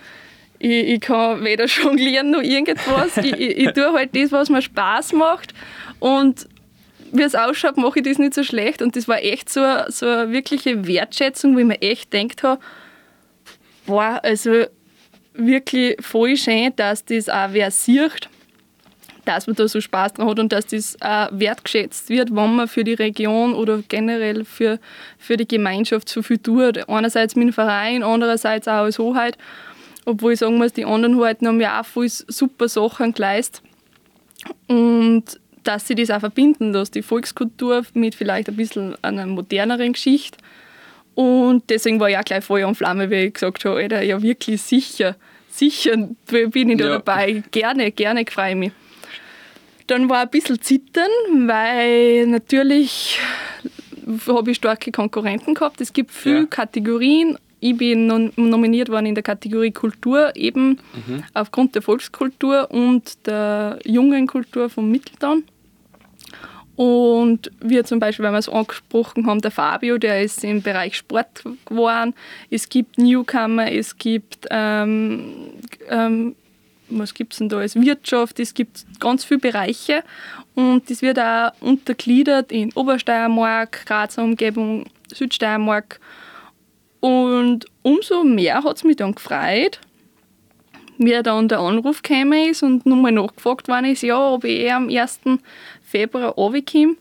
ich, 0.63 0.87
ich 0.93 1.01
kann 1.01 1.43
weder 1.43 1.65
jonglieren 1.83 2.31
noch 2.31 2.41
irgendwas. 2.41 3.17
ich, 3.17 3.33
ich, 3.33 3.57
ich 3.57 3.71
tue 3.73 3.91
halt 3.91 4.15
das, 4.15 4.31
was 4.31 4.49
mir 4.49 4.61
Spaß 4.61 5.11
macht. 5.13 5.53
Und 5.99 6.47
wie 7.11 7.21
es 7.21 7.35
ausschaut, 7.35 7.77
mache 7.77 7.99
ich 7.99 8.05
das 8.05 8.17
nicht 8.17 8.33
so 8.33 8.43
schlecht. 8.43 8.81
Und 8.81 8.95
das 8.95 9.07
war 9.07 9.21
echt 9.21 9.49
so, 9.49 9.61
so 9.89 10.07
eine 10.07 10.31
wirkliche 10.31 10.87
Wertschätzung, 10.87 11.55
wo 11.55 11.59
ich 11.59 11.65
mir 11.65 11.81
echt 11.81 12.11
gedacht 12.11 12.43
habe, 12.43 12.61
boah, 13.85 14.21
also 14.23 14.63
wirklich 15.33 15.97
voll 15.99 16.37
schön, 16.37 16.71
dass 16.77 17.03
das 17.03 17.27
auch 17.27 17.49
wer 17.51 17.69
sieht, 17.69 18.29
dass 19.25 19.47
man 19.47 19.55
da 19.57 19.67
so 19.67 19.81
Spaß 19.81 20.13
dran 20.13 20.29
hat 20.29 20.39
und 20.39 20.51
dass 20.53 20.67
das 20.67 20.95
auch 21.01 21.27
wertgeschätzt 21.31 22.09
wird, 22.09 22.29
wenn 22.33 22.55
man 22.55 22.67
für 22.67 22.83
die 22.83 22.93
Region 22.93 23.53
oder 23.53 23.81
generell 23.87 24.45
für, 24.45 24.79
für 25.17 25.35
die 25.35 25.47
Gemeinschaft 25.47 26.07
so 26.07 26.21
viel 26.21 26.37
tut. 26.37 26.87
Einerseits 26.87 27.35
mit 27.35 27.47
dem 27.47 27.53
Verein, 27.53 28.01
andererseits 28.03 28.67
auch 28.67 28.83
als 28.83 28.99
Hoheit. 28.99 29.37
Obwohl 30.05 30.33
ich 30.33 30.39
sagen 30.39 30.57
muss, 30.57 30.73
die 30.73 30.85
anderen 30.85 31.15
Hoheiten 31.15 31.47
haben 31.47 31.61
ja 31.61 31.79
auch 31.79 31.85
viele 31.85 32.09
super 32.09 32.67
Sachen 32.67 33.13
geleistet. 33.13 33.61
Und 34.67 35.39
dass 35.63 35.87
sie 35.87 35.95
das 35.95 36.11
auch 36.11 36.19
verbinden, 36.19 36.73
dass 36.73 36.91
die 36.91 37.01
Volkskultur 37.01 37.83
mit 37.93 38.15
vielleicht 38.15 38.49
ein 38.49 38.55
bisschen 38.55 38.95
einer 39.01 39.25
moderneren 39.25 39.93
Geschichte. 39.93 40.37
Und 41.15 41.69
deswegen 41.69 41.99
war 41.99 42.09
ich 42.09 42.17
auch 42.17 42.23
gleich 42.23 42.43
Feuer 42.43 42.67
und 42.67 42.75
Flamme, 42.75 43.09
weil 43.09 43.27
ich 43.27 43.33
gesagt 43.33 43.63
habe, 43.65 43.77
Alter, 43.77 44.01
ja 44.01 44.21
wirklich 44.21 44.61
sicher, 44.61 45.15
sicher 45.49 45.95
bin 46.27 46.69
ich 46.69 46.77
da 46.77 46.85
ja. 46.85 46.91
dabei. 46.93 47.43
Gerne, 47.51 47.91
gerne 47.91 48.25
freue 48.29 48.51
ich 48.51 48.57
mich. 48.57 48.71
Dann 49.87 50.09
war 50.09 50.21
ein 50.21 50.29
bisschen 50.29 50.61
Zittern, 50.61 51.11
weil 51.47 52.27
natürlich 52.27 53.19
habe 54.27 54.51
ich 54.51 54.57
starke 54.57 54.91
Konkurrenten 54.91 55.53
gehabt. 55.53 55.81
Es 55.81 55.93
gibt 55.93 56.11
viele 56.11 56.41
ja. 56.41 56.45
Kategorien 56.45 57.37
ich 57.63 57.77
bin 57.77 58.07
nominiert 58.35 58.89
worden 58.89 59.05
in 59.05 59.15
der 59.15 59.23
Kategorie 59.23 59.71
Kultur, 59.71 60.35
eben 60.35 60.79
mhm. 60.93 61.23
aufgrund 61.33 61.75
der 61.75 61.81
Volkskultur 61.81 62.69
und 62.69 63.25
der 63.25 63.79
jungen 63.85 64.27
Kultur 64.27 64.69
vom 64.69 64.91
Mittelton. 64.91 65.45
Und 66.75 67.51
wir 67.61 67.85
zum 67.85 67.99
Beispiel, 67.99 68.25
wenn 68.25 68.33
wir 68.33 68.39
es 68.39 68.49
angesprochen 68.49 69.27
haben, 69.27 69.39
der 69.39 69.51
Fabio, 69.51 69.97
der 69.97 70.23
ist 70.23 70.43
im 70.43 70.61
Bereich 70.61 70.97
Sport 70.97 71.43
geworden. 71.65 72.13
Es 72.49 72.67
gibt 72.67 72.97
Newcomer, 72.97 73.71
es 73.71 73.97
gibt, 73.97 74.45
ähm, 74.49 75.53
ähm, 75.87 76.35
was 76.89 77.13
gibt 77.13 77.31
es 77.31 77.39
denn 77.39 77.47
da 77.47 77.59
als 77.59 77.75
Wirtschaft, 77.79 78.41
es 78.41 78.53
gibt 78.53 78.85
ganz 78.99 79.23
viele 79.23 79.39
Bereiche. 79.39 80.03
Und 80.53 80.89
das 80.89 81.01
wird 81.01 81.17
auch 81.17 81.51
untergliedert 81.61 82.51
in 82.51 82.73
Obersteiermark, 82.73 83.85
Grazer 83.85 84.23
Umgebung, 84.23 84.87
Südsteiermark 85.13 86.01
und 87.03 87.65
umso 87.81 88.23
mehr 88.23 88.63
hat 88.63 88.77
es 88.77 88.85
mich 88.85 88.95
dann 88.95 89.13
gefreut, 89.13 89.81
wie 90.97 91.21
dann 91.21 91.49
der 91.49 91.59
Anruf 91.59 92.01
gekommen 92.01 92.49
ist 92.49 92.63
und 92.63 92.85
nochmal 92.85 93.11
nachgefragt 93.11 93.67
worden 93.67 93.91
ist, 93.91 94.03
ja, 94.03 94.17
ob 94.17 94.45
ich 94.45 94.61
eher 94.61 94.77
am 94.77 94.87
1. 94.87 95.19
Februar 95.85 96.29
runterkomme. 96.29 96.95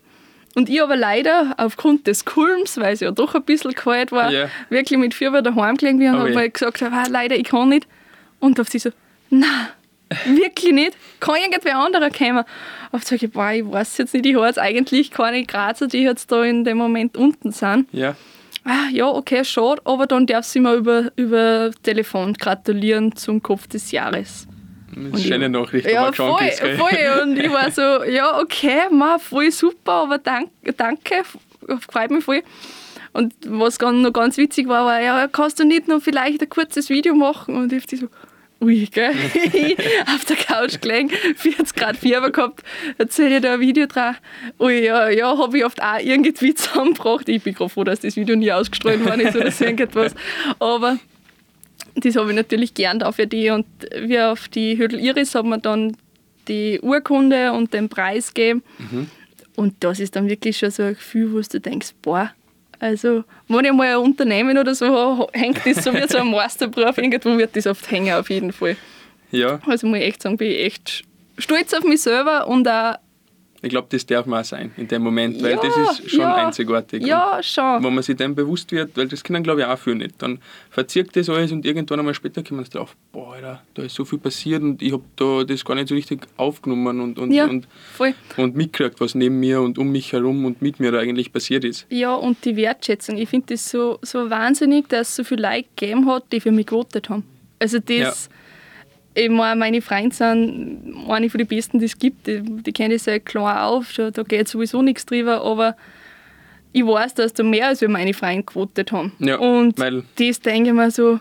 Und 0.57 0.69
ich 0.69 0.83
aber 0.83 0.97
leider 0.97 1.55
aufgrund 1.57 2.09
des 2.09 2.25
Kulms, 2.25 2.79
weil 2.79 2.95
es 2.95 2.99
ja 3.01 3.13
doch 3.13 3.37
ein 3.37 3.45
bisschen 3.45 3.75
kalt 3.75 4.11
war, 4.11 4.33
yeah. 4.33 4.51
wirklich 4.71 4.99
mit 4.99 5.15
Fieber 5.15 5.41
daheim 5.41 5.77
gelegen 5.77 5.99
bin 6.01 6.17
und 6.17 6.33
oh 6.33 6.35
habe 6.35 6.51
gesagt, 6.51 6.83
ah, 6.83 7.05
leider, 7.09 7.37
ich 7.37 7.45
kann 7.45 7.69
nicht. 7.69 7.87
Und 8.41 8.59
auf 8.59 8.69
sie 8.69 8.81
so, 8.81 8.91
nein, 9.31 9.69
wirklich 10.27 10.73
nicht. 10.73 10.97
Kann 11.21 11.37
irgendwer 11.37 11.79
anderer 11.79 12.11
kommen? 12.11 12.43
Und 12.91 13.05
sage 13.05 13.27
ich, 13.27 13.33
boah, 13.33 13.53
ich 13.53 13.65
weiß 13.65 13.99
jetzt 13.99 14.15
nicht, 14.15 14.27
ich 14.27 14.35
habe 14.35 14.47
jetzt 14.47 14.59
eigentlich 14.59 15.13
keine 15.13 15.45
Grazer, 15.45 15.87
die 15.87 16.03
jetzt 16.03 16.33
da 16.33 16.43
in 16.43 16.65
dem 16.65 16.77
Moment 16.77 17.17
unten 17.17 17.53
sind. 17.53 17.87
Ja 17.93 18.17
ah, 18.65 18.89
ja, 18.91 19.09
okay, 19.09 19.45
schade, 19.45 19.81
aber 19.85 20.07
dann 20.07 20.27
darf 20.27 20.45
sie 20.45 20.61
mir 20.61 20.75
über, 20.75 21.11
über 21.17 21.71
Telefon 21.83 22.35
gratulieren 22.35 23.15
zum 23.17 23.43
Kopf 23.43 23.67
des 23.67 23.91
Jahres. 23.91 24.47
Das 24.95 25.21
ist 25.21 25.27
schöne 25.27 25.49
Nachricht, 25.49 25.91
ja, 25.91 26.13
voll, 26.13 26.51
voll. 26.77 27.23
Und 27.23 27.39
ich 27.39 27.51
war 27.51 27.71
so, 27.71 28.05
ja, 28.11 28.39
okay, 28.41 28.89
ma, 28.91 29.19
voll 29.19 29.51
super, 29.51 29.93
aber 29.93 30.19
danke, 30.19 30.73
danke, 30.77 31.23
freut 31.89 32.11
mich 32.11 32.25
voll. 32.25 32.43
Und 33.15 33.35
was 33.47 33.79
noch 33.79 34.13
ganz 34.13 34.37
witzig 34.37 34.69
war, 34.69 34.87
war, 34.87 35.01
ja, 35.01 35.29
kannst 35.29 35.59
du 35.59 35.65
nicht 35.65 35.89
noch 35.89 36.03
vielleicht 36.03 36.41
ein 36.41 36.49
kurzes 36.49 36.89
Video 36.89 37.15
machen? 37.15 37.57
Und 37.57 37.73
ich 37.73 37.85
so, 37.89 38.09
ui, 38.63 38.87
gell? 38.87 39.13
auf 40.07 40.25
der 40.25 40.37
Couch 40.37 40.81
gelegen, 40.81 41.11
40 41.37 41.75
Grad 41.75 41.97
Fieber 41.97 42.31
gehabt, 42.31 42.63
erzähle 42.99 43.37
ich 43.37 43.43
da 43.43 43.55
ein 43.55 43.61
Video 43.61 43.87
dran. 43.87 44.17
Ui, 44.59 44.85
ja, 44.85 45.11
ja, 45.11 45.37
habe 45.37 45.59
ich 45.59 45.65
oft 45.65 45.83
auch 45.83 45.99
irgendwie 45.99 46.55
zusammengebracht. 46.55 47.29
Ich 47.29 47.43
bin 47.43 47.55
gerade 47.55 47.71
froh, 47.71 47.85
dass 47.85 48.01
das 48.01 48.17
Video 48.17 48.37
nie 48.37 48.53
ausgestrahlt 48.53 49.05
worden 49.05 49.21
ist 49.21 49.37
oder 49.37 49.51
so 49.51 49.65
irgendwas. 49.65 50.15
Aber 50.59 50.99
das 51.97 52.17
habe 52.17 52.31
ich 52.31 52.37
natürlich 52.37 52.75
gern 52.75 52.99
da 53.01 53.13
für 53.13 53.27
die. 53.27 53.51
Und 53.51 53.67
wir 53.95 54.31
auf 54.31 54.49
die 54.49 54.79
Hüdel 54.79 55.01
Iris 55.01 55.35
haben 55.35 55.51
wir 55.51 55.59
dann 55.59 55.97
die 56.49 56.81
Urkunde 56.81 57.53
und 57.53 57.75
den 57.75 57.89
Preis 57.89 58.33
gegeben. 58.33 58.63
Mhm. 58.79 59.11
Und 59.55 59.75
das 59.81 60.01
ist 60.01 60.17
dann 60.17 60.29
wirklich 60.29 60.59
schon 60.59 60.71
so 60.71 60.83
ein 60.83 60.95
Gefühl, 60.95 61.33
wo 61.33 61.41
du 61.41 61.61
denkst, 61.61 61.95
boah, 62.01 62.33
also, 62.83 63.23
wenn 63.47 63.65
ich 63.65 63.73
mal 63.73 63.87
ein 63.87 63.99
Unternehmen 63.99 64.59
oder 64.59 64.75
so 64.75 65.29
hängt 65.33 65.65
das 65.65 65.85
so 65.85 65.95
wie 65.95 66.05
so 66.09 66.19
ein 66.19 66.27
Masterbrief, 66.33 66.99
irgendwo 66.99 67.39
wird 67.39 67.55
das 67.55 67.69
oft 67.69 67.89
hängen, 67.89 68.13
auf 68.13 68.29
jeden 68.29 68.53
Fall. 68.53 68.77
Ja. 69.31 69.61
Also, 69.67 69.87
muss 69.87 69.99
ich 69.99 70.05
echt 70.05 70.23
sagen, 70.23 70.37
bin 70.37 70.51
ich 70.51 70.65
echt 70.65 71.05
stolz 71.39 71.73
auf 71.75 71.85
mich 71.85 72.03
selber 72.03 72.49
und 72.49 72.67
auch 72.67 72.97
ich 73.63 73.69
glaube, 73.69 73.87
das 73.91 74.05
darf 74.05 74.27
man 74.27 74.41
auch 74.41 74.45
sein 74.45 74.73
in 74.77 74.89
dem 74.89 75.03
Moment, 75.03 75.41
weil 75.41 75.53
ja, 75.53 75.61
das 75.63 75.77
ist 75.77 76.11
schon 76.11 76.21
ja, 76.21 76.35
einzigartig. 76.35 77.07
Ja, 77.07 77.41
schon. 77.43 77.85
Wenn 77.85 77.95
man 77.95 78.03
sich 78.03 78.17
dem 78.17 78.35
bewusst 78.35 78.73
wird, 78.73 78.97
weil 78.97 79.07
das 79.07 79.23
können, 79.23 79.45
glaube 79.45 79.61
ich, 79.61 79.67
auch 79.67 79.79
viele 79.79 79.97
nicht. 79.97 80.15
Dann 80.19 80.41
verzirkt 80.69 81.15
das 81.15 81.29
alles 81.29 81.53
und 81.53 81.65
irgendwann 81.65 82.01
einmal 82.01 82.15
später 82.15 82.43
kommt 82.43 82.61
man 82.61 82.65
drauf, 82.65 82.97
boah, 83.13 83.35
Alter, 83.35 83.63
da 83.75 83.83
ist 83.83 83.95
so 83.95 84.05
viel 84.05 84.19
passiert 84.19 84.63
und 84.63 84.83
ich 84.83 84.93
habe 84.93 85.05
da 85.15 85.45
das 85.45 85.65
gar 85.65 85.77
nicht 85.77 85.89
so 85.89 85.95
richtig 85.95 86.27
aufgenommen 86.37 87.01
und, 87.01 87.19
und, 87.21 87.31
ja, 87.31 87.47
und, 87.47 87.69
voll. 87.95 88.15
und 88.37 88.57
mitgekriegt, 88.57 89.01
was 89.01 89.15
neben 89.15 89.39
mir 89.39 89.61
und 89.61 89.79
um 89.79 89.93
mich 89.93 90.13
herum 90.13 90.45
und 90.45 90.61
mit 90.61 90.81
mir 90.81 90.91
da 90.91 90.99
eigentlich 90.99 91.33
passiert 91.33 91.65
ist. 91.65 91.87
Ja, 91.89 92.15
und 92.15 92.45
die 92.45 92.57
Wertschätzung. 92.57 93.17
Ich 93.17 93.29
finde 93.29 93.55
das 93.55 93.71
so, 93.71 94.01
so 94.03 94.29
wahnsinnig, 94.29 94.89
dass 94.89 95.11
es 95.11 95.17
so 95.17 95.25
viele 95.25 95.43
Leute 95.43 95.69
gegeben 95.77 96.09
hat, 96.11 96.25
die 96.33 96.41
für 96.41 96.51
mich 96.51 96.67
gewotet 96.67 97.09
haben. 97.09 97.23
Also 97.61 97.79
das 97.79 98.29
ich 99.15 99.29
meine, 99.29 99.59
meine 99.59 99.83
Freunde 99.83 100.15
sind 100.15 100.95
eine 101.09 101.29
von 101.29 101.39
den 101.39 101.47
besten, 101.47 101.79
die 101.79 101.87
es 101.87 101.99
gibt. 101.99 102.27
Die, 102.27 102.41
die 102.43 102.73
kenne 102.73 102.95
ich 102.95 103.03
seit 103.03 103.27
klar 103.27 103.67
auf, 103.67 103.93
da 103.95 104.11
geht 104.23 104.49
sowieso 104.49 104.83
nichts 104.83 105.07
drüber, 105.07 105.43
aber 105.43 105.77
ich 106.73 106.87
weiß, 106.87 107.15
dass 107.15 107.35
da 107.35 107.43
mehr 107.43 107.69
als 107.69 107.81
wir 107.83 107.89
meine 107.89 108.15
Freunde 108.15 108.45
gewotet 108.45 108.93
haben. 108.93 109.13
Ja, 109.19 109.37
und 109.37 109.79
das 109.79 110.41
denke 110.41 110.71
ich 110.71 110.75
mir 110.75 110.91
so, 110.91 111.21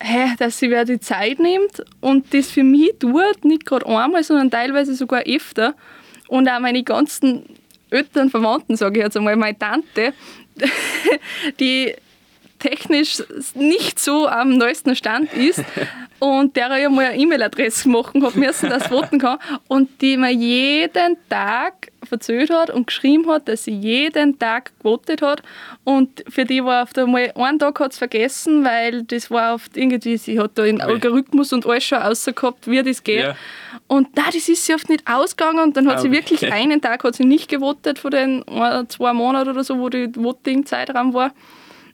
hä, 0.00 0.34
dass 0.38 0.58
sie 0.58 0.70
wer 0.70 0.84
die 0.84 0.98
Zeit 0.98 1.38
nimmt 1.38 1.84
und 2.00 2.34
das 2.34 2.50
für 2.50 2.64
mich 2.64 2.94
tut, 2.98 3.44
nicht 3.44 3.64
gerade 3.64 3.86
einmal, 3.86 4.24
sondern 4.24 4.50
teilweise 4.50 4.94
sogar 4.94 5.22
öfter. 5.22 5.74
Und 6.28 6.48
auch 6.48 6.60
meine 6.60 6.82
ganzen 6.82 7.44
Eltern, 7.90 8.30
Verwandten, 8.30 8.76
sage 8.76 8.98
ich 8.98 9.04
jetzt 9.04 9.16
einmal, 9.16 9.36
meine 9.36 9.58
Tante, 9.58 10.12
die 11.60 11.94
technisch 12.62 13.22
nicht 13.54 13.98
so 13.98 14.28
am 14.28 14.56
neuesten 14.56 14.94
Stand 14.94 15.32
ist 15.34 15.64
und 16.20 16.54
der 16.54 16.76
ja 16.78 16.88
mal 16.88 17.06
eine 17.06 17.18
E-Mail-Adresse 17.18 17.88
machen 17.88 18.24
hat 18.24 18.36
müssen, 18.36 18.70
dass 18.70 18.86
voten 18.86 19.18
kann 19.18 19.38
und 19.66 20.00
die 20.00 20.16
mir 20.16 20.30
jeden 20.30 21.16
Tag 21.28 21.90
verzählt 22.04 22.50
hat 22.50 22.70
und 22.70 22.86
geschrieben 22.86 23.28
hat, 23.28 23.48
dass 23.48 23.64
sie 23.64 23.72
jeden 23.72 24.38
Tag 24.38 24.70
gewotet 24.78 25.22
hat 25.22 25.42
und 25.82 26.24
für 26.28 26.44
die 26.44 26.64
war 26.64 26.84
auf 26.84 26.96
einmal 26.96 27.32
einen 27.34 27.58
Tag 27.58 27.80
hat 27.80 27.94
vergessen, 27.94 28.64
weil 28.64 29.02
das 29.02 29.30
war 29.32 29.54
oft 29.54 29.76
irgendwie, 29.76 30.16
sie 30.16 30.38
hat 30.38 30.52
da 30.54 30.62
den 30.62 30.80
Algorithmus 30.80 31.52
und 31.52 31.66
alles 31.66 31.88
schon 31.88 32.34
gehabt, 32.34 32.68
wie 32.68 32.82
das 32.82 33.02
geht. 33.02 33.24
Ja. 33.24 33.36
Und 33.88 34.16
da 34.16 34.26
das 34.26 34.48
ist 34.48 34.64
sie 34.64 34.74
oft 34.74 34.88
nicht 34.88 35.08
ausgegangen 35.08 35.58
und 35.58 35.76
dann 35.76 35.88
hat 35.88 35.98
okay. 35.98 36.08
sie 36.08 36.12
wirklich 36.12 36.52
einen 36.52 36.80
Tag 36.80 37.02
hat 37.02 37.16
sie 37.16 37.24
nicht 37.24 37.48
gewotet 37.48 37.98
von 37.98 38.12
den 38.12 38.44
zwei 38.88 39.12
Monaten 39.12 39.50
oder 39.50 39.64
so, 39.64 39.78
wo 39.80 39.88
die 39.88 40.08
Voting-Zeitraum 40.14 41.14
war. 41.14 41.32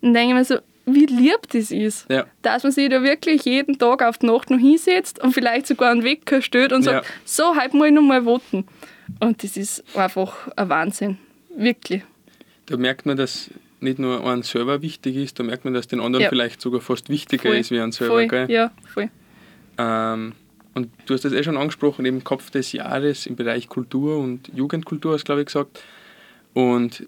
Und 0.01 0.15
denke 0.15 0.29
ich 0.31 0.35
mir 0.35 0.45
so, 0.45 0.59
wie 0.87 1.07
lieb 1.07 1.49
das 1.51 1.71
ist. 1.71 2.07
Ja. 2.11 2.27
Dass 2.43 2.63
man 2.63 2.73
sich 2.73 2.89
da 2.89 3.03
wirklich 3.03 3.45
jeden 3.45 3.79
Tag 3.79 4.03
auf 4.03 4.19
die 4.19 4.27
Nacht 4.27 4.51
noch 4.51 4.59
hinsetzt 4.59 5.23
und 5.23 5.33
vielleicht 5.33 5.67
sogar 5.67 5.91
einen 5.91 6.05
Wecker 6.05 6.43
stellt 6.43 6.73
und 6.73 6.83
sagt, 6.83 7.07
ja. 7.07 7.13
so, 7.25 7.57
heute 7.57 7.77
ich 7.87 7.93
noch 7.93 8.03
mal 8.03 8.25
voten. 8.25 8.67
Und 9.21 9.43
das 9.43 9.57
ist 9.57 9.85
einfach 9.97 10.49
ein 10.57 10.69
Wahnsinn. 10.69 11.19
Wirklich. 11.57 12.03
Da 12.67 12.77
merkt 12.77 13.07
man, 13.07 13.17
dass 13.17 13.51
nicht 13.81 13.99
nur 13.99 14.25
ein 14.27 14.43
Server 14.43 14.83
wichtig 14.83 15.17
ist, 15.17 15.39
da 15.39 15.45
merkt 15.45 15.65
man, 15.65 15.75
dass 15.75 15.87
den 15.87 16.01
anderen 16.01 16.25
ja. 16.25 16.29
vielleicht 16.29 16.61
sogar 16.61 16.81
fast 16.81 17.09
wichtiger 17.09 17.51
voll. 17.51 17.57
ist 17.57 17.71
wie 17.71 17.81
ein 17.81 17.93
Server. 17.93 18.15
Voll. 18.15 18.29
Gell? 18.29 18.51
Ja, 18.51 18.73
voll. 18.93 19.09
Ähm, 19.79 20.33
und 20.75 20.91
du 21.07 21.15
hast 21.15 21.25
das 21.25 21.33
eh 21.33 21.43
schon 21.43 21.57
angesprochen, 21.57 22.05
eben 22.05 22.25
Kopf 22.25 22.51
des 22.51 22.73
Jahres 22.73 23.27
im 23.27 23.37
Bereich 23.37 23.69
Kultur 23.69 24.19
und 24.19 24.51
Jugendkultur, 24.55 25.15
hast 25.15 25.23
du, 25.23 25.27
glaube 25.27 25.41
ich 25.43 25.47
gesagt. 25.47 25.83
Und 26.55 27.07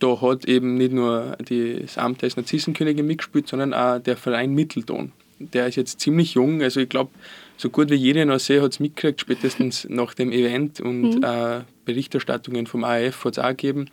da 0.00 0.20
hat 0.20 0.46
eben 0.46 0.74
nicht 0.74 0.92
nur 0.92 1.36
das 1.38 1.98
Amt 1.98 2.24
als 2.24 2.36
Narzissenkönigin 2.36 3.06
mitgespielt, 3.06 3.48
sondern 3.48 3.74
auch 3.74 3.98
der 3.98 4.16
Verein 4.16 4.54
Mittelton. 4.54 5.12
Der 5.38 5.68
ist 5.68 5.76
jetzt 5.76 6.00
ziemlich 6.00 6.34
jung, 6.34 6.62
also 6.62 6.80
ich 6.80 6.88
glaube, 6.88 7.10
so 7.56 7.70
gut 7.70 7.90
wie 7.90 7.94
jede 7.94 8.20
NRC 8.20 8.60
hat 8.60 8.72
es 8.72 8.80
mitgekriegt, 8.80 9.20
spätestens 9.20 9.86
nach 9.88 10.14
dem 10.14 10.32
Event 10.32 10.80
und 10.80 11.16
mhm. 11.16 11.24
äh, 11.24 11.60
Berichterstattungen 11.84 12.66
vom 12.66 12.84
AF 12.84 13.24
hat 13.24 13.38
es 13.38 13.38
auch 13.38 13.48
gegeben. 13.50 13.90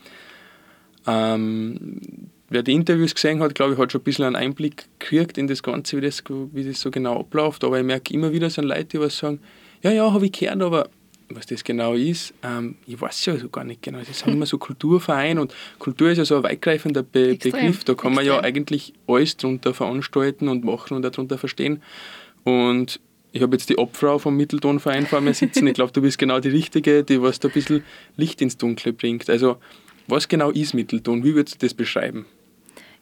Ähm, 1.06 2.02
wer 2.50 2.64
die 2.64 2.74
Interviews 2.74 3.16
gesehen 3.16 3.42
hat, 3.42 3.56
glaube 3.56 3.74
ich, 3.74 3.80
hat 3.80 3.92
schon 3.92 4.02
ein 4.02 4.04
bisschen 4.04 4.26
einen 4.26 4.36
Einblick 4.36 4.88
gekriegt 5.00 5.38
in 5.38 5.48
das 5.48 5.64
Ganze, 5.64 5.98
wie 5.98 6.02
das, 6.02 6.24
wie 6.54 6.64
das 6.64 6.82
so 6.82 6.92
genau 6.92 7.20
abläuft. 7.20 7.64
Aber 7.64 7.80
ich 7.80 7.86
merke 7.86 8.14
immer 8.14 8.32
wieder, 8.32 8.50
so 8.50 8.62
Leute, 8.62 8.86
die 8.86 9.00
was 9.00 9.18
sagen, 9.18 9.40
ja, 9.84 9.92
ja, 9.92 10.12
habe 10.12 10.26
ich 10.26 10.32
gehört, 10.32 10.62
aber 10.62 10.90
was 11.30 11.46
das 11.46 11.64
genau 11.64 11.94
ist, 11.94 12.34
ähm, 12.44 12.76
ich 12.86 13.00
weiß 13.00 13.26
ja 13.26 13.38
so 13.38 13.50
gar 13.50 13.64
nicht 13.64 13.82
genau. 13.82 14.00
Das 14.00 14.20
sind 14.20 14.34
immer 14.34 14.46
so 14.46 14.58
Kulturvereine 14.68 15.42
und 15.42 15.54
Kultur 15.80 16.10
ist 16.10 16.18
ja 16.18 16.26
so 16.26 16.38
ein 16.38 16.44
weitgreifender 16.44 17.04
Be 17.04 17.32
Extrem. 17.32 17.52
Begriff. 17.52 17.84
Da 17.84 17.94
kann 17.96 18.14
man 18.14 18.24
Extrem. 18.24 18.44
ja 18.44 18.44
eigentlich 18.44 18.94
alles 19.08 19.38
darunter 19.38 19.74
veranstalten 19.74 20.48
und 20.48 20.64
machen 20.64 20.96
und 20.96 21.04
darunter 21.04 21.38
verstehen. 21.38 21.82
Und 22.44 23.00
ich 23.34 23.42
habe 23.42 23.56
jetzt 23.56 23.70
die 23.70 23.78
Obfrau 23.78 24.20
vom 24.20 24.38
Mitteltonverein 24.38 25.06
vor 25.06 25.22
mir 25.22 25.34
sitzen. 25.34 25.68
Ich 25.68 25.74
glaube, 25.74 25.92
du 25.92 26.02
bist 26.02 26.18
genau 26.18 26.40
die 26.40 26.50
Richtige, 26.50 27.04
die 27.04 27.22
was 27.22 27.40
da 27.40 27.50
ein 27.50 27.54
bisschen 27.54 27.84
Licht 28.16 28.42
ins 28.42 28.58
Dunkle 28.58 28.94
bringt. 28.94 29.30
Also, 29.30 29.58
was 30.08 30.28
genau 30.28 30.52
ist 30.52 30.74
Mittelton? 30.74 31.24
Wie 31.24 31.36
würdest 31.36 31.62
du 31.62 31.66
das 31.66 31.74
beschreiben? 31.74 32.26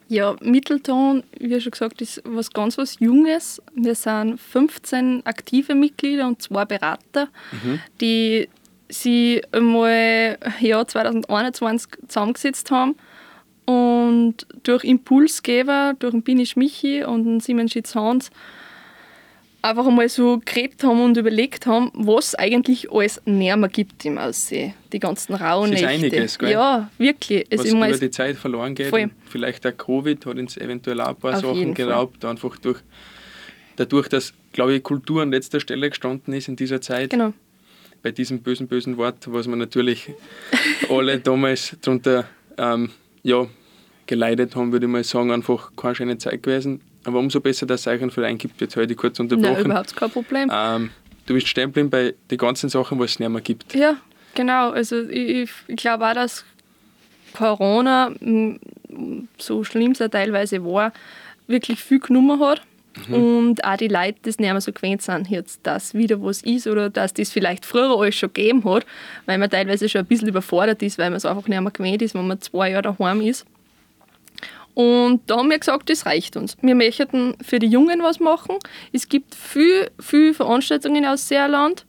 Ja, 0.07 0.35
Mittelton, 0.41 1.23
wie 1.39 1.59
schon 1.59 1.71
gesagt, 1.71 2.01
ist 2.01 2.21
was 2.25 2.51
ganz 2.51 2.77
was 2.77 2.99
Junges. 2.99 3.61
Wir 3.73 3.95
sind 3.95 4.39
15 4.39 5.25
aktive 5.25 5.73
Mitglieder 5.73 6.27
und 6.27 6.41
zwei 6.41 6.65
Berater, 6.65 7.29
mhm. 7.51 7.79
die 7.99 8.47
sie 8.87 9.41
einmal 9.51 10.37
ja, 10.59 10.85
2021 10.85 11.89
zusammengesetzt 12.07 12.69
haben 12.69 12.95
und 13.65 14.45
durch 14.63 14.83
Impulsgeber, 14.83 15.95
durch 15.97 16.11
den 16.11 16.21
Binisch 16.21 16.55
Michi 16.55 17.03
und 17.03 17.25
den 17.25 17.39
Simon 17.39 17.67
Schitz 17.67 17.95
Hans 17.95 18.29
einfach 19.65 19.87
einmal 19.87 20.07
so 20.09 20.41
geredet 20.45 20.83
haben 20.83 21.01
und 21.01 21.17
überlegt 21.17 21.65
haben, 21.65 21.91
was 21.93 22.35
eigentlich 22.35 22.91
alles 22.91 23.21
näher 23.25 23.57
gibt 23.67 24.05
im 24.05 24.17
Aussee. 24.17 24.73
Die 24.93 24.99
ganzen 24.99 25.33
Rauhnächte. 25.33 25.85
Das 25.85 25.95
ist 25.95 26.03
einiges, 26.03 26.39
gell? 26.39 26.51
Ja, 26.51 26.89
wirklich. 26.97 27.45
Es 27.49 27.59
was 27.59 27.71
über 27.71 27.97
die 27.97 28.11
Zeit 28.11 28.37
verloren 28.37 28.75
geht. 28.75 28.93
Vielleicht 29.27 29.63
der 29.63 29.71
Covid 29.71 30.25
hat 30.25 30.37
uns 30.37 30.57
eventuell 30.57 31.01
auch 31.01 31.09
ein 31.09 31.15
paar 31.15 31.39
Sachen 31.39 31.73
geraubt, 31.73 32.21
Fall. 32.21 32.31
einfach 32.31 32.57
durch, 32.57 32.79
dadurch, 33.75 34.07
dass, 34.07 34.33
glaube 34.53 34.75
ich, 34.75 34.83
Kultur 34.83 35.21
an 35.21 35.31
letzter 35.31 35.59
Stelle 35.59 35.89
gestanden 35.89 36.33
ist 36.33 36.47
in 36.47 36.55
dieser 36.55 36.79
Zeit. 36.79 37.09
Genau. 37.09 37.33
Bei 38.03 38.11
diesem 38.11 38.41
bösen, 38.41 38.67
bösen 38.67 38.97
Wort, 38.97 39.31
was 39.33 39.47
wir 39.47 39.55
natürlich 39.55 40.11
alle 40.89 41.19
damals 41.19 41.75
darunter 41.81 42.25
ähm, 42.57 42.91
ja, 43.23 43.47
geleitet 44.05 44.55
haben, 44.55 44.71
würde 44.71 44.85
ich 44.85 44.91
mal 44.91 45.03
sagen, 45.03 45.31
einfach 45.31 45.71
keine 45.75 45.95
schöne 45.95 46.17
Zeit 46.19 46.43
gewesen. 46.43 46.81
Aber 47.05 47.19
umso 47.19 47.39
besser, 47.39 47.65
dass 47.65 47.81
es 47.81 47.87
euch 47.87 48.01
einen 48.01 48.11
Verein 48.11 48.37
gibt. 48.37 48.59
Jetzt 48.59 48.75
heute 48.75 48.95
kurz 48.95 49.19
unterbrochen. 49.19 49.53
Nein, 49.53 49.65
überhaupt 49.65 49.95
kein 49.95 50.09
Problem. 50.09 50.49
Ähm, 50.51 50.89
du 51.25 51.33
bist 51.35 51.47
stehen 51.47 51.69
geblieben 51.69 51.89
bei 51.89 52.13
den 52.29 52.37
ganzen 52.37 52.69
Sachen, 52.69 52.99
was 52.99 53.11
es 53.11 53.19
nicht 53.19 53.29
mehr 53.29 53.41
gibt. 53.41 53.73
Ja, 53.73 53.97
genau. 54.33 54.71
Also 54.71 55.07
ich, 55.07 55.49
ich 55.67 55.75
glaube 55.75 56.07
auch, 56.07 56.13
dass 56.13 56.43
Corona, 57.33 58.11
so 59.37 59.63
schlimm 59.63 59.91
es 59.91 59.99
teilweise 60.09 60.63
war, 60.63 60.91
wirklich 61.47 61.79
viel 61.79 61.99
genommen 61.99 62.39
hat. 62.39 62.61
Mhm. 63.07 63.13
Und 63.13 63.65
auch 63.65 63.77
die 63.77 63.89
Leute, 63.89 64.17
die 64.23 64.29
nicht 64.29 64.39
mehr 64.39 64.61
so 64.61 64.71
gewöhnt 64.71 65.01
sind, 65.01 65.29
jetzt, 65.29 65.59
dass 65.63 65.93
wieder 65.93 66.21
was 66.21 66.41
ist 66.41 66.65
oder 66.65 66.89
dass 66.89 67.13
das 67.13 67.29
vielleicht 67.29 67.65
früher 67.65 67.89
alles 67.99 68.15
schon 68.15 68.31
gegeben 68.33 68.63
hat, 68.63 68.85
weil 69.25 69.37
man 69.37 69.49
teilweise 69.49 69.89
schon 69.89 70.01
ein 70.01 70.07
bisschen 70.07 70.29
überfordert 70.29 70.81
ist, 70.81 70.97
weil 70.97 71.09
man 71.09 71.17
es 71.17 71.25
einfach 71.25 71.47
nicht 71.47 71.61
mehr 71.61 71.71
gewöhnt 71.71 72.01
ist, 72.01 72.15
wenn 72.15 72.27
man 72.27 72.39
zwei 72.41 72.71
Jahre 72.71 72.83
daheim 72.83 73.21
ist. 73.21 73.45
Und 74.75 75.21
da 75.27 75.37
haben 75.37 75.49
wir 75.49 75.57
gesagt, 75.57 75.89
das 75.89 76.05
reicht 76.05 76.35
uns. 76.35 76.57
Wir 76.61 76.75
möchten 76.75 77.35
für 77.41 77.59
die 77.59 77.67
Jungen 77.67 78.03
was 78.03 78.19
machen. 78.19 78.57
Es 78.91 79.09
gibt 79.09 79.33
viel, 79.33 79.89
viel 79.99 80.33
Veranstaltungen 80.33 81.05
aus 81.05 81.27
Seerland. 81.27 81.85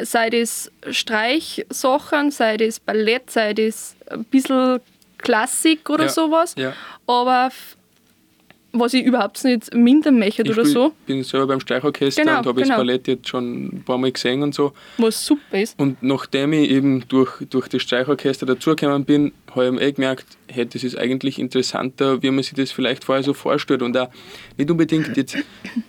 Sei 0.00 0.28
das 0.28 0.70
Streichsachen, 0.90 2.30
sei 2.30 2.58
das 2.58 2.78
Ballett, 2.78 3.30
sei 3.30 3.54
das 3.54 3.96
ein 4.10 4.24
bisschen 4.24 4.80
Klassik 5.18 5.88
oder 5.88 6.04
ja, 6.04 6.10
sowas. 6.10 6.54
Ja. 6.58 6.74
Aber 7.06 7.50
was 8.74 8.92
ich 8.92 9.04
überhaupt 9.04 9.42
nicht 9.44 9.72
mindern 9.72 10.18
möchte 10.18 10.42
ich 10.42 10.50
oder 10.50 10.66
so. 10.66 10.88
Ich 11.00 11.06
bin 11.06 11.22
selber 11.22 11.46
beim 11.46 11.60
Streichorchester 11.60 12.22
genau, 12.22 12.38
und 12.38 12.46
habe 12.46 12.62
genau. 12.62 12.68
das 12.68 12.76
Ballett 12.76 13.08
jetzt 13.08 13.28
schon 13.28 13.66
ein 13.66 13.82
paar 13.84 13.98
Mal 13.98 14.12
gesehen 14.12 14.42
und 14.42 14.54
so. 14.54 14.72
Was 14.98 15.24
super 15.24 15.60
ist. 15.60 15.78
Und 15.78 16.02
nachdem 16.02 16.52
ich 16.52 16.70
eben 16.70 17.06
durch, 17.08 17.38
durch 17.48 17.68
das 17.68 17.82
Streichorchester 17.82 18.46
dazugekommen 18.46 19.04
bin, 19.04 19.32
habe 19.54 19.76
ich 19.76 19.82
eh 19.82 19.92
gemerkt, 19.92 20.26
hey, 20.48 20.66
das 20.66 20.84
ist 20.84 20.96
eigentlich 20.96 21.38
interessanter, 21.38 22.22
wie 22.22 22.30
man 22.30 22.42
sich 22.42 22.54
das 22.54 22.72
vielleicht 22.72 23.04
vorher 23.04 23.22
so 23.22 23.34
vorstellt. 23.34 23.82
Und 23.82 23.96
auch 23.96 24.08
nicht 24.56 24.70
unbedingt 24.70 25.16
jetzt, 25.16 25.36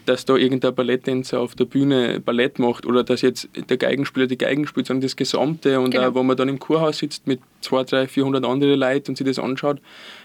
dass 0.05 0.25
da 0.25 0.35
irgendein 0.35 0.75
Balletttänzer 0.75 1.39
auf 1.39 1.55
der 1.55 1.65
Bühne 1.65 2.19
Ballett 2.19 2.59
macht 2.59 2.85
oder 2.85 3.03
dass 3.03 3.21
jetzt 3.21 3.49
der 3.69 3.77
Geigenspieler 3.77 4.27
die 4.27 4.37
Geigen 4.37 4.67
spielt, 4.67 4.87
sondern 4.87 5.01
das 5.01 5.15
Gesamte. 5.15 5.79
Und 5.79 5.91
genau. 5.91 6.09
auch, 6.09 6.15
wo 6.15 6.23
man 6.23 6.37
dann 6.37 6.49
im 6.49 6.59
Kurhaus 6.59 6.97
sitzt 6.97 7.27
mit 7.27 7.39
200, 7.61 7.91
300, 7.91 8.11
400 8.11 8.45
anderen 8.45 8.79
Leuten 8.79 9.11
und 9.11 9.17
sich 9.17 9.27
das 9.27 9.39
anschaut. 9.39 9.79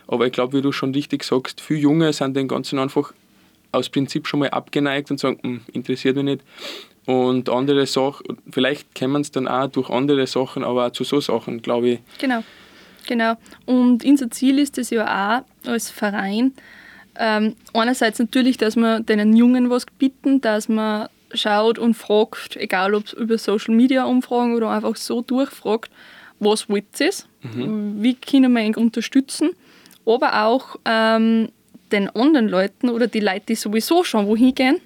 Aber 0.06 0.26
ich 0.26 0.32
glaube, 0.32 0.58
wie 0.58 0.62
du 0.62 0.72
schon 0.72 0.92
richtig 0.92 1.24
sagst, 1.24 1.60
viele 1.60 1.80
Junge 1.80 2.12
sind 2.12 2.36
den 2.36 2.48
Ganzen 2.48 2.78
einfach 2.78 3.12
aus 3.72 3.88
Prinzip 3.88 4.26
schon 4.26 4.40
mal 4.40 4.50
abgeneigt 4.50 5.10
und 5.10 5.20
sagen, 5.20 5.38
hm, 5.42 5.60
interessiert 5.72 6.16
mich 6.16 6.24
nicht. 6.24 6.42
Und 7.06 7.48
andere 7.48 7.86
Sachen, 7.86 8.38
vielleicht 8.50 8.94
kennen 8.94 9.20
es 9.20 9.30
dann 9.30 9.48
auch 9.48 9.68
durch 9.68 9.90
andere 9.90 10.26
Sachen, 10.26 10.64
aber 10.64 10.86
auch 10.86 10.92
zu 10.92 11.04
so 11.04 11.20
Sachen, 11.20 11.62
glaube 11.62 11.88
ich. 11.88 12.00
Genau. 12.18 12.42
Genau. 13.06 13.34
Und 13.66 14.04
unser 14.04 14.30
Ziel 14.30 14.58
ist 14.58 14.78
es 14.78 14.90
ja 14.90 15.04
auch 15.04 15.68
als 15.68 15.90
Verein, 15.90 16.52
ähm, 17.18 17.54
einerseits 17.74 18.18
natürlich, 18.18 18.56
dass 18.56 18.76
wir 18.76 19.00
den 19.00 19.36
Jungen 19.36 19.68
was 19.68 19.84
bieten, 19.86 20.40
dass 20.40 20.68
man 20.68 21.08
schaut 21.34 21.78
und 21.78 21.94
fragt, 21.94 22.56
egal 22.56 22.94
ob 22.94 23.06
es 23.06 23.12
über 23.12 23.36
Social 23.38 23.74
Media 23.74 24.04
Umfragen 24.04 24.54
oder 24.54 24.70
einfach 24.70 24.96
so 24.96 25.20
durchfragt, 25.20 25.90
was 26.38 26.68
wollt 26.68 26.98
ihr, 26.98 27.10
mhm. 27.42 28.02
wie 28.02 28.14
können 28.14 28.52
wir 28.52 28.62
ihn 28.62 28.74
unterstützen, 28.74 29.50
aber 30.06 30.44
auch 30.44 30.76
ähm, 30.86 31.50
den 31.92 32.08
anderen 32.10 32.48
Leuten 32.48 32.88
oder 32.88 33.06
die 33.06 33.20
Leute, 33.20 33.46
die 33.50 33.54
sowieso 33.54 34.02
schon 34.02 34.26
wohin 34.26 34.54
gehen 34.54 34.76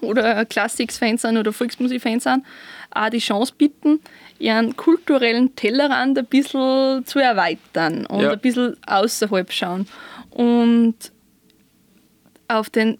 oder 0.00 0.44
Classics-Fans 0.44 1.22
sind 1.22 1.36
oder 1.36 1.52
Volksmusik-Fans 1.52 2.24
sind, 2.24 2.44
auch 2.90 3.10
die 3.10 3.18
Chance 3.18 3.52
bieten, 3.56 4.00
ihren 4.42 4.76
kulturellen 4.76 5.54
Tellerrand 5.54 6.18
ein 6.18 6.26
bisschen 6.26 7.06
zu 7.06 7.20
erweitern 7.20 8.06
und 8.06 8.22
ja. 8.22 8.32
ein 8.32 8.40
bisschen 8.40 8.76
außerhalb 8.86 9.52
schauen. 9.52 9.86
Und 10.30 10.96
auf 12.48 12.68
den 12.68 12.98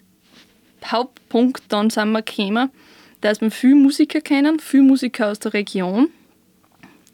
Hauptpunkt 0.85 1.63
dann 1.67 1.89
sind 1.89 2.11
wir 2.11 2.21
gekommen, 2.21 2.69
dass 3.21 3.41
wir 3.41 3.51
viele 3.51 3.75
Musiker 3.75 4.21
kennen, 4.21 4.59
viele 4.59 4.83
Musiker 4.83 5.31
aus 5.31 5.39
der 5.39 5.53
Region, 5.53 6.09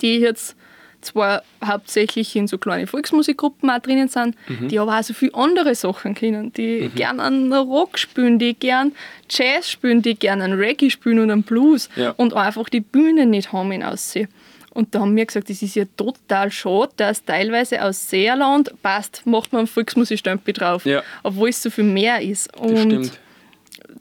die 0.02 0.18
jetzt 0.18 0.56
zwar 1.02 1.44
hauptsächlich 1.64 2.36
in 2.36 2.48
so 2.48 2.58
kleine 2.58 2.88
Volksmusikgruppen 2.88 3.70
auch 3.70 3.80
drinnen 3.80 4.08
sind, 4.08 4.36
mhm. 4.48 4.68
die 4.68 4.80
aber 4.80 4.98
auch 4.98 5.04
so 5.04 5.14
viele 5.14 5.34
andere 5.36 5.76
Sachen 5.76 6.16
kennen, 6.16 6.54
die 6.54 6.82
mhm. 6.82 6.96
gern 6.96 7.20
einen 7.20 7.54
Rock 7.54 7.98
spielen, 7.98 8.40
die 8.40 8.54
gern 8.54 8.94
Jazz 9.30 9.70
spielen, 9.70 10.02
die 10.02 10.16
gern 10.16 10.42
einen 10.42 10.60
Reggae 10.60 10.90
spielen 10.90 11.20
und 11.20 11.32
einen 11.32 11.44
Blues 11.44 11.90
ja. 11.96 12.12
und 12.12 12.34
einfach 12.34 12.70
die 12.70 12.82
Bühne 12.82 13.26
nicht 13.26 13.52
haben 13.52 13.72
in 13.72 13.84
Aussehen. 13.84 14.28
Und 14.72 14.94
da 14.94 15.00
haben 15.00 15.16
wir 15.16 15.26
gesagt, 15.26 15.50
das 15.50 15.62
ist 15.62 15.76
ja 15.76 15.86
total 15.98 16.52
schade, 16.52 16.92
dass 16.98 17.26
teilweise 17.26 17.84
aus 17.84 18.10
Seerland 18.10 18.72
passt, 18.82 19.26
macht 19.26 19.52
man 19.52 19.62
einen 19.62 19.68
Volksmusikstempel 19.68 20.54
drauf, 20.54 20.86
ja. 20.86 21.02
obwohl 21.24 21.50
es 21.50 21.62
so 21.62 21.70
viel 21.70 21.84
mehr 21.84 22.22
ist. 22.22 22.56
Und 22.56 22.74
das 22.74 22.82
stimmt 22.82 23.20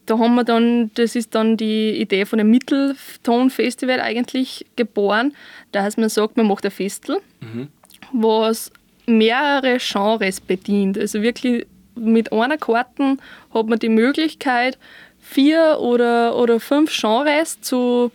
da 0.06 0.18
haben 0.18 0.34
wir 0.34 0.44
dann, 0.44 0.90
das 0.94 1.14
ist 1.14 1.34
dann 1.34 1.56
die 1.56 2.00
Idee 2.00 2.24
von 2.24 2.38
dem 2.38 2.50
Mittelton-Festival 2.50 4.00
eigentlich 4.00 4.66
geboren, 4.76 5.34
dass 5.72 5.96
man 5.96 6.08
sagt, 6.08 6.36
man 6.36 6.46
macht 6.46 6.64
ein 6.64 6.70
Festel, 6.70 7.18
mhm. 7.40 7.68
was 8.12 8.70
mehrere 9.06 9.78
Genres 9.78 10.40
bedient. 10.40 10.98
Also 10.98 11.22
wirklich 11.22 11.66
mit 11.94 12.32
einer 12.32 12.58
Karte 12.58 13.16
hat 13.52 13.66
man 13.66 13.78
die 13.78 13.88
Möglichkeit, 13.88 14.78
vier 15.20 15.78
oder, 15.80 16.36
oder 16.36 16.60
fünf 16.60 16.94
Genres 16.98 17.60
zu, 17.60 18.10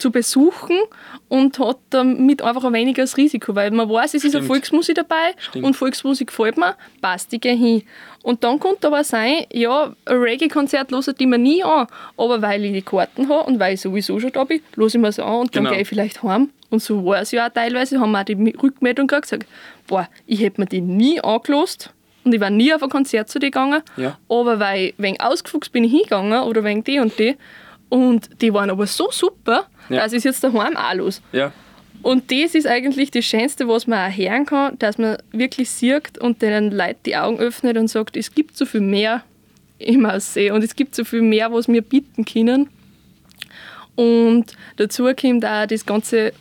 zu 0.00 0.10
besuchen 0.10 0.78
und 1.28 1.58
hat 1.58 1.78
damit 1.90 2.42
einfach 2.42 2.64
ein 2.64 2.72
wenigeres 2.72 3.16
Risiko, 3.16 3.54
weil 3.54 3.70
man 3.70 3.88
weiß, 3.88 4.14
es 4.14 4.22
Stimmt. 4.22 4.24
ist 4.24 4.36
eine 4.36 4.46
Volksmusik 4.46 4.96
dabei 4.96 5.34
Stimmt. 5.38 5.64
und 5.64 5.74
Volksmusik 5.74 6.28
gefällt 6.28 6.56
mir, 6.56 6.76
passt, 7.00 7.32
ich 7.32 7.40
gehe 7.40 7.54
hin. 7.54 7.82
Und 8.22 8.44
dann 8.44 8.58
könnte 8.60 8.88
aber 8.88 9.04
sein, 9.04 9.46
ja, 9.52 9.94
ein 10.04 10.16
Reggae-Konzert 10.16 10.90
höre 10.90 11.00
ich 11.18 11.26
mir 11.26 11.38
nie 11.38 11.62
an, 11.62 11.86
aber 12.16 12.42
weil 12.42 12.64
ich 12.64 12.72
die 12.72 12.82
Karten 12.82 13.28
habe 13.28 13.44
und 13.44 13.58
weil 13.58 13.74
ich 13.74 13.80
sowieso 13.80 14.18
schon 14.20 14.32
da 14.32 14.44
bin, 14.44 14.60
höre 14.76 14.86
ich 14.86 14.94
mir 14.94 15.08
es 15.08 15.18
an 15.18 15.40
und 15.40 15.56
dann 15.56 15.64
genau. 15.64 15.74
gehe 15.74 15.82
ich 15.82 15.88
vielleicht 15.88 16.22
heim. 16.22 16.50
Und 16.70 16.82
so 16.82 17.04
war 17.04 17.20
es 17.20 17.32
ja 17.32 17.46
auch 17.46 17.52
teilweise, 17.52 18.00
haben 18.00 18.12
wir 18.12 18.20
auch 18.20 18.24
die 18.24 18.34
Rückmeldung 18.34 19.06
gesagt, 19.06 19.46
boah, 19.86 20.08
ich 20.26 20.40
hätte 20.40 20.60
mir 20.60 20.66
die 20.66 20.80
nie 20.80 21.20
angelost 21.20 21.92
und 22.24 22.34
ich 22.34 22.40
war 22.40 22.50
nie 22.50 22.72
auf 22.72 22.82
ein 22.82 22.90
Konzert 22.90 23.28
zu 23.28 23.38
dir 23.38 23.46
gegangen, 23.46 23.82
ja. 23.96 24.18
aber 24.28 24.60
weil 24.60 24.94
wegen 24.98 25.18
ausgefuchst 25.20 25.72
bin 25.72 25.84
ich 25.84 25.90
hingegangen 25.90 26.42
oder 26.42 26.62
wegen 26.64 26.84
die 26.84 27.00
und 27.00 27.18
die 27.18 27.36
und 27.88 28.40
die 28.40 28.54
waren 28.54 28.70
aber 28.70 28.86
so 28.86 29.08
super, 29.10 29.66
ja. 29.90 30.02
dass 30.02 30.12
ich 30.12 30.18
es 30.18 30.24
jetzt 30.24 30.44
daheim 30.44 30.76
auch 30.76 30.94
los. 30.94 31.22
Ja. 31.32 31.52
Und 32.02 32.32
das 32.32 32.54
ist 32.54 32.66
eigentlich 32.66 33.10
das 33.10 33.24
Schönste, 33.26 33.68
was 33.68 33.86
man 33.86 34.10
auch 34.10 34.16
hören 34.16 34.46
kann, 34.46 34.78
dass 34.78 34.96
man 34.96 35.18
wirklich 35.32 35.70
sieht 35.70 36.16
und 36.18 36.40
den 36.40 36.70
Leuten 36.70 37.00
die 37.04 37.16
Augen 37.16 37.38
öffnet 37.38 37.76
und 37.76 37.88
sagt, 37.88 38.16
es 38.16 38.34
gibt 38.34 38.56
so 38.56 38.64
viel 38.64 38.80
mehr 38.80 39.22
im 39.78 40.06
Aussee 40.06 40.50
und 40.50 40.64
es 40.64 40.74
gibt 40.74 40.94
so 40.94 41.04
viel 41.04 41.22
mehr, 41.22 41.52
was 41.52 41.68
wir 41.68 41.82
bieten 41.82 42.24
können. 42.24 42.70
Und 43.96 44.46
dazu 44.76 45.04
kommt 45.14 45.44
auch 45.44 45.66
das 45.66 45.84
ganze, 45.84 46.32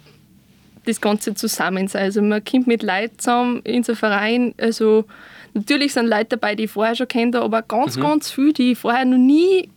das 0.86 1.02
ganze 1.02 1.34
Zusammensein. 1.34 2.04
Also 2.04 2.22
man 2.22 2.44
kommt 2.44 2.68
mit 2.68 2.84
Leuten 2.84 3.20
zusammen 3.20 3.62
in 3.64 3.84
so 3.84 3.96
Verein. 3.96 4.54
Also 4.58 5.06
natürlich 5.54 5.94
sind 5.94 6.08
Leute 6.08 6.38
dabei, 6.38 6.56
die 6.56 6.66
ich 6.66 6.72
vorher 6.72 6.96
schon 6.96 7.08
kennt, 7.10 7.36
aber 7.36 7.64
ganz, 7.64 7.98
mhm. 7.98 8.02
ganz 8.02 8.32
viele, 8.32 8.54
die 8.54 8.72
ich 8.72 8.78
vorher 8.78 9.04
noch 9.04 9.18
nie 9.18 9.70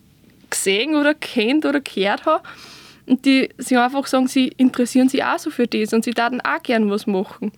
gesehen 0.49 0.95
oder 0.95 1.13
kennt 1.13 1.65
oder 1.65 1.81
gehört 1.81 2.25
habe. 2.25 2.43
Und 3.05 3.25
die 3.25 3.49
sich 3.57 3.77
einfach 3.77 4.07
sagen, 4.07 4.27
sie 4.27 4.47
interessieren 4.57 5.09
sich 5.09 5.23
auch 5.23 5.39
so 5.39 5.49
für 5.49 5.67
das 5.67 5.93
und 5.93 6.05
sie 6.05 6.15
würden 6.15 6.41
auch 6.41 6.63
gerne 6.63 6.89
was 6.89 7.05
machen. 7.05 7.51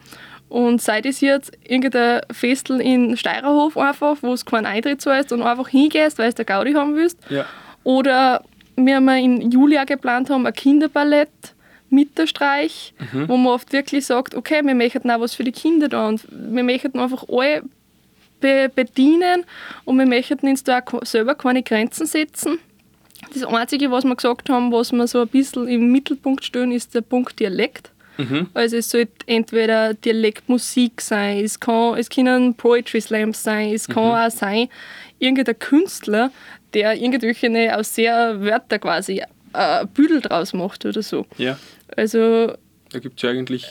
Und 0.49 0.81
sei 0.81 1.01
das 1.01 1.21
jetzt 1.21 1.51
irgendein 1.63 2.21
Festel 2.31 2.79
in 2.79 3.17
Steirerhof 3.17 3.77
einfach, 3.77 4.17
wo 4.21 4.33
es 4.33 4.45
keinen 4.45 4.65
Eintritt 4.65 5.01
zahlst 5.01 5.31
und 5.31 5.41
einfach 5.41 5.67
hingehst, 5.67 6.17
weil 6.17 6.29
du 6.29 6.35
der 6.35 6.45
Gaudi 6.45 6.73
haben 6.73 6.95
willst. 6.95 7.17
Ja. 7.29 7.45
Oder 7.83 8.43
wir 8.75 8.95
haben 8.95 9.09
im 9.09 9.51
Juli 9.51 9.77
auch 9.77 9.85
geplant 9.85 10.29
haben, 10.29 10.45
ein 10.45 10.53
Kinderballett 10.53 11.29
mit 11.89 12.17
der 12.17 12.27
Streich, 12.27 12.93
mhm. 13.11 13.27
wo 13.29 13.37
man 13.37 13.53
oft 13.53 13.71
wirklich 13.73 14.05
sagt, 14.05 14.35
okay, 14.35 14.61
wir 14.63 14.75
möchten 14.75 15.09
auch 15.09 15.19
was 15.19 15.35
für 15.35 15.43
die 15.43 15.51
Kinder 15.51 15.87
da 15.87 16.07
und 16.07 16.25
wir 16.29 16.63
möchten 16.63 16.99
einfach 16.99 17.25
alle 17.29 17.63
be 18.39 18.69
bedienen 18.73 19.45
und 19.85 19.97
wir 19.97 20.05
möchten 20.05 20.47
uns 20.47 20.63
da 20.63 20.81
selber 21.03 21.35
keine 21.35 21.63
Grenzen 21.63 22.05
setzen. 22.05 22.59
Das 23.33 23.43
Einzige, 23.43 23.91
was 23.91 24.03
wir 24.03 24.15
gesagt 24.15 24.49
haben, 24.49 24.71
was 24.71 24.91
wir 24.91 25.07
so 25.07 25.21
ein 25.21 25.27
bisschen 25.27 25.67
im 25.67 25.91
Mittelpunkt 25.91 26.43
stellen, 26.43 26.71
ist 26.71 26.93
der 26.95 27.01
Punkt 27.01 27.39
Dialekt. 27.39 27.91
Mhm. 28.17 28.47
Also 28.53 28.77
es 28.77 28.89
sollte 28.89 29.11
entweder 29.27 29.93
Dialektmusik 29.93 31.01
sein, 31.01 31.43
es, 31.43 31.59
kann, 31.59 31.97
es 31.97 32.09
können 32.09 32.55
Poetry 32.55 33.01
Slams 33.01 33.43
sein, 33.43 33.73
es 33.73 33.87
kann 33.87 34.05
mhm. 34.05 34.11
auch 34.11 34.31
sein, 34.31 34.69
irgendein 35.19 35.59
Künstler, 35.59 36.31
der 36.73 36.95
irgendwelche 36.95 37.77
aus 37.77 37.93
sehr 37.93 38.41
Wörter 38.41 38.79
quasi 38.79 39.21
äh, 39.53 39.85
Büdel 39.93 40.21
draus 40.21 40.53
macht 40.53 40.85
oder 40.85 41.01
so. 41.01 41.25
Ja. 41.37 41.57
Also 41.95 42.53
da 42.91 42.99
gibt 42.99 43.17
es 43.17 43.23
ja 43.23 43.29
eigentlich 43.31 43.65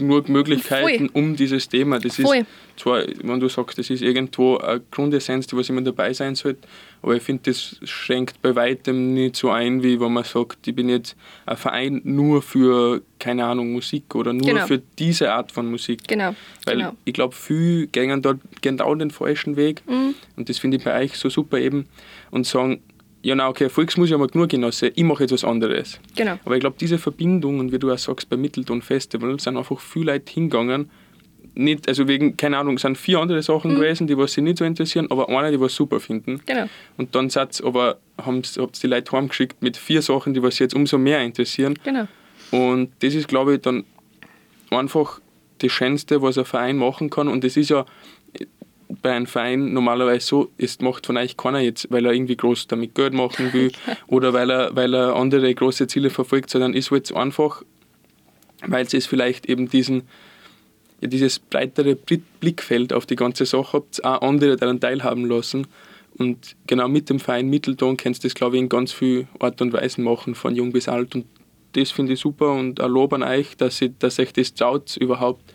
nur 0.00 0.24
Möglichkeiten 0.28 1.10
Voll. 1.10 1.22
um 1.22 1.36
dieses 1.36 1.68
Thema. 1.68 1.98
Das 1.98 2.16
Voll. 2.16 2.38
ist 2.38 2.46
zwar, 2.76 3.02
wenn 3.22 3.40
du 3.40 3.48
sagst, 3.48 3.78
das 3.78 3.90
ist 3.90 4.02
irgendwo 4.02 4.56
eine 4.56 4.80
Grundessenz, 4.90 5.46
die 5.46 5.56
was 5.56 5.68
immer 5.68 5.82
dabei 5.82 6.12
sein 6.12 6.34
sollte, 6.34 6.66
aber 7.02 7.16
ich 7.16 7.22
finde, 7.22 7.50
das 7.50 7.76
schränkt 7.84 8.42
bei 8.42 8.54
weitem 8.54 9.14
nicht 9.14 9.36
so 9.36 9.50
ein, 9.50 9.82
wie 9.82 10.00
wenn 10.00 10.12
man 10.12 10.24
sagt, 10.24 10.66
ich 10.66 10.74
bin 10.74 10.88
jetzt 10.88 11.16
ein 11.46 11.56
Verein 11.56 12.00
nur 12.04 12.42
für, 12.42 13.02
keine 13.18 13.44
Ahnung, 13.44 13.72
Musik 13.72 14.14
oder 14.14 14.32
nur 14.32 14.46
genau. 14.46 14.66
für 14.66 14.82
diese 14.98 15.32
Art 15.32 15.52
von 15.52 15.70
Musik. 15.70 16.06
Genau. 16.08 16.34
Weil 16.64 16.76
genau. 16.76 16.92
ich 17.04 17.14
glaube, 17.14 17.34
viele 17.34 17.86
gehen 17.86 18.22
dort 18.22 18.40
genau 18.60 18.94
den 18.94 19.10
falschen 19.10 19.56
Weg 19.56 19.82
mhm. 19.86 20.14
und 20.36 20.48
das 20.48 20.58
finde 20.58 20.78
ich 20.78 20.84
bei 20.84 21.02
euch 21.02 21.16
so 21.16 21.28
super 21.30 21.58
eben 21.58 21.86
und 22.30 22.46
sagen, 22.46 22.80
ja, 23.22 23.34
na 23.34 23.48
okay, 23.48 23.68
Volksmusik 23.68 24.14
haben 24.14 24.22
wir 24.22 24.28
genug 24.28 24.48
genossen, 24.48 24.90
ich 24.94 25.04
mache 25.04 25.24
jetzt 25.24 25.32
was 25.32 25.44
anderes. 25.44 26.00
Genau. 26.16 26.38
Aber 26.44 26.54
ich 26.54 26.60
glaube, 26.60 26.76
diese 26.80 26.98
Verbindung, 26.98 27.58
und 27.58 27.72
wie 27.72 27.78
du 27.78 27.92
auch 27.92 27.98
sagst, 27.98 28.30
beim 28.30 28.40
Mittelton 28.40 28.82
Festival 28.82 29.38
sind 29.38 29.56
einfach 29.56 29.78
viele 29.78 30.12
Leute 30.12 30.32
hingegangen, 30.32 30.90
nicht, 31.54 31.88
also 31.88 32.06
wegen, 32.08 32.36
keine 32.36 32.58
Ahnung, 32.58 32.78
sind 32.78 32.96
vier 32.96 33.18
andere 33.18 33.42
Sachen 33.42 33.72
mhm. 33.72 33.76
gewesen, 33.76 34.06
die 34.06 34.16
was 34.16 34.32
sie 34.32 34.40
nicht 34.40 34.58
so 34.58 34.64
interessieren, 34.64 35.08
aber 35.10 35.28
eine, 35.28 35.50
die 35.50 35.60
was 35.60 35.74
super 35.74 36.00
finden. 36.00 36.40
Genau. 36.46 36.66
Und 36.96 37.14
dann 37.14 37.28
seid 37.28 37.62
aber 37.64 37.98
haben 38.18 38.42
die 38.42 38.86
Leute 38.86 39.12
heimgeschickt 39.12 39.62
mit 39.62 39.76
vier 39.76 40.02
Sachen, 40.02 40.32
die 40.32 40.42
was 40.42 40.56
sie 40.56 40.64
jetzt 40.64 40.74
umso 40.74 40.96
mehr 40.96 41.22
interessieren. 41.22 41.78
Genau. 41.82 42.06
Und 42.50 42.90
das 43.00 43.14
ist, 43.14 43.28
glaube 43.28 43.54
ich, 43.54 43.60
dann 43.60 43.84
einfach 44.70 45.20
das 45.58 45.72
Schönste, 45.72 46.22
was 46.22 46.38
ein 46.38 46.44
Verein 46.44 46.76
machen 46.76 47.10
kann. 47.10 47.28
Und 47.28 47.44
das 47.44 47.56
ist 47.56 47.70
ja 47.70 47.84
bei 49.02 49.12
einem 49.12 49.26
Verein 49.26 49.72
normalerweise 49.72 50.26
so, 50.26 50.50
es 50.58 50.80
macht 50.80 51.06
von 51.06 51.16
euch 51.16 51.36
keiner 51.36 51.60
jetzt, 51.60 51.90
weil 51.90 52.04
er 52.06 52.12
irgendwie 52.12 52.36
groß 52.36 52.66
damit 52.66 52.94
Geld 52.94 53.12
machen 53.12 53.52
will 53.52 53.72
oder 54.06 54.32
weil 54.32 54.50
er, 54.50 54.74
weil 54.74 54.94
er 54.94 55.16
andere 55.16 55.54
große 55.54 55.86
Ziele 55.86 56.10
verfolgt, 56.10 56.50
sondern 56.50 56.74
ist 56.74 56.90
halt 56.90 57.14
einfach, 57.14 57.62
weil 58.66 58.86
es 58.86 59.06
vielleicht 59.06 59.46
eben 59.46 59.68
diesen, 59.68 60.02
ja, 61.00 61.08
dieses 61.08 61.38
breitere 61.38 61.96
Blickfeld 62.40 62.92
auf 62.92 63.06
die 63.06 63.16
ganze 63.16 63.46
Sache 63.46 63.74
habt, 63.74 64.04
auch 64.04 64.22
andere 64.22 64.56
daran 64.56 64.80
teilhaben 64.80 65.24
lassen. 65.24 65.66
Und 66.18 66.56
genau 66.66 66.88
mit 66.88 67.08
dem 67.08 67.18
Verein 67.18 67.48
Mittelton 67.48 67.96
kannst 67.96 68.24
du 68.24 68.28
das, 68.28 68.34
glaube 68.34 68.56
ich, 68.56 68.62
in 68.62 68.68
ganz 68.68 68.92
vielen 68.92 69.28
Art 69.38 69.62
und 69.62 69.72
Weisen 69.72 70.04
machen, 70.04 70.34
von 70.34 70.54
jung 70.54 70.72
bis 70.72 70.88
alt. 70.88 71.14
Und 71.14 71.24
das 71.72 71.92
finde 71.92 72.12
ich 72.12 72.20
super 72.20 72.52
und 72.52 72.80
auch 72.80 72.88
lob 72.88 73.12
an 73.12 73.22
euch, 73.22 73.56
dass, 73.56 73.80
ihr, 73.80 73.90
dass 73.98 74.18
euch 74.18 74.32
das 74.32 74.52
traut 74.52 74.96
überhaupt, 74.96 75.54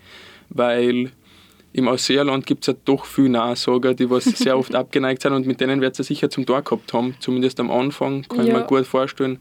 weil 0.50 1.12
im 1.76 1.90
Ausseerland 1.90 2.46
gibt 2.46 2.64
es 2.64 2.68
ja 2.68 2.80
doch 2.86 3.06
viele 3.06 3.30
Nahsager, 3.30 3.94
die 3.94 4.10
was 4.10 4.24
sehr 4.24 4.58
oft 4.58 4.74
abgeneigt 4.74 5.22
sind 5.22 5.34
und 5.34 5.46
mit 5.46 5.60
denen 5.60 5.82
wird 5.82 6.00
es 6.00 6.08
sicher 6.08 6.30
zum 6.30 6.46
Tor 6.46 6.62
gehabt 6.62 6.94
haben, 6.94 7.16
zumindest 7.20 7.60
am 7.60 7.70
Anfang, 7.70 8.24
kann 8.24 8.48
ja. 8.48 8.54
ich 8.54 8.54
mir 8.54 8.64
gut 8.64 8.88
vorstellen. 8.88 9.40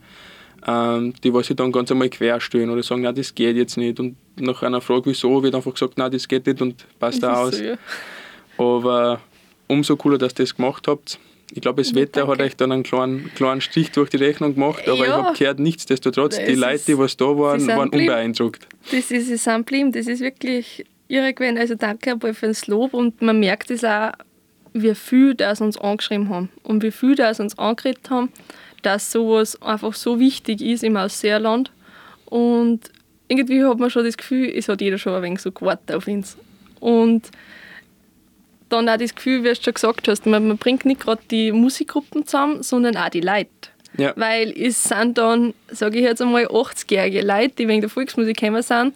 Ähm, 0.66 1.12
die 1.22 1.32
was 1.32 1.46
sich 1.46 1.56
dann 1.56 1.70
ganz 1.70 1.92
einmal 1.92 2.08
querstellen 2.08 2.70
oder 2.70 2.82
sagen, 2.82 3.02
nein, 3.02 3.14
das 3.14 3.34
geht 3.34 3.54
jetzt 3.54 3.76
nicht. 3.76 4.00
Und 4.00 4.16
nach 4.36 4.62
einer 4.62 4.80
Frage, 4.80 5.02
wieso, 5.06 5.42
wird 5.42 5.54
einfach 5.54 5.74
gesagt, 5.74 5.98
nein, 5.98 6.10
das 6.10 6.26
geht 6.26 6.46
nicht 6.46 6.62
und 6.62 6.86
passt 6.98 7.22
da 7.22 7.34
aus. 7.34 7.58
So, 7.58 7.64
ja. 7.64 7.76
Aber 8.56 9.20
umso 9.68 9.94
cooler, 9.96 10.16
dass 10.16 10.32
ihr 10.32 10.44
das 10.44 10.56
gemacht 10.56 10.88
habt. 10.88 11.18
Ich 11.52 11.60
glaube, 11.60 11.82
das 11.82 11.94
Wetter 11.94 12.22
Danke. 12.22 12.32
hat 12.32 12.40
euch 12.40 12.56
dann 12.56 12.72
einen 12.72 12.82
kleinen, 12.82 13.30
kleinen 13.34 13.60
Strich 13.60 13.92
durch 13.92 14.08
die 14.08 14.16
Rechnung 14.16 14.54
gemacht, 14.54 14.88
aber 14.88 14.96
ja. 14.96 15.04
ich 15.04 15.10
habe 15.10 15.38
gehört, 15.38 15.58
nichtsdestotrotz, 15.58 16.38
die 16.38 16.54
Leute, 16.54 16.82
die 16.86 16.98
was 16.98 17.16
da 17.16 17.26
waren, 17.26 17.66
waren 17.68 17.90
unbeeindruckt. 17.90 18.66
Das 18.90 19.10
ist, 19.10 19.44
sind 19.44 19.66
blieben, 19.66 19.92
das 19.92 20.06
ist 20.06 20.20
wirklich 20.20 20.86
irre 21.08 21.32
gewesen. 21.32 21.58
Also 21.58 21.74
danke 21.74 22.12
einmal 22.12 22.34
für 22.34 22.48
das 22.48 22.66
Lob 22.66 22.94
und 22.94 23.20
man 23.22 23.40
merkt 23.40 23.70
es 23.70 23.84
auch, 23.84 24.12
wie 24.72 24.94
viel 24.94 25.34
das 25.34 25.60
uns 25.60 25.78
angeschrieben 25.78 26.28
haben 26.28 26.50
und 26.64 26.82
wie 26.82 26.90
viel 26.90 27.14
das 27.14 27.40
uns 27.40 27.56
angeredet 27.58 28.10
haben, 28.10 28.32
dass 28.82 29.12
sowas 29.12 29.60
einfach 29.62 29.94
so 29.94 30.18
wichtig 30.18 30.60
ist 30.60 30.82
im 30.82 30.96
Ausseerland. 30.96 31.70
Und 32.26 32.90
irgendwie 33.28 33.64
hat 33.64 33.78
man 33.78 33.90
schon 33.90 34.04
das 34.04 34.16
Gefühl, 34.16 34.52
es 34.54 34.68
hat 34.68 34.80
jeder 34.80 34.98
schon 34.98 35.14
ein 35.14 35.22
wenig 35.22 35.40
so 35.40 35.52
gewartet 35.52 35.94
auf 35.94 36.06
uns. 36.08 36.36
Und 36.80 37.30
dann 38.68 38.88
auch 38.88 38.96
das 38.96 39.14
Gefühl, 39.14 39.44
wie 39.44 39.48
du 39.48 39.54
schon 39.54 39.74
gesagt 39.74 40.08
hast, 40.08 40.26
man, 40.26 40.48
man 40.48 40.58
bringt 40.58 40.84
nicht 40.84 41.00
gerade 41.00 41.22
die 41.30 41.52
Musikgruppen 41.52 42.26
zusammen, 42.26 42.62
sondern 42.62 42.96
auch 42.96 43.08
die 43.08 43.20
Leute. 43.20 43.50
Ja. 43.96 44.12
Weil 44.16 44.50
es 44.50 44.82
sind 44.82 45.16
dann, 45.18 45.54
sage 45.68 45.98
ich 45.98 46.04
jetzt 46.04 46.20
einmal, 46.20 46.46
80-jährige 46.46 47.22
Leute, 47.22 47.54
die 47.58 47.68
wegen 47.68 47.80
der 47.80 47.90
Volksmusik 47.90 48.36
gekommen 48.38 48.62
sind, 48.62 48.94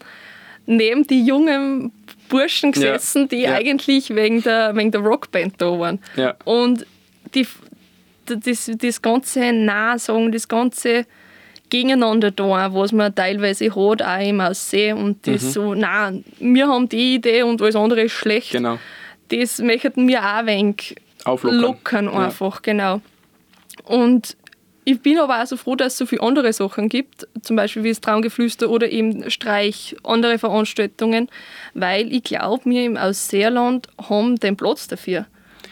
neben 0.66 1.06
die 1.06 1.24
jungen 1.24 1.92
Burschen 2.29 2.72
gesessen, 2.72 3.22
ja. 3.22 3.29
die 3.29 3.41
ja. 3.43 3.55
eigentlich 3.55 4.14
wegen 4.14 4.43
der, 4.43 4.74
wegen 4.76 4.91
der 4.91 5.01
Rockband 5.01 5.55
da 5.59 5.79
waren. 5.79 5.99
Ja. 6.16 6.35
Und 6.45 6.87
die, 7.35 7.47
das, 8.26 8.70
das 8.76 9.03
ganze 9.03 9.53
Nahsagen, 9.53 10.33
das 10.33 10.49
ganze 10.49 11.07
Gegeneinander 11.70 12.31
da, 12.31 12.72
was 12.72 12.93
man 12.93 13.14
teilweise 13.14 13.66
hat, 13.74 14.03
auch 14.03 14.20
im 14.20 14.41
Aussehen 14.41 14.97
und 14.97 15.26
das 15.26 15.43
mhm. 15.43 15.51
so, 15.51 15.74
nein, 15.74 16.24
wir 16.39 16.66
haben 16.66 16.89
die 16.89 17.16
Idee 17.16 17.43
und 17.43 17.61
alles 17.61 17.76
andere 17.76 18.03
ist 18.03 18.12
schlecht. 18.12 18.53
Genau 18.53 18.79
das 19.29 19.59
möchten 19.59 20.09
wir 20.09 20.20
auch 20.20 20.39
ein 20.39 20.47
wenig 20.47 20.97
Auflockern. 21.24 21.61
lockern 21.61 22.09
einfach, 22.09 22.57
ja. 22.57 22.61
genau. 22.62 23.01
Und 23.85 24.37
ich 24.91 25.03
bin 25.03 25.18
aber 25.18 25.43
auch 25.43 25.47
so 25.47 25.59
froh, 25.59 25.76
dass 25.76 25.93
es 25.93 25.99
so 25.99 26.07
viele 26.07 26.22
andere 26.22 26.51
Sachen 26.51 26.89
gibt, 26.89 27.28
zum 27.43 27.57
Beispiel 27.57 27.84
wie 27.84 27.91
das 27.91 28.01
Traumgeflüster 28.01 28.70
oder 28.70 28.89
eben 28.91 29.30
Streich, 29.30 29.95
andere 30.03 30.39
Veranstaltungen, 30.39 31.28
weil 31.74 32.11
ich 32.11 32.22
glaube, 32.22 32.62
wir 32.64 32.84
im 32.86 32.97
Ausseerland 32.97 33.89
haben 34.09 34.36
den 34.36 34.57
Platz 34.57 34.89
dafür. 34.89 35.26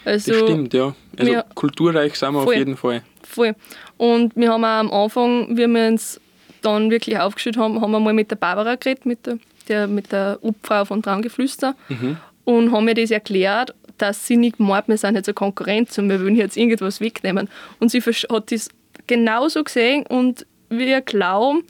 Also 0.05 0.33
das 0.33 0.41
stimmt, 0.41 0.73
ja. 0.75 0.93
Also 1.17 1.31
wir, 1.31 1.45
kulturreich 1.55 2.13
sind 2.13 2.33
wir 2.33 2.43
voll, 2.43 2.53
auf 2.53 2.59
jeden 2.59 2.77
Fall. 2.77 3.01
Voll. 3.23 3.55
Und 3.97 4.35
wir 4.35 4.51
haben 4.51 4.63
auch 4.63 4.67
am 4.67 4.93
Anfang, 4.93 5.57
wie 5.57 5.65
wir 5.65 5.87
uns 5.87 6.21
dann 6.61 6.91
wirklich 6.91 7.17
aufgestellt 7.17 7.57
haben, 7.57 7.81
haben 7.81 7.91
wir 7.91 7.99
mal 7.99 8.13
mit 8.13 8.29
der 8.29 8.35
Barbara 8.35 8.75
geredet, 8.75 9.07
mit 9.07 9.25
der, 9.25 9.39
der, 9.67 9.87
mit 9.87 10.11
der 10.11 10.37
Obfrau 10.43 10.85
von 10.85 11.01
Traumgeflüster. 11.01 11.75
Mhm 11.89 12.17
und 12.47 12.71
haben 12.71 12.85
mir 12.85 12.93
das 12.93 13.11
erklärt, 13.11 13.75
dass 13.97 14.25
sie 14.25 14.37
nicht 14.37 14.57
meint, 14.57 14.87
wir 14.87 14.97
sind 14.97 15.15
jetzt 15.15 15.27
eine 15.27 15.33
Konkurrenz 15.33 15.97
und 15.97 16.09
wir 16.09 16.21
wollen 16.21 16.37
jetzt 16.37 16.55
irgendwas 16.55 17.01
wegnehmen. 17.01 17.49
Und 17.81 17.91
sie 17.91 17.99
hat 17.99 18.51
das 18.53 18.69
genauso 19.07 19.63
gesehen 19.63 20.05
und 20.05 20.45
wir 20.69 21.01
glauben, 21.01 21.63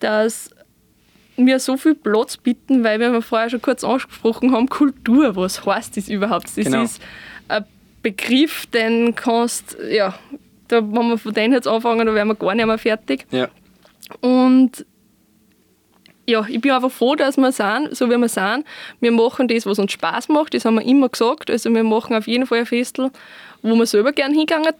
dass 0.00 0.50
wir 1.36 1.58
so 1.58 1.76
viel 1.76 1.94
Platz 1.94 2.36
bieten, 2.36 2.84
weil 2.84 3.00
wir 3.00 3.22
vorher 3.22 3.50
schon 3.50 3.62
kurz 3.62 3.82
angesprochen 3.84 4.52
haben, 4.52 4.68
Kultur, 4.68 5.34
was 5.36 5.64
heißt 5.64 5.96
das 5.96 6.08
überhaupt? 6.08 6.44
Das 6.44 6.54
genau. 6.54 6.82
ist 6.82 7.00
ein 7.48 7.64
Begriff, 8.02 8.66
den 8.66 9.14
kannst, 9.14 9.76
ja, 9.90 10.14
da, 10.68 10.82
wenn 10.82 11.08
wir 11.08 11.18
von 11.18 11.32
denen 11.32 11.54
jetzt 11.54 11.68
anfangen, 11.68 12.06
da 12.06 12.14
wären 12.14 12.28
wir 12.28 12.34
gar 12.34 12.54
nicht 12.54 12.66
mehr 12.66 12.78
fertig. 12.78 13.26
Ja. 13.30 13.48
Und 14.20 14.84
ja, 16.26 16.46
ich 16.48 16.60
bin 16.60 16.70
einfach 16.70 16.90
froh, 16.90 17.14
dass 17.14 17.36
wir 17.36 17.50
sind, 17.50 17.96
so 17.96 18.08
wie 18.08 18.16
wir 18.16 18.28
sind. 18.28 18.64
Wir 19.00 19.10
machen 19.10 19.48
das, 19.48 19.66
was 19.66 19.78
uns 19.78 19.92
Spaß 19.92 20.28
macht, 20.28 20.54
das 20.54 20.64
haben 20.64 20.76
wir 20.76 20.84
immer 20.84 21.08
gesagt. 21.08 21.50
Also 21.50 21.72
wir 21.72 21.82
machen 21.82 22.14
auf 22.14 22.26
jeden 22.28 22.46
Fall 22.46 22.58
ein 22.58 22.66
Festel, 22.66 23.10
wo 23.62 23.74
wir 23.74 23.86
selber 23.86 24.12
gerne 24.12 24.34
hingegangen 24.34 24.72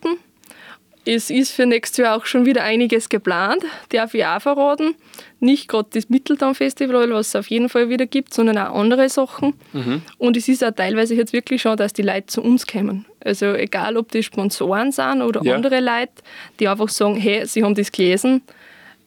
Es 1.04 1.30
ist 1.30 1.50
für 1.52 1.66
nächstes 1.66 1.96
Jahr 1.98 2.16
auch 2.16 2.26
schon 2.26 2.46
wieder 2.46 2.62
einiges 2.62 3.08
geplant, 3.08 3.64
darf 3.88 4.14
ich 4.14 4.24
auch 4.24 4.40
verraten. 4.40 4.94
Nicht 5.40 5.66
gerade 5.66 5.88
das 5.92 6.08
Mitteltown-Festival, 6.08 7.10
was 7.10 7.28
es 7.28 7.36
auf 7.36 7.48
jeden 7.48 7.68
Fall 7.68 7.88
wieder 7.88 8.06
gibt, 8.06 8.32
sondern 8.32 8.56
auch 8.58 8.78
andere 8.78 9.08
Sachen. 9.08 9.54
Mhm. 9.72 10.02
Und 10.18 10.36
es 10.36 10.46
ist 10.48 10.62
auch 10.62 10.70
teilweise 10.70 11.16
jetzt 11.16 11.32
wirklich 11.32 11.62
schon, 11.62 11.76
dass 11.76 11.92
die 11.92 12.02
Leute 12.02 12.26
zu 12.26 12.42
uns 12.42 12.68
kommen. 12.68 13.04
Also 13.18 13.46
egal, 13.54 13.96
ob 13.96 14.12
die 14.12 14.22
Sponsoren 14.22 14.92
sind 14.92 15.22
oder 15.22 15.42
ja. 15.42 15.54
andere 15.56 15.80
Leute, 15.80 16.12
die 16.60 16.68
einfach 16.68 16.88
sagen, 16.88 17.16
hey, 17.16 17.46
sie 17.46 17.64
haben 17.64 17.74
das 17.74 17.90
gelesen, 17.90 18.42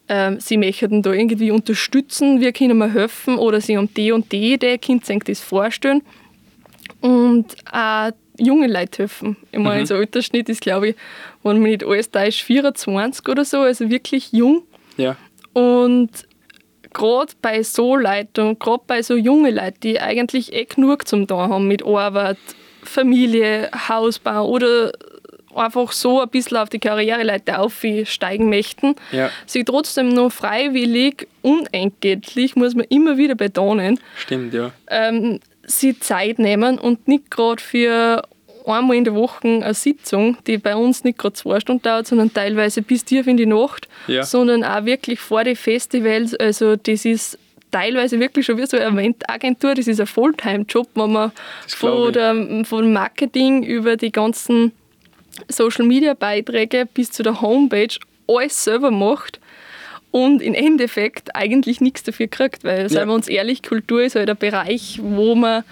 ähm, 0.10 0.39
sie 0.41 0.58
möchten 0.58 1.02
da 1.02 1.14
irgendwie 1.14 1.52
unterstützen, 1.52 2.41
wir 2.41 2.52
können 2.52 2.78
mir 2.78 2.91
helfen 2.91 3.38
oder 3.38 3.62
sie 3.62 3.78
haben 3.78 3.93
die 3.93 4.12
und 4.12 4.32
die 4.34 4.54
Idee, 4.54 4.78
könnt 4.78 5.06
sich 5.06 5.24
das 5.24 5.39
vorstellen. 5.39 6.02
Und 7.00 7.56
auch 7.72 8.12
junge 8.38 8.67
Leute 8.67 9.03
helfen. 9.03 9.38
Ich 9.51 9.59
meine, 9.59 9.81
mhm. 9.83 9.88
der 9.88 9.97
Altersschnitt 9.97 10.49
ist, 10.49 10.61
glaube 10.61 10.89
ich, 10.89 10.95
wenn 11.43 11.59
man 11.59 11.71
nicht 11.71 11.86
alles 11.86 12.11
da 12.11 12.23
ist, 12.23 12.41
24 12.41 13.27
oder 13.27 13.45
so, 13.45 13.61
also 13.61 13.89
wirklich 13.89 14.31
jung. 14.31 14.63
Ja. 14.97 15.15
Und 15.53 16.09
gerade 16.93 17.33
bei 17.41 17.63
so 17.63 17.95
Leuten 17.95 18.57
gerade 18.57 18.83
bei 18.88 19.01
so 19.01 19.15
jungen 19.15 19.53
Leuten, 19.53 19.79
die 19.83 19.99
eigentlich 19.99 20.53
eh 20.53 20.65
genug 20.65 21.07
zum 21.07 21.27
da 21.27 21.49
haben 21.49 21.67
mit 21.67 21.86
Arbeit, 21.86 22.38
Familie, 22.83 23.69
Hausbau 23.88 24.47
oder 24.47 24.91
einfach 25.55 25.91
so 25.91 26.21
ein 26.21 26.29
bisschen 26.29 26.57
auf 26.57 26.69
die 26.69 26.79
Karriereleiter 26.79 27.59
aufsteigen 27.59 28.49
möchten, 28.49 28.95
ja. 29.11 29.29
sie 29.45 29.63
trotzdem 29.63 30.09
noch 30.09 30.31
freiwillig, 30.31 31.27
unentgeltlich, 31.41 32.55
muss 32.55 32.75
man 32.75 32.86
immer 32.89 33.17
wieder 33.17 33.36
betonen, 33.36 33.99
Stimmt, 34.17 34.53
ja. 34.53 34.71
Ähm, 34.88 35.39
sie 35.66 35.99
Zeit 35.99 36.39
nehmen 36.39 36.78
und 36.78 37.07
nicht 37.07 37.32
gerade 37.32 37.61
für 37.61 38.24
einmal 38.66 38.97
in 38.97 39.03
der 39.03 39.16
Woche 39.16 39.47
eine 39.47 39.74
Sitzung, 39.74 40.38
die 40.47 40.57
bei 40.57 40.76
uns 40.76 41.03
nicht 41.03 41.18
gerade 41.18 41.34
zwei 41.34 41.59
Stunden 41.59 41.84
dauert, 41.84 42.07
sondern 42.07 42.34
teilweise 42.34 42.82
bis 42.82 43.05
tief 43.05 43.28
in 43.28 43.38
die 43.38 43.45
Nacht, 43.45 43.88
ja. 44.07 44.24
sondern 44.24 44.63
auch 44.63 44.86
wirklich 44.86 45.20
vor 45.20 45.43
den 45.43 45.55
Festivals. 45.55 46.34
Also 46.36 46.76
das 46.76 47.05
ist 47.05 47.38
teilweise 47.72 48.20
wirklich 48.20 48.45
schon 48.45 48.57
wie 48.57 48.66
so 48.66 48.78
eine 48.78 48.88
Eventagentur, 48.88 49.76
das 49.76 49.88
ist 49.88 49.99
ein 49.99 50.07
Fulltime-Job, 50.07 50.88
wo 50.95 51.07
man 51.07 51.32
von, 51.68 52.13
der, 52.13 52.63
von 52.66 52.93
Marketing 52.93 53.63
über 53.63 53.97
die 53.97 54.11
ganzen 54.11 54.72
Social 55.49 55.86
Media 55.86 56.13
Beiträge 56.13 56.88
bis 56.91 57.11
zu 57.11 57.24
der 57.24 57.41
Homepage 57.41 57.93
alles 58.28 58.63
selber 58.63 58.91
macht 58.91 59.39
und 60.16 60.41
im 60.41 60.53
Endeffekt 60.53 61.36
eigentlich 61.36 61.82
nichts 61.82 62.03
dafür 62.03 62.28
kriegt, 62.28 62.63
weil, 62.63 62.84
ja. 62.84 62.89
seien 62.89 63.09
wir 63.09 63.13
uns 63.13 63.28
ehrlich, 63.28 63.61
Kultur 63.61 64.01
ist 64.01 64.16
halt 64.16 64.30
ein 64.30 64.38
Bereich, 64.38 65.01
wo 65.03 65.36
man 65.36 65.66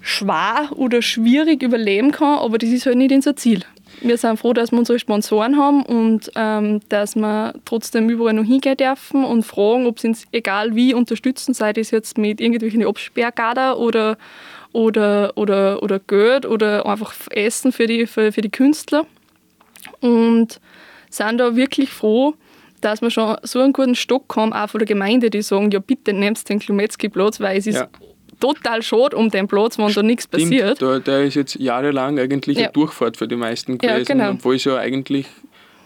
schwer 0.00 0.70
oder 0.74 1.02
schwierig 1.02 1.62
überleben 1.62 2.10
kann, 2.10 2.38
aber 2.38 2.56
das 2.56 2.70
ist 2.70 2.86
halt 2.86 2.96
nicht 2.96 3.12
unser 3.12 3.36
Ziel. 3.36 3.60
Wir 4.00 4.16
sind 4.16 4.38
froh, 4.38 4.54
dass 4.54 4.72
wir 4.72 4.78
unsere 4.78 4.98
Sponsoren 4.98 5.58
haben 5.58 5.82
und 5.82 6.30
ähm, 6.34 6.80
dass 6.88 7.14
wir 7.14 7.56
trotzdem 7.66 8.08
überall 8.08 8.32
noch 8.32 8.44
hingehen 8.44 8.78
dürfen 8.78 9.22
und 9.22 9.42
fragen, 9.44 9.86
ob 9.86 9.98
sie 9.98 10.08
uns 10.08 10.24
egal 10.32 10.74
wie 10.74 10.94
unterstützen, 10.94 11.52
sei 11.52 11.74
das 11.74 11.90
jetzt 11.90 12.16
mit 12.16 12.40
irgendwelchen 12.40 12.86
Absperrgader 12.86 13.78
oder 13.78 14.16
oder, 14.72 15.32
oder, 15.36 15.82
oder 15.82 15.98
Geld 15.98 16.46
oder 16.46 16.86
einfach 16.86 17.12
Essen 17.30 17.72
für 17.72 17.86
die, 17.86 18.06
für, 18.06 18.32
für 18.32 18.40
die 18.40 18.50
Künstler. 18.50 19.04
Und 20.00 20.58
sind 21.10 21.38
da 21.38 21.56
wirklich 21.56 21.90
froh, 21.90 22.34
dass 22.84 23.02
wir 23.02 23.10
schon 23.10 23.36
so 23.42 23.60
einen 23.60 23.72
guten 23.72 23.94
Stock 23.94 24.34
haben, 24.36 24.52
auch 24.52 24.68
von 24.68 24.78
der 24.78 24.86
Gemeinde, 24.86 25.30
die 25.30 25.42
sagen, 25.42 25.70
ja 25.70 25.78
bitte 25.78 26.12
nehmt 26.12 26.48
den 26.48 26.58
Klumetzki-Platz, 26.58 27.40
weil 27.40 27.58
es 27.58 27.66
ist 27.66 27.76
ja. 27.76 27.88
total 28.40 28.82
schade 28.82 29.16
um 29.16 29.30
den 29.30 29.48
Platz, 29.48 29.78
wenn 29.78 29.92
da 29.92 30.02
nichts 30.02 30.26
passiert. 30.26 30.80
Da, 30.80 30.98
der 30.98 31.24
ist 31.24 31.34
jetzt 31.34 31.56
jahrelang 31.56 32.18
eigentlich 32.18 32.58
ja. 32.58 32.64
eine 32.64 32.72
Durchfahrt 32.72 33.16
für 33.16 33.28
die 33.28 33.36
meisten 33.36 33.78
gewesen, 33.78 33.98
ja, 33.98 34.04
genau. 34.04 34.30
obwohl 34.30 34.56
es 34.56 34.64
ja 34.64 34.76
eigentlich 34.76 35.26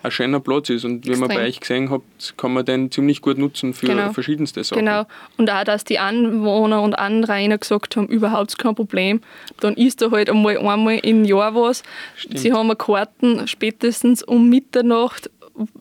ein 0.02 0.10
schöner 0.10 0.40
Platz 0.40 0.70
ist. 0.70 0.84
Und 0.84 1.04
wie 1.06 1.10
Extrem. 1.10 1.28
man 1.28 1.36
bei 1.36 1.46
euch 1.46 1.60
gesehen 1.60 1.90
habt, 1.90 2.36
kann 2.36 2.52
man 2.52 2.64
den 2.64 2.90
ziemlich 2.90 3.20
gut 3.20 3.38
nutzen 3.38 3.74
für 3.74 3.86
genau. 3.86 4.12
verschiedenste 4.12 4.62
Sachen. 4.64 4.80
Genau. 4.80 5.04
Und 5.36 5.50
auch, 5.50 5.64
dass 5.64 5.84
die 5.84 5.98
Anwohner 5.98 6.82
und 6.82 6.94
Anrainer 6.94 7.58
gesagt 7.58 7.96
haben, 7.96 8.08
überhaupt 8.08 8.58
kein 8.58 8.74
Problem. 8.74 9.20
Dann 9.60 9.74
ist 9.74 10.02
da 10.02 10.10
halt 10.10 10.28
einmal 10.28 10.58
einmal 10.58 10.98
im 10.98 11.24
Jahr 11.24 11.54
was. 11.54 11.82
Stimmt. 12.16 12.38
Sie 12.38 12.52
haben 12.52 12.76
Karten 12.76 13.46
spätestens 13.46 14.22
um 14.22 14.48
Mitternacht 14.48 15.30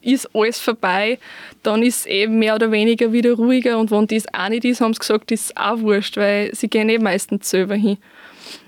ist 0.02 0.30
alles 0.34 0.60
vorbei, 0.60 1.20
dann 1.64 1.84
ist 1.84 2.02
es 2.02 2.06
eben 2.06 2.40
mehr 2.40 2.56
oder 2.56 2.72
weniger 2.72 3.12
wieder 3.12 3.34
ruhiger 3.34 3.78
und 3.78 3.92
wenn 3.92 4.08
das 4.08 4.26
auch 4.34 4.50
nicht 4.50 4.66
ist, 4.66 4.82
haben 4.82 4.94
sie 4.94 5.00
gesagt, 5.00 5.32
ist 5.32 5.46
es 5.46 5.58
auch 5.58 5.80
wurscht, 5.80 6.18
weil 6.18 6.54
sie 6.54 6.68
gehen 6.68 6.90
eh 6.90 6.98
meistens 6.98 7.50
selber 7.50 7.76
hin. 7.76 7.98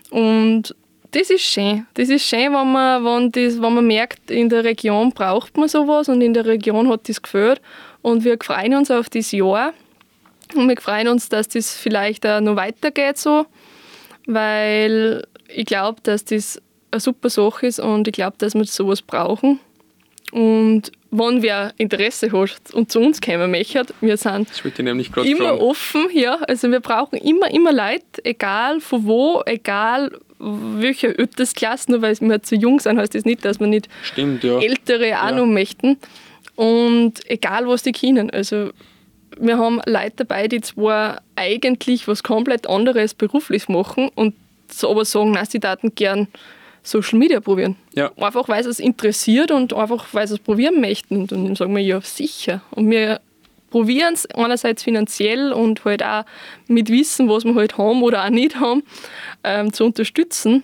Und 0.10 0.76
das 1.12 1.30
ist 1.30 1.42
schön. 1.42 1.86
Das 1.94 2.10
ist 2.10 2.26
schön, 2.26 2.54
wenn 2.54 2.72
man, 2.72 3.04
wenn, 3.04 3.32
das, 3.32 3.62
wenn 3.62 3.74
man 3.74 3.86
merkt, 3.86 4.32
in 4.32 4.50
der 4.50 4.64
Region 4.64 5.12
braucht 5.12 5.58
man 5.58 5.68
sowas 5.68 6.10
und 6.10 6.22
in 6.22 6.34
der 6.34 6.46
Region 6.46 6.90
hat 6.90 7.08
das 7.08 7.22
gefällt. 7.22 7.62
Und 8.02 8.24
wir 8.24 8.38
freuen 8.42 8.76
uns 8.76 8.92
auf 8.92 9.10
das 9.10 9.32
Jahr 9.32 9.74
und 10.56 10.68
wir 10.68 10.78
freuen 10.78 11.08
uns, 11.08 11.30
dass 11.30 11.48
das 11.48 11.76
vielleicht 11.76 12.26
auch 12.26 12.42
noch 12.42 12.56
weitergeht 12.56 13.18
so. 13.18 13.46
weil 14.26 15.26
ich 15.48 15.66
glaube, 15.66 16.00
dass 16.04 16.26
das 16.26 16.62
eine 16.92 17.00
super 17.00 17.30
Sache 17.30 17.68
ist 17.68 17.80
und 17.80 18.08
ich 18.08 18.14
glaube, 18.14 18.36
dass 18.38 18.56
wir 18.56 18.66
sowas 18.66 19.02
brauchen. 19.02 19.60
Und 20.34 20.92
wenn 21.12 21.44
wer 21.44 21.74
Interesse 21.78 22.32
hat 22.32 22.74
und 22.74 22.92
zu 22.92 23.00
uns 23.00 23.22
kommen 23.22 23.52
möchte, 23.52 23.86
wir 24.02 24.18
sind 24.18 24.48
immer 25.16 25.50
fragen. 25.50 25.60
offen. 25.60 26.08
Ja, 26.12 26.40
also 26.48 26.72
wir 26.72 26.80
brauchen 26.80 27.20
immer, 27.20 27.54
immer 27.54 27.72
Leute, 27.72 28.24
egal 28.24 28.82
von 28.82 29.06
wo, 29.06 29.44
egal 29.46 30.12
welche 30.40 31.16
Altersklasse, 31.20 31.92
nur 31.92 32.02
weil 32.02 32.20
wir 32.20 32.42
zu 32.42 32.56
jung 32.56 32.80
sind, 32.80 32.98
heißt 32.98 33.14
das 33.14 33.26
nicht, 33.26 33.46
dass 33.46 33.60
wir 33.60 33.68
nicht 33.68 33.88
Stimmt, 34.02 34.44
ja. 34.44 34.60
Ältere 34.60 35.22
auch 35.22 35.30
ja. 35.30 35.32
noch 35.34 35.46
möchten. 35.46 35.98
Und 36.56 37.30
egal, 37.30 37.68
was 37.68 37.84
die 37.84 37.92
können. 37.92 38.32
Also 38.32 38.72
wir 39.38 39.60
haben 39.60 39.82
Leute 39.86 40.26
dabei, 40.26 40.48
die 40.48 40.62
zwar 40.62 41.22
eigentlich 41.36 42.08
was 42.08 42.24
komplett 42.24 42.68
anderes 42.68 43.14
beruflich 43.14 43.70
machen 43.70 44.10
und 44.16 44.34
so 44.68 44.90
aber 44.90 45.06
sagen, 45.06 45.30
nein, 45.30 45.46
sie 45.48 45.60
daten 45.60 45.94
gern 45.94 46.28
Social 46.84 47.18
Media 47.18 47.40
probieren. 47.40 47.78
Ja. 47.94 48.12
Einfach 48.18 48.48
weil 48.50 48.64
sie 48.64 48.70
es 48.70 48.80
interessiert 48.80 49.52
und 49.52 49.74
einfach 49.74 50.08
weil 50.12 50.28
sie 50.28 50.36
es 50.36 50.40
probieren 50.40 50.82
möchten. 50.82 51.22
Und 51.22 51.32
dann 51.32 51.56
sagen 51.56 51.76
wir, 51.76 51.82
ja, 51.82 52.02
sicher. 52.02 52.62
Und 52.72 52.92
wir 52.92 53.22
probieren 53.72 54.14
es 54.14 54.26
einerseits 54.28 54.84
finanziell 54.84 55.52
und 55.52 55.84
halt 55.86 56.04
auch 56.04 56.26
mit 56.68 56.90
Wissen, 56.90 57.30
was 57.30 57.46
wir 57.46 57.56
halt 57.56 57.78
haben 57.78 58.04
oder 58.04 58.26
auch 58.26 58.30
nicht 58.30 58.58
haben, 58.60 58.84
ähm, 59.44 59.74
zu 59.74 59.86
unterstützen. 59.86 60.64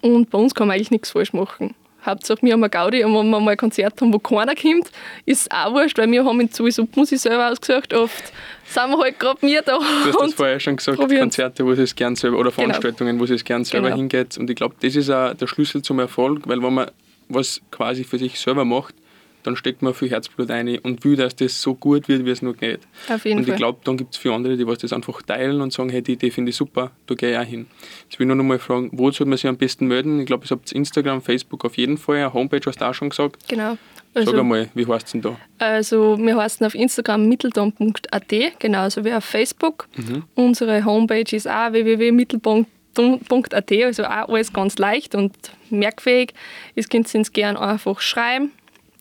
Und 0.00 0.30
bei 0.30 0.38
uns 0.38 0.54
kann 0.54 0.68
man 0.68 0.76
eigentlich 0.76 0.90
nichts 0.90 1.10
falsch 1.10 1.32
machen. 1.32 1.74
Hauptsache, 2.04 2.38
wir 2.42 2.52
haben 2.52 2.62
eine 2.62 2.70
Gaudi 2.70 3.04
und 3.04 3.14
wenn 3.14 3.30
wir 3.30 3.40
mal 3.40 3.50
ein 3.52 3.56
Konzert 3.56 4.00
haben, 4.00 4.12
wo 4.12 4.18
keiner 4.18 4.54
kommt, 4.54 4.90
ist 5.26 5.42
es 5.42 5.50
auch 5.50 5.72
wurscht, 5.72 5.98
weil 5.98 6.10
wir 6.10 6.24
haben 6.24 6.40
jetzt 6.40 6.56
sowieso, 6.56 6.86
muss 6.94 7.12
ich 7.12 7.20
selber 7.20 7.50
ausgesagt, 7.50 7.92
oft 7.94 8.32
sind 8.64 8.90
wir 8.90 8.98
halt 8.98 9.18
gerade 9.18 9.44
mir 9.44 9.62
da. 9.62 9.78
Du 9.78 9.84
hast 9.84 10.20
das 10.20 10.34
vorher 10.34 10.60
schon 10.60 10.76
gesagt, 10.76 10.98
probieren. 10.98 11.22
Konzerte, 11.22 11.64
wo 11.64 11.72
es 11.72 11.94
gern 11.94 12.16
selber, 12.16 12.38
oder 12.38 12.50
genau. 12.50 12.62
Veranstaltungen, 12.62 13.18
genau. 13.18 13.28
wo 13.28 13.34
es 13.34 13.44
gern 13.44 13.64
selber 13.64 13.88
genau. 13.88 13.98
hingeht. 13.98 14.38
Und 14.38 14.48
ich 14.48 14.56
glaube, 14.56 14.76
das 14.80 14.96
ist 14.96 15.10
auch 15.10 15.34
der 15.34 15.46
Schlüssel 15.46 15.82
zum 15.82 15.98
Erfolg, 15.98 16.46
weil 16.46 16.62
wenn 16.62 16.74
man 16.74 16.90
was 17.28 17.60
quasi 17.70 18.04
für 18.04 18.18
sich 18.18 18.38
selber 18.40 18.64
macht, 18.64 18.94
dann 19.42 19.56
steckt 19.56 19.82
man 19.82 19.94
viel 19.94 20.10
Herzblut 20.10 20.50
ein 20.50 20.78
und 20.78 21.04
will, 21.04 21.16
dass 21.16 21.36
das 21.36 21.60
so 21.60 21.74
gut 21.74 22.08
wird, 22.08 22.24
wie 22.24 22.30
es 22.30 22.42
nur 22.42 22.54
geht. 22.54 22.80
Auf 23.08 23.24
jeden 23.24 23.38
und 23.38 23.48
ich 23.48 23.56
glaube, 23.56 23.80
dann 23.84 23.96
gibt 23.96 24.14
es 24.14 24.20
viele 24.20 24.34
andere, 24.34 24.56
die 24.56 24.66
was 24.66 24.78
das 24.78 24.92
einfach 24.92 25.22
teilen 25.22 25.60
und 25.60 25.72
sagen, 25.72 25.90
hey, 25.90 26.02
die 26.02 26.12
Idee 26.12 26.30
finde 26.30 26.50
ich 26.50 26.56
super, 26.56 26.90
da 27.06 27.14
gehe 27.14 27.32
ich 27.32 27.38
auch 27.38 27.42
hin. 27.42 27.66
Jetzt 28.04 28.18
will 28.18 28.24
ich 28.24 28.28
nur 28.28 28.36
noch 28.36 28.44
mal 28.44 28.58
fragen, 28.58 28.90
wo 28.92 29.10
soll 29.10 29.26
man 29.26 29.36
sich 29.36 29.46
am 29.46 29.56
besten 29.56 29.86
melden? 29.86 30.20
Ich 30.20 30.26
glaube, 30.26 30.46
ihr 30.46 30.50
habt 30.50 30.72
Instagram, 30.72 31.22
Facebook 31.22 31.64
auf 31.64 31.76
jeden 31.76 31.98
Fall, 31.98 32.16
eine 32.16 32.32
Homepage 32.32 32.60
hast 32.66 32.80
du 32.80 32.84
auch 32.84 32.94
schon 32.94 33.10
gesagt. 33.10 33.48
Genau. 33.48 33.76
Also, 34.12 34.32
Sag 34.32 34.40
einmal, 34.40 34.68
wie 34.74 34.86
heißt 34.86 35.06
es 35.06 35.12
denn 35.12 35.22
da? 35.22 35.36
Also 35.58 36.18
wir 36.18 36.36
heißen 36.36 36.66
auf 36.66 36.74
Instagram 36.74 37.28
mittelton.at, 37.28 38.58
genauso 38.58 39.04
wie 39.04 39.12
auf 39.12 39.24
Facebook. 39.24 39.86
Mhm. 39.96 40.24
Unsere 40.34 40.84
Homepage 40.84 41.24
ist 41.30 41.48
auch 41.48 41.72
www.mittelton.at, 41.72 43.72
also 43.72 44.04
auch 44.04 44.28
alles 44.28 44.52
ganz 44.52 44.78
leicht 44.78 45.14
und 45.14 45.32
merkfähig. 45.70 46.34
Ihr 46.74 46.84
könnt 46.84 47.14
uns 47.14 47.32
gerne 47.32 47.60
einfach 47.60 48.00
schreiben 48.00 48.50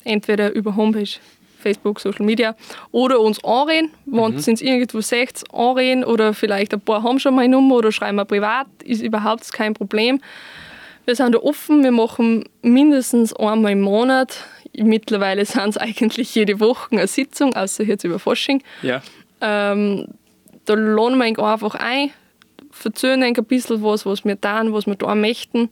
entweder 0.03 0.53
über 0.53 0.75
Homepage, 0.75 1.19
Facebook, 1.59 1.99
Social 1.99 2.25
Media 2.25 2.55
oder 2.91 3.19
uns 3.19 3.43
anreden, 3.43 3.91
wenn 4.05 4.31
mhm. 4.31 4.37
es 4.37 4.47
irgendwo 4.47 5.01
seht, 5.01 5.43
anreden 5.53 6.03
oder 6.03 6.33
vielleicht 6.33 6.73
ein 6.73 6.81
paar 6.81 7.03
haben 7.03 7.19
schon 7.19 7.35
mal 7.35 7.43
eine 7.43 7.55
Nummer 7.55 7.75
oder 7.75 7.91
schreiben 7.91 8.17
wir 8.17 8.25
privat, 8.25 8.67
ist 8.83 9.01
überhaupt 9.01 9.51
kein 9.51 9.73
Problem. 9.73 10.21
Wir 11.05 11.15
sind 11.15 11.33
da 11.35 11.39
offen, 11.39 11.83
wir 11.83 11.91
machen 11.91 12.45
mindestens 12.61 13.33
einmal 13.35 13.73
im 13.73 13.81
Monat, 13.81 14.45
mittlerweile 14.73 15.45
sind 15.45 15.69
es 15.69 15.77
eigentlich 15.77 16.33
jede 16.35 16.59
Woche 16.59 16.91
eine 16.91 17.07
Sitzung, 17.07 17.55
außer 17.55 17.83
jetzt 17.83 18.03
über 18.03 18.19
Fasching. 18.19 18.63
Ja. 18.81 19.01
Ähm, 19.41 20.07
da 20.65 20.73
laden 20.73 21.17
wir 21.17 21.25
ihn 21.25 21.39
einfach 21.39 21.75
ein, 21.75 22.11
erzählen 22.83 23.23
ein 23.23 23.33
bisschen 23.33 23.83
was, 23.83 24.05
was 24.05 24.23
wir 24.23 24.39
tun, 24.39 24.73
was 24.73 24.85
wir 24.85 24.95
da 24.95 25.15
möchten 25.15 25.69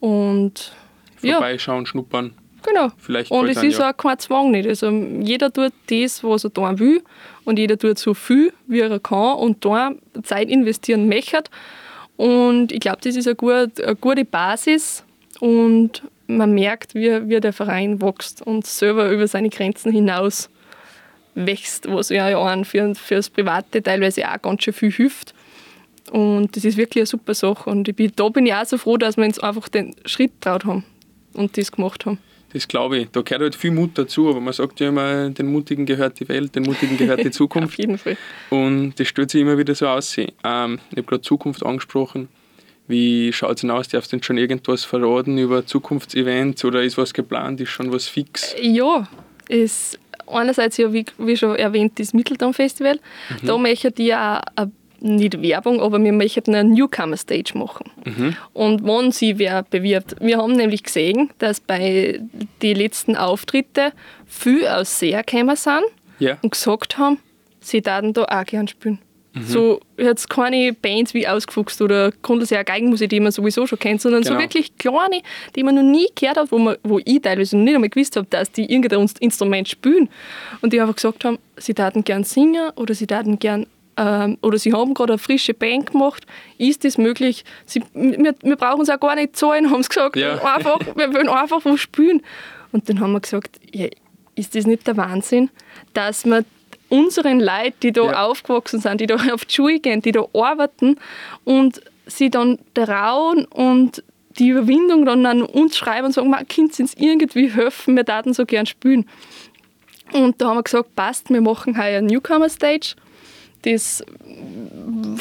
und 0.00 0.72
Vorbeischauen, 1.16 1.84
ja. 1.84 1.86
schnuppern. 1.86 2.34
Genau. 2.62 2.88
Vielleicht 2.98 3.30
und 3.30 3.48
es 3.48 3.62
ist 3.62 3.78
ja. 3.78 3.90
auch 3.90 3.96
kein 3.96 4.18
Zwang 4.18 4.50
nicht. 4.50 4.68
Also 4.68 4.90
jeder 4.90 5.52
tut 5.52 5.72
das, 5.88 6.22
was 6.22 6.44
er 6.44 6.52
tun 6.52 6.78
will 6.78 7.02
und 7.44 7.58
jeder 7.58 7.78
tut 7.78 7.98
so 7.98 8.14
viel, 8.14 8.52
wie 8.66 8.80
er 8.80 8.98
kann 8.98 9.36
und 9.38 9.64
da 9.64 9.92
Zeit 10.22 10.48
investieren 10.48 11.08
möchte. 11.08 11.44
Und 12.16 12.72
ich 12.72 12.80
glaube, 12.80 12.98
das 13.02 13.16
ist 13.16 13.26
eine 13.26 13.36
gute, 13.36 13.70
eine 13.82 13.96
gute 13.96 14.24
Basis 14.24 15.04
und 15.40 16.02
man 16.26 16.52
merkt, 16.52 16.94
wie, 16.94 17.28
wie 17.28 17.40
der 17.40 17.52
Verein 17.52 18.00
wächst 18.00 18.42
und 18.42 18.66
selber 18.66 19.10
über 19.10 19.26
seine 19.26 19.48
Grenzen 19.48 19.90
hinaus 19.90 20.48
wächst, 21.34 21.90
was 21.90 22.10
ja 22.10 22.26
einen 22.26 22.64
für, 22.64 22.94
für 22.94 23.16
das 23.16 23.30
Private 23.30 23.82
teilweise 23.82 24.28
auch 24.28 24.40
ganz 24.42 24.62
schön 24.62 24.74
viel 24.74 24.92
hilft. 24.92 25.34
Und 26.10 26.56
das 26.56 26.64
ist 26.64 26.76
wirklich 26.76 27.02
eine 27.02 27.06
super 27.06 27.34
Sache. 27.34 27.70
Und 27.70 27.88
ich 27.88 27.94
bin, 27.94 28.12
da 28.16 28.28
bin 28.28 28.46
ich 28.46 28.54
auch 28.54 28.64
so 28.64 28.78
froh, 28.78 28.96
dass 28.96 29.16
wir 29.16 29.24
uns 29.24 29.38
einfach 29.38 29.68
den 29.68 29.94
Schritt 30.04 30.32
traut 30.40 30.64
haben 30.64 30.84
und 31.34 31.56
das 31.56 31.70
gemacht 31.72 32.06
haben. 32.06 32.18
Das 32.52 32.66
glaube 32.66 32.98
ich. 32.98 33.08
Da 33.10 33.22
gehört 33.22 33.42
halt 33.42 33.54
viel 33.54 33.70
Mut 33.70 33.92
dazu, 33.94 34.28
aber 34.28 34.40
man 34.40 34.52
sagt 34.52 34.80
ja 34.80 34.88
immer, 34.88 35.30
den 35.30 35.46
Mutigen 35.52 35.86
gehört 35.86 36.18
die 36.20 36.28
Welt, 36.28 36.54
den 36.54 36.64
Mutigen 36.64 36.96
gehört 36.96 37.24
die 37.24 37.30
Zukunft. 37.30 37.74
Auf 37.74 37.78
jeden 37.78 37.98
Fall. 37.98 38.16
Und 38.50 38.94
das 38.98 39.08
stellt 39.08 39.30
sich 39.30 39.40
immer 39.40 39.56
wieder 39.56 39.74
so 39.74 39.86
aus. 39.86 40.16
Ähm, 40.18 40.28
ich 40.42 40.96
habe 40.96 41.02
gerade 41.02 41.22
Zukunft 41.22 41.64
angesprochen. 41.64 42.28
Wie 42.88 43.32
schaut 43.32 43.54
es 43.54 43.60
denn 43.60 43.70
aus? 43.70 43.86
Darfst 43.86 44.12
du 44.12 44.16
denn 44.16 44.24
schon 44.24 44.36
irgendwas 44.36 44.84
verraten 44.84 45.38
über 45.38 45.64
Zukunftsevents 45.64 46.64
oder 46.64 46.82
ist 46.82 46.98
was 46.98 47.14
geplant? 47.14 47.60
Ist 47.60 47.70
schon 47.70 47.92
was 47.92 48.08
fix? 48.08 48.56
Ja, 48.60 49.08
ist 49.48 49.98
einerseits 50.26 50.76
ja, 50.76 50.92
wie, 50.92 51.04
wie 51.18 51.36
schon 51.36 51.54
erwähnt, 51.54 51.98
das 52.00 52.12
Mittelton-Festival. 52.12 52.98
Mhm. 53.42 53.46
Da 53.46 53.58
möchte 53.58 53.92
ich 53.96 54.14
auch 54.14 54.40
ein 54.56 54.72
nicht 55.02 55.42
Werbung, 55.42 55.80
aber 55.80 56.02
wir 56.02 56.12
möchten 56.12 56.54
eine 56.54 56.68
Newcomer-Stage 56.68 57.56
machen. 57.56 57.90
Mhm. 58.04 58.36
Und 58.52 58.84
wann 58.84 59.12
sie 59.12 59.38
wer 59.38 59.62
bewirbt. 59.62 60.16
Wir 60.20 60.38
haben 60.38 60.52
nämlich 60.52 60.82
gesehen, 60.82 61.30
dass 61.38 61.60
bei 61.60 62.20
den 62.62 62.76
letzten 62.76 63.16
Auftritten 63.16 63.92
viele 64.26 64.76
aus 64.76 64.98
Seher 64.98 65.22
gekommen 65.22 65.56
sind 65.56 65.82
ja. 66.18 66.36
und 66.42 66.52
gesagt 66.52 66.98
haben, 66.98 67.18
sie 67.60 67.84
würden 67.84 68.12
da 68.12 68.24
auch 68.24 68.44
gerne 68.44 68.68
spielen. 68.68 68.98
Mhm. 69.32 69.42
So 69.44 69.80
jetzt 69.96 70.28
keine 70.28 70.72
Bands 70.72 71.14
wie 71.14 71.26
Ausgefuchst 71.26 71.80
oder 71.82 72.10
Grundlose 72.22 72.62
Geigenmusik, 72.64 73.10
die 73.10 73.20
man 73.20 73.30
sowieso 73.30 73.66
schon 73.66 73.78
kennt, 73.78 74.00
sondern 74.00 74.22
genau. 74.22 74.34
so 74.34 74.40
wirklich 74.40 74.76
kleine, 74.76 75.22
die 75.54 75.62
man 75.62 75.76
noch 75.76 75.82
nie 75.82 76.08
gehört 76.14 76.36
hat, 76.36 76.50
wo, 76.50 76.58
man, 76.58 76.76
wo 76.82 76.98
ich 77.04 77.22
teilweise 77.22 77.56
noch 77.56 77.64
nicht 77.64 77.74
einmal 77.74 77.90
gewusst 77.90 78.16
habe, 78.16 78.26
dass 78.28 78.50
die 78.50 78.70
irgendein 78.72 79.08
Instrument 79.20 79.68
spielen. 79.68 80.08
Und 80.62 80.72
die 80.72 80.80
einfach 80.80 80.96
gesagt 80.96 81.24
haben, 81.24 81.38
sie 81.56 81.76
würden 81.78 82.02
gern 82.02 82.24
singen 82.24 82.70
oder 82.74 82.94
sie 82.94 83.08
würden 83.08 83.38
gern 83.38 83.66
ähm, 84.00 84.38
oder 84.40 84.58
sie 84.58 84.72
haben 84.72 84.94
gerade 84.94 85.12
eine 85.12 85.18
frische 85.18 85.52
Band 85.52 85.92
gemacht, 85.92 86.26
ist 86.56 86.84
das 86.84 86.96
möglich? 86.96 87.44
Sie, 87.66 87.82
wir, 87.92 88.34
wir 88.42 88.56
brauchen 88.56 88.80
es 88.80 88.88
auch 88.88 88.98
gar 88.98 89.14
nicht 89.14 89.36
zahlen, 89.36 89.70
haben 89.70 89.82
sie 89.82 89.90
gesagt. 89.90 90.16
Ja. 90.16 90.42
Einfach, 90.42 90.80
wir 90.96 91.12
wollen 91.12 91.28
einfach 91.28 91.62
was 91.64 91.80
spielen. 91.80 92.22
Und 92.72 92.88
dann 92.88 93.00
haben 93.00 93.12
wir 93.12 93.20
gesagt, 93.20 93.60
ja, 93.72 93.88
ist 94.36 94.54
das 94.54 94.66
nicht 94.66 94.86
der 94.86 94.96
Wahnsinn, 94.96 95.50
dass 95.92 96.24
wir 96.24 96.46
unseren 96.88 97.40
Leuten, 97.40 97.74
die 97.82 97.92
da 97.92 98.04
ja. 98.06 98.24
aufgewachsen 98.24 98.80
sind, 98.80 99.02
die 99.02 99.06
da 99.06 99.16
auf 99.34 99.44
die 99.44 99.54
Schule 99.54 99.80
gehen, 99.80 100.00
die 100.00 100.12
da 100.12 100.24
arbeiten 100.32 100.96
und 101.44 101.82
sie 102.06 102.30
dann 102.30 102.58
trauen 102.72 103.44
und 103.44 104.02
die 104.38 104.48
Überwindung 104.48 105.04
dann 105.04 105.26
an 105.26 105.42
uns 105.42 105.76
schreiben 105.76 106.06
und 106.06 106.12
sagen, 106.12 106.34
Kind, 106.48 106.74
sie 106.74 106.84
uns 106.84 106.94
irgendwie 106.94 107.50
helfen, 107.50 107.96
wir 107.96 108.08
würden 108.08 108.32
so 108.32 108.46
gern 108.46 108.64
spielen. 108.64 109.06
Und 110.12 110.40
da 110.40 110.48
haben 110.48 110.56
wir 110.56 110.62
gesagt, 110.62 110.96
passt, 110.96 111.28
wir 111.28 111.42
machen 111.42 111.76
heuer 111.76 111.98
eine 111.98 112.06
Newcomer-Stage 112.06 112.94
das 113.62 114.04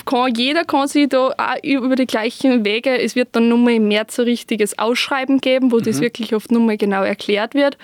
kann, 0.05 0.33
jeder 0.35 0.63
kann 0.63 0.87
sich 0.87 1.09
da 1.09 1.29
auch 1.29 1.63
über 1.63 1.95
die 1.95 2.05
gleichen 2.07 2.65
Wege, 2.65 2.97
es 2.99 3.15
wird 3.15 3.29
dann 3.33 3.49
nochmal 3.49 3.73
im 3.73 3.87
März 3.87 4.19
ein 4.19 4.25
richtiges 4.25 4.77
Ausschreiben 4.79 5.39
geben, 5.41 5.71
wo 5.71 5.77
mhm. 5.77 5.83
das 5.83 6.01
wirklich 6.01 6.35
oft 6.35 6.51
nochmal 6.51 6.77
genau 6.77 7.03
erklärt 7.03 7.53
wird, 7.53 7.77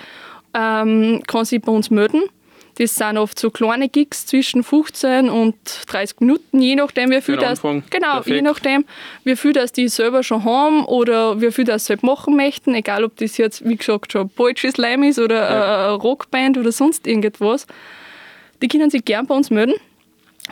ähm, 0.54 1.22
kann 1.28 1.46
sich 1.46 1.62
bei 1.62 1.72
uns 1.72 1.90
melden. 1.90 2.24
Das 2.78 2.96
sind 2.96 3.18
oft 3.18 3.40
so 3.40 3.52
kleine 3.52 3.88
Gigs 3.88 4.26
zwischen 4.26 4.62
15 4.62 5.30
und 5.30 5.56
30 5.88 6.20
Minuten, 6.20 6.60
je 6.60 6.76
nachdem, 6.76 7.10
wie 7.10 7.22
viel 7.22 7.38
das, 7.38 7.62
genau, 7.62 7.82
Perfekt. 7.90 8.28
je 8.28 8.42
nachdem, 8.42 8.86
wie 9.24 9.38
viel 9.38 9.54
das 9.54 9.72
die 9.72 9.88
selber 9.88 10.24
schon 10.24 10.44
haben 10.44 10.84
oder 10.84 11.40
wie 11.40 11.52
viel 11.52 11.64
das 11.64 11.86
selbst 11.86 12.04
machen 12.04 12.36
möchten, 12.36 12.76
egal 12.76 13.06
ob 13.06 13.16
das 13.16 13.38
jetzt, 13.38 13.66
wie 13.66 13.78
gesagt, 13.78 14.12
schon 14.12 14.30
Poetry 14.30 14.72
Slam 14.72 15.04
ist 15.04 15.20
oder 15.20 15.36
ja. 15.36 15.88
eine 15.88 15.94
Rockband 15.94 16.58
oder 16.58 16.74
sonst 16.74 17.08
irgendwas. 17.08 17.66
Die 18.62 18.68
können 18.68 18.90
sich 18.90 19.06
gern 19.06 19.26
bei 19.26 19.36
uns 19.36 19.50
melden. 19.50 19.76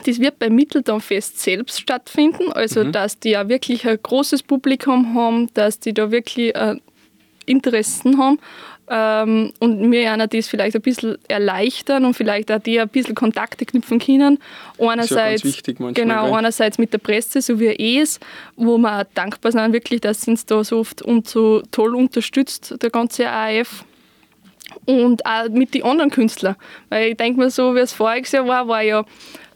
Das 0.06 0.20
wird 0.20 0.40
beim 0.40 0.56
Mitteltonfest 0.56 1.40
selbst 1.40 1.80
stattfinden, 1.80 2.52
also 2.52 2.84
mhm. 2.84 2.92
dass 2.92 3.20
die 3.20 3.32
ja 3.32 3.48
wirklich 3.48 3.88
ein 3.88 4.00
großes 4.02 4.44
Publikum 4.44 5.14
haben, 5.14 5.54
dass 5.54 5.80
die 5.80 5.94
da 5.94 6.10
wirklich 6.10 6.56
äh, 6.56 6.78
Interessen 7.46 8.18
haben 8.18 8.40
ähm, 8.90 9.54
und 9.60 9.92
wir 9.92 10.12
einer 10.12 10.28
das 10.28 10.48
vielleicht 10.48 10.76
ein 10.76 10.82
bisschen 10.82 11.18
erleichtern 11.28 12.06
und 12.06 12.16
vielleicht 12.16 12.52
auch 12.52 12.60
die 12.60 12.80
ein 12.80 12.90
bisschen 12.90 13.16
Kontakte 13.16 13.66
knüpfen 13.66 14.00
können. 14.00 14.40
Einerseits, 14.78 15.44
ist 15.44 15.66
ja 15.68 15.74
manchmal, 15.80 15.94
genau, 15.94 16.26
gell? 16.26 16.34
einerseits 16.34 16.78
mit 16.78 16.92
der 16.92 16.98
Presse, 16.98 17.42
so 17.42 17.60
wie 17.60 18.00
es, 18.00 18.20
wo 18.56 18.78
wir 18.78 19.00
auch 19.00 19.04
dankbar 19.14 19.52
sind, 19.54 19.74
wirklich, 19.74 20.02
dass 20.02 20.22
sie 20.22 20.32
uns 20.32 20.46
da 20.46 20.64
so 20.64 20.80
oft 20.80 21.02
und 21.02 21.28
so 21.28 21.62
toll 21.72 21.96
unterstützt, 21.96 22.76
der 22.82 22.90
ganze 22.90 23.30
AF. 23.30 23.86
Und 24.86 25.26
auch 25.26 25.50
mit 25.50 25.74
den 25.74 25.84
anderen 25.84 26.12
Künstlern. 26.12 26.56
Weil 26.90 27.12
ich 27.12 27.18
denke 27.18 27.40
mir 27.40 27.50
so, 27.50 27.76
wie 27.76 27.80
es 27.80 27.94
voriges 27.94 28.32
Jahr 28.32 28.48
war, 28.48 28.68
war 28.68 28.82
ja 28.82 29.06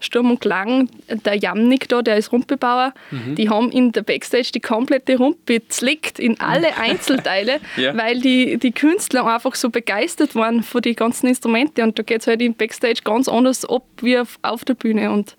Sturm 0.00 0.30
und 0.30 0.40
Klang, 0.40 0.88
der 1.08 1.34
Jamnik 1.34 1.88
da, 1.88 2.02
der 2.02 2.16
ist 2.18 2.32
Rumpebauer, 2.32 2.92
mhm. 3.10 3.34
die 3.34 3.50
haben 3.50 3.70
in 3.70 3.92
der 3.92 4.02
Backstage 4.02 4.50
die 4.54 4.60
komplette 4.60 5.16
Rumpe 5.16 5.66
zlickt 5.68 6.18
in 6.18 6.38
alle 6.40 6.76
Einzelteile, 6.80 7.60
ja. 7.76 7.96
weil 7.96 8.20
die, 8.20 8.58
die 8.58 8.72
Künstler 8.72 9.26
einfach 9.26 9.54
so 9.54 9.70
begeistert 9.70 10.34
waren 10.34 10.62
von 10.62 10.82
den 10.82 10.94
ganzen 10.94 11.26
Instrumenten 11.26 11.82
und 11.82 11.98
da 11.98 12.02
geht 12.02 12.20
es 12.20 12.26
halt 12.26 12.42
im 12.42 12.54
Backstage 12.54 13.00
ganz 13.04 13.28
anders 13.28 13.64
ab 13.64 13.82
wie 14.00 14.18
auf, 14.18 14.38
auf 14.42 14.64
der 14.64 14.74
Bühne 14.74 15.10
und 15.10 15.36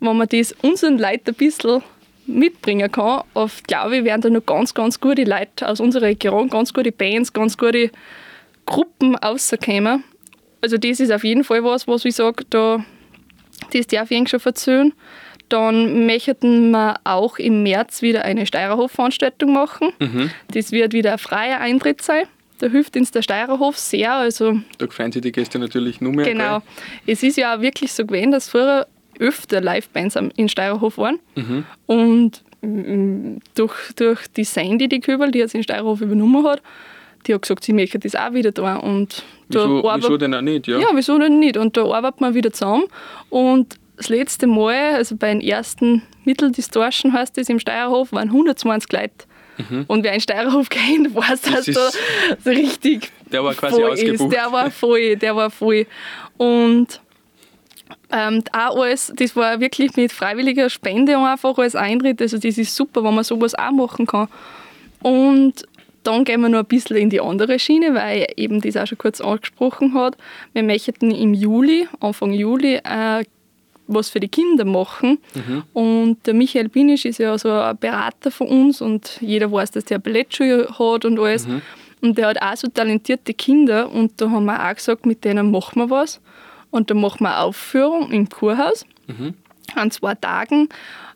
wenn 0.00 0.16
man 0.16 0.28
das 0.28 0.52
unseren 0.62 0.98
Leuten 0.98 1.30
ein 1.30 1.34
bisschen 1.34 1.82
mitbringen 2.26 2.90
kann, 2.90 3.22
oft 3.34 3.66
glaube 3.66 3.98
ich, 3.98 4.04
werden 4.04 4.20
da 4.22 4.30
noch 4.30 4.46
ganz, 4.46 4.74
ganz 4.74 5.00
gute 5.00 5.24
Leute 5.24 5.68
aus 5.68 5.80
unserer 5.80 6.06
Region, 6.06 6.48
ganz 6.48 6.72
gute 6.72 6.92
Bands, 6.92 7.32
ganz 7.32 7.56
gute 7.56 7.90
Gruppen 8.66 9.16
rauskommen. 9.16 10.04
Also 10.60 10.78
das 10.78 11.00
ist 11.00 11.12
auf 11.12 11.24
jeden 11.24 11.44
Fall 11.44 11.62
was, 11.62 11.86
was 11.86 12.04
ich 12.04 12.14
sage, 12.14 12.44
da, 12.48 12.84
das 13.72 13.86
darf 13.86 14.10
ich 14.10 14.28
schon 14.28 14.40
erzählen. 14.42 14.92
Dann 15.50 16.06
möchten 16.06 16.70
wir 16.70 16.96
auch 17.04 17.38
im 17.38 17.62
März 17.62 18.00
wieder 18.00 18.24
eine 18.24 18.46
Steirerhof-Veranstaltung 18.46 19.52
machen. 19.52 19.90
Mhm. 19.98 20.30
Das 20.52 20.72
wird 20.72 20.94
wieder 20.94 21.12
ein 21.12 21.18
freier 21.18 21.60
Eintritt 21.60 22.00
sein. 22.00 22.24
Da 22.58 22.68
hilft 22.68 22.96
uns 22.96 23.10
der 23.10 23.22
Steirerhof 23.22 23.76
sehr. 23.76 24.14
Also, 24.14 24.58
da 24.78 24.86
freuen 24.88 25.12
sich 25.12 25.20
die 25.20 25.32
Gäste 25.32 25.58
natürlich 25.58 26.00
nur 26.00 26.12
mehr. 26.12 26.24
Genau. 26.24 26.60
Gleich. 26.60 26.62
Es 27.06 27.22
ist 27.22 27.36
ja 27.36 27.56
auch 27.56 27.60
wirklich 27.60 27.92
so 27.92 28.06
gewesen, 28.06 28.30
dass 28.30 28.48
früher 28.48 28.86
öfter 29.18 29.60
Livebands 29.60 30.16
in 30.36 30.48
Steirerhof 30.48 30.98
waren. 30.98 31.18
Mhm. 31.34 31.64
Und 31.86 32.42
mm, 32.62 33.36
durch, 33.54 33.92
durch 33.96 34.26
die 34.28 34.44
Sandy, 34.44 34.88
die 34.88 35.00
Köbel, 35.00 35.30
die 35.30 35.40
jetzt 35.40 35.54
in 35.54 35.62
Steirerhof 35.62 36.00
übernommen 36.00 36.46
hat, 36.46 36.62
die 37.26 37.34
hat 37.34 37.42
gesagt, 37.42 37.64
sie 37.64 37.72
möchte 37.72 37.98
das 37.98 38.14
auch 38.14 38.32
wieder 38.32 38.52
da. 38.52 38.76
Und 38.76 39.22
wieso, 39.48 39.82
da 39.82 39.96
wieso 39.96 40.16
denn 40.16 40.34
auch 40.34 40.40
nicht? 40.40 40.66
Ja? 40.66 40.78
ja, 40.78 40.88
wieso 40.94 41.18
denn 41.18 41.38
nicht? 41.38 41.56
Und 41.56 41.76
da 41.76 41.84
arbeitet 41.84 42.20
man 42.20 42.34
wieder 42.34 42.52
zusammen. 42.52 42.84
Und 43.30 43.76
das 43.96 44.08
letzte 44.08 44.46
Mal, 44.46 44.94
also 44.94 45.16
bei 45.16 45.32
den 45.32 45.40
ersten 45.40 46.02
Mitteldistortion 46.24 47.12
heißt 47.12 47.36
das 47.36 47.48
im 47.48 47.58
Steirerhof, 47.58 48.12
waren 48.12 48.28
120 48.28 48.92
Leute. 48.92 49.12
Mhm. 49.56 49.84
Und 49.86 50.02
wer 50.02 50.12
einen 50.12 50.20
Steirerhof 50.20 50.68
kennt, 50.68 51.14
weiß, 51.14 51.42
dass 51.42 51.66
das 51.66 51.74
da 51.74 51.90
so 52.44 52.50
richtig 52.50 53.10
der 53.30 53.44
war 53.44 53.54
quasi 53.54 53.82
ausgebucht. 53.82 54.20
Ist. 54.20 54.32
Der 54.32 54.52
war 54.52 54.70
voll, 54.70 55.16
der 55.16 55.36
war 55.36 55.50
voll. 55.50 55.86
Und 56.36 57.00
ähm, 58.12 58.42
auch 58.52 58.80
alles, 58.80 59.12
das 59.16 59.34
war 59.34 59.60
wirklich 59.60 59.96
mit 59.96 60.12
freiwilliger 60.12 60.70
Spende 60.70 61.18
einfach 61.18 61.58
als 61.58 61.74
Eintritt. 61.74 62.20
Also 62.22 62.38
das 62.38 62.58
ist 62.58 62.74
super, 62.74 63.02
wenn 63.02 63.14
man 63.14 63.24
sowas 63.24 63.54
auch 63.54 63.72
machen 63.72 64.06
kann. 64.06 64.28
Und 65.02 65.66
dann 66.06 66.24
gehen 66.24 66.40
wir 66.40 66.48
noch 66.48 66.60
ein 66.60 66.66
bisschen 66.66 66.96
in 66.96 67.10
die 67.10 67.20
andere 67.20 67.58
Schiene, 67.58 67.94
weil 67.94 68.26
eben 68.36 68.60
das 68.60 68.76
auch 68.76 68.86
schon 68.86 68.98
kurz 68.98 69.20
angesprochen 69.20 69.94
hat. 69.94 70.16
Wir 70.52 70.62
möchten 70.62 71.10
im 71.10 71.34
Juli, 71.34 71.88
Anfang 72.00 72.32
Juli, 72.32 72.76
äh, 72.76 73.24
was 73.86 74.10
für 74.10 74.20
die 74.20 74.28
Kinder 74.28 74.64
machen. 74.64 75.18
Mhm. 75.34 75.62
Und 75.72 76.26
der 76.26 76.34
Michael 76.34 76.68
Binisch 76.68 77.04
ist 77.04 77.18
ja 77.18 77.36
so 77.36 77.50
ein 77.50 77.76
Berater 77.76 78.30
von 78.30 78.48
uns 78.48 78.80
und 78.80 79.18
jeder 79.20 79.50
weiß, 79.50 79.72
dass 79.72 79.84
der 79.84 79.98
Ballettschule 79.98 80.68
hat 80.78 81.04
und 81.04 81.18
alles. 81.18 81.46
Mhm. 81.46 81.62
Und 82.00 82.18
der 82.18 82.28
hat 82.28 82.42
auch 82.42 82.56
so 82.56 82.68
talentierte 82.68 83.32
Kinder 83.34 83.90
und 83.90 84.20
da 84.20 84.30
haben 84.30 84.44
wir 84.44 84.68
auch 84.68 84.74
gesagt, 84.74 85.06
mit 85.06 85.24
denen 85.24 85.50
machen 85.50 85.80
wir 85.80 85.90
was. 85.90 86.20
Und 86.70 86.90
da 86.90 86.94
machen 86.94 87.20
wir 87.20 87.34
eine 87.34 87.44
Aufführung 87.44 88.10
im 88.10 88.28
Kurhaus 88.28 88.84
mhm. 89.06 89.34
an 89.74 89.90
zwei 89.90 90.14
Tagen. 90.14 90.68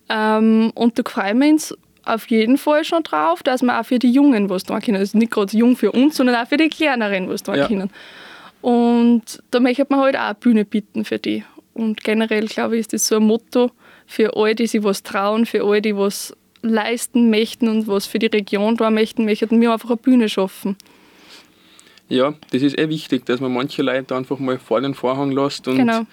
Ähm, 0.08 0.72
und 0.74 0.98
da 0.98 1.02
freuen 1.04 1.40
wir 1.40 1.48
uns 1.48 1.76
auf 2.08 2.28
jeden 2.28 2.58
Fall 2.58 2.84
schon 2.84 3.02
drauf, 3.02 3.42
dass 3.42 3.62
wir 3.62 3.78
auch 3.78 3.84
für 3.84 3.98
die 3.98 4.10
Jungen 4.10 4.50
was 4.50 4.64
tun 4.64 4.80
können. 4.80 4.96
Also 4.96 5.18
nicht 5.18 5.30
gerade 5.30 5.56
jung 5.56 5.76
für 5.76 5.92
uns, 5.92 6.16
sondern 6.16 6.36
auch 6.36 6.48
für 6.48 6.56
die 6.56 6.68
Kleineren 6.68 7.28
was 7.28 7.42
tun 7.42 7.56
ja. 7.56 7.66
können. 7.68 7.90
Und 8.60 9.42
da 9.50 9.60
möchte 9.60 9.86
man 9.88 10.00
halt 10.00 10.16
auch 10.16 10.20
eine 10.20 10.34
Bühne 10.34 10.64
bieten 10.64 11.04
für 11.04 11.18
die. 11.18 11.44
Und 11.74 12.02
generell, 12.02 12.46
glaube 12.46 12.74
ich, 12.74 12.80
ist 12.80 12.92
das 12.92 13.06
so 13.06 13.16
ein 13.16 13.22
Motto 13.22 13.70
für 14.06 14.36
alle, 14.36 14.54
die 14.54 14.66
sich 14.66 14.82
was 14.82 15.02
trauen, 15.02 15.46
für 15.46 15.64
alle, 15.64 15.80
die 15.80 15.96
was 15.96 16.34
leisten 16.62 17.30
möchten 17.30 17.68
und 17.68 17.86
was 17.86 18.06
für 18.06 18.18
die 18.18 18.26
Region 18.26 18.76
tun 18.76 18.94
möchten, 18.94 19.24
möchten 19.24 19.60
wir 19.60 19.72
einfach 19.72 19.90
eine 19.90 19.96
Bühne 19.96 20.28
schaffen. 20.28 20.76
Ja, 22.08 22.34
das 22.50 22.62
ist 22.62 22.78
eh 22.78 22.88
wichtig, 22.88 23.26
dass 23.26 23.40
man 23.40 23.52
manche 23.52 23.82
Leute 23.82 24.16
einfach 24.16 24.38
mal 24.38 24.58
vor 24.58 24.80
den 24.80 24.94
Vorhang 24.94 25.30
lässt 25.30 25.68
und 25.68 25.76
genau. 25.76 26.06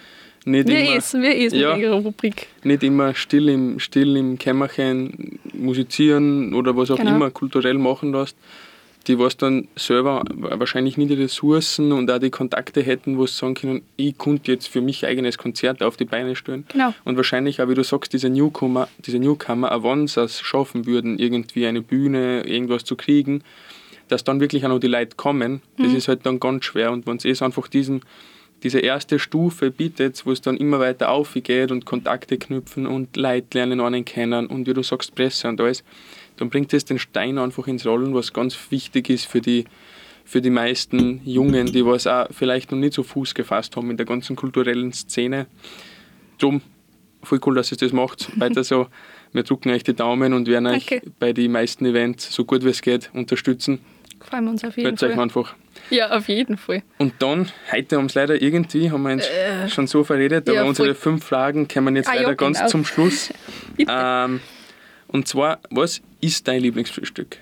Nicht 0.45 0.67
wie 0.67 0.73
immer, 0.73 0.95
ist, 0.95 1.13
wie 1.15 1.27
ist 1.27 1.55
ja, 1.55 1.75
mit 1.75 1.89
Rubrik. 1.89 2.47
Nicht 2.63 2.83
immer 2.83 3.15
still 3.15 3.49
im, 3.49 3.79
still 3.79 4.15
im 4.15 4.37
Kämmerchen 4.37 5.39
musizieren 5.53 6.53
oder 6.53 6.77
was 6.77 6.91
auch 6.91 6.97
genau. 6.97 7.15
immer 7.15 7.31
kulturell 7.31 7.75
machen 7.75 8.11
lässt, 8.13 8.37
die 9.07 9.17
was 9.17 9.37
dann 9.37 9.67
selber 9.75 10.23
wahrscheinlich 10.29 10.97
nicht 10.97 11.09
die 11.09 11.15
Ressourcen 11.15 11.91
und 11.91 12.11
auch 12.11 12.19
die 12.19 12.29
Kontakte 12.29 12.83
hätten, 12.83 13.17
wo 13.17 13.25
sie 13.25 13.33
sagen 13.33 13.55
können, 13.55 13.81
ich 13.97 14.17
könnte 14.19 14.51
jetzt 14.51 14.67
für 14.67 14.81
mich 14.81 15.05
eigenes 15.05 15.39
Konzert 15.39 15.81
auf 15.81 15.97
die 15.97 16.05
Beine 16.05 16.35
stellen. 16.35 16.65
Genau. 16.71 16.93
Und 17.05 17.17
wahrscheinlich 17.17 17.61
auch, 17.61 17.67
wie 17.67 17.75
du 17.75 17.83
sagst, 17.83 18.13
diese 18.13 18.29
Newcomer, 18.29 18.87
diese 19.05 19.17
Newcomer, 19.17 19.71
auch 19.71 19.83
wenn 19.83 20.07
sie 20.07 20.21
es 20.21 20.41
schaffen 20.41 20.85
würden, 20.85 21.17
irgendwie 21.17 21.65
eine 21.65 21.81
Bühne, 21.81 22.43
irgendwas 22.45 22.83
zu 22.83 22.95
kriegen, 22.95 23.43
dass 24.09 24.23
dann 24.23 24.39
wirklich 24.39 24.63
auch 24.63 24.69
noch 24.69 24.79
die 24.79 24.87
Leute 24.87 25.15
kommen, 25.15 25.61
das 25.77 25.87
mhm. 25.87 25.95
ist 25.95 26.07
halt 26.07 26.25
dann 26.25 26.39
ganz 26.39 26.65
schwer. 26.65 26.91
Und 26.91 27.07
wenn 27.07 27.17
es 27.17 27.41
einfach 27.41 27.67
diesen, 27.67 28.01
diese 28.65 28.79
erste 28.79 29.19
Stufe 29.19 29.69
bietet, 29.69 30.25
wo 30.25 30.31
es 30.31 30.41
dann 30.41 30.57
immer 30.57 30.79
weiter 30.79 31.11
aufgeht 31.11 31.71
und 31.71 31.85
Kontakte 31.85 32.39
knüpfen 32.39 32.87
und 32.87 33.15
Leute 33.15 33.59
lernen 33.59 33.79
einen 33.79 34.03
kennen 34.05 34.47
und 34.47 34.65
wie 34.65 34.73
du 34.73 34.81
sagst, 34.81 35.13
Presse 35.13 35.47
und 35.47 35.61
alles, 35.61 35.83
dann 36.37 36.49
bringt 36.49 36.73
es 36.73 36.83
den 36.83 36.97
Stein 36.97 37.37
einfach 37.37 37.67
ins 37.67 37.85
Rollen, 37.85 38.15
was 38.15 38.33
ganz 38.33 38.57
wichtig 38.71 39.11
ist 39.11 39.27
für 39.27 39.39
die, 39.39 39.65
für 40.23 40.41
die 40.41 40.49
meisten 40.49 41.21
Jungen, 41.23 41.67
die 41.67 41.85
was 41.85 42.07
auch 42.07 42.25
vielleicht 42.31 42.71
noch 42.71 42.79
nicht 42.79 42.93
so 42.93 43.03
Fuß 43.03 43.35
gefasst 43.35 43.75
haben 43.75 43.91
in 43.91 43.97
der 43.97 44.07
ganzen 44.07 44.35
kulturellen 44.35 44.91
Szene. 44.93 45.45
Drum, 46.39 46.63
voll 47.21 47.39
cool, 47.45 47.53
dass 47.53 47.71
ihr 47.71 47.77
das 47.77 47.93
macht. 47.93 48.31
Weiter 48.39 48.63
so. 48.63 48.87
Wir 49.31 49.43
drücken 49.43 49.69
euch 49.69 49.83
die 49.83 49.93
Daumen 49.93 50.33
und 50.33 50.47
werden 50.47 50.65
euch 50.65 51.01
bei 51.19 51.33
den 51.33 51.51
meisten 51.51 51.85
Events 51.85 52.33
so 52.33 52.45
gut 52.45 52.65
wie 52.65 52.69
es 52.69 52.81
geht 52.81 53.11
unterstützen. 53.13 53.79
Freuen 54.27 54.45
wir 54.45 54.51
uns 54.51 54.63
auf 54.63 54.75
jeden 54.77 54.89
Hört 54.89 54.99
Fall. 54.99 55.11
euch 55.11 55.19
einfach. 55.19 55.55
Ja, 55.89 56.11
auf 56.11 56.27
jeden 56.27 56.57
Fall. 56.57 56.83
Und 56.97 57.13
dann, 57.19 57.51
heute 57.71 57.97
haben 57.97 58.05
wir 58.05 58.07
es 58.07 58.15
leider 58.15 58.41
irgendwie, 58.41 58.89
haben 58.89 59.03
wir 59.03 59.13
uns 59.13 59.25
äh, 59.25 59.69
schon 59.69 59.87
so 59.87 60.03
verredet, 60.03 60.49
aber 60.49 60.57
ja, 60.57 60.63
unsere 60.63 60.95
fünf 60.95 61.23
Fragen 61.23 61.67
kommen 61.67 61.95
jetzt 61.95 62.09
ah, 62.09 62.15
leider 62.15 62.29
ja, 62.29 62.33
ganz 62.33 62.57
genau. 62.57 62.69
zum 62.69 62.85
Schluss. 62.85 63.29
ähm, 63.77 64.39
und 65.07 65.27
zwar, 65.27 65.59
was 65.69 66.01
ist 66.21 66.47
dein 66.47 66.61
Lieblingsfrühstück? 66.61 67.37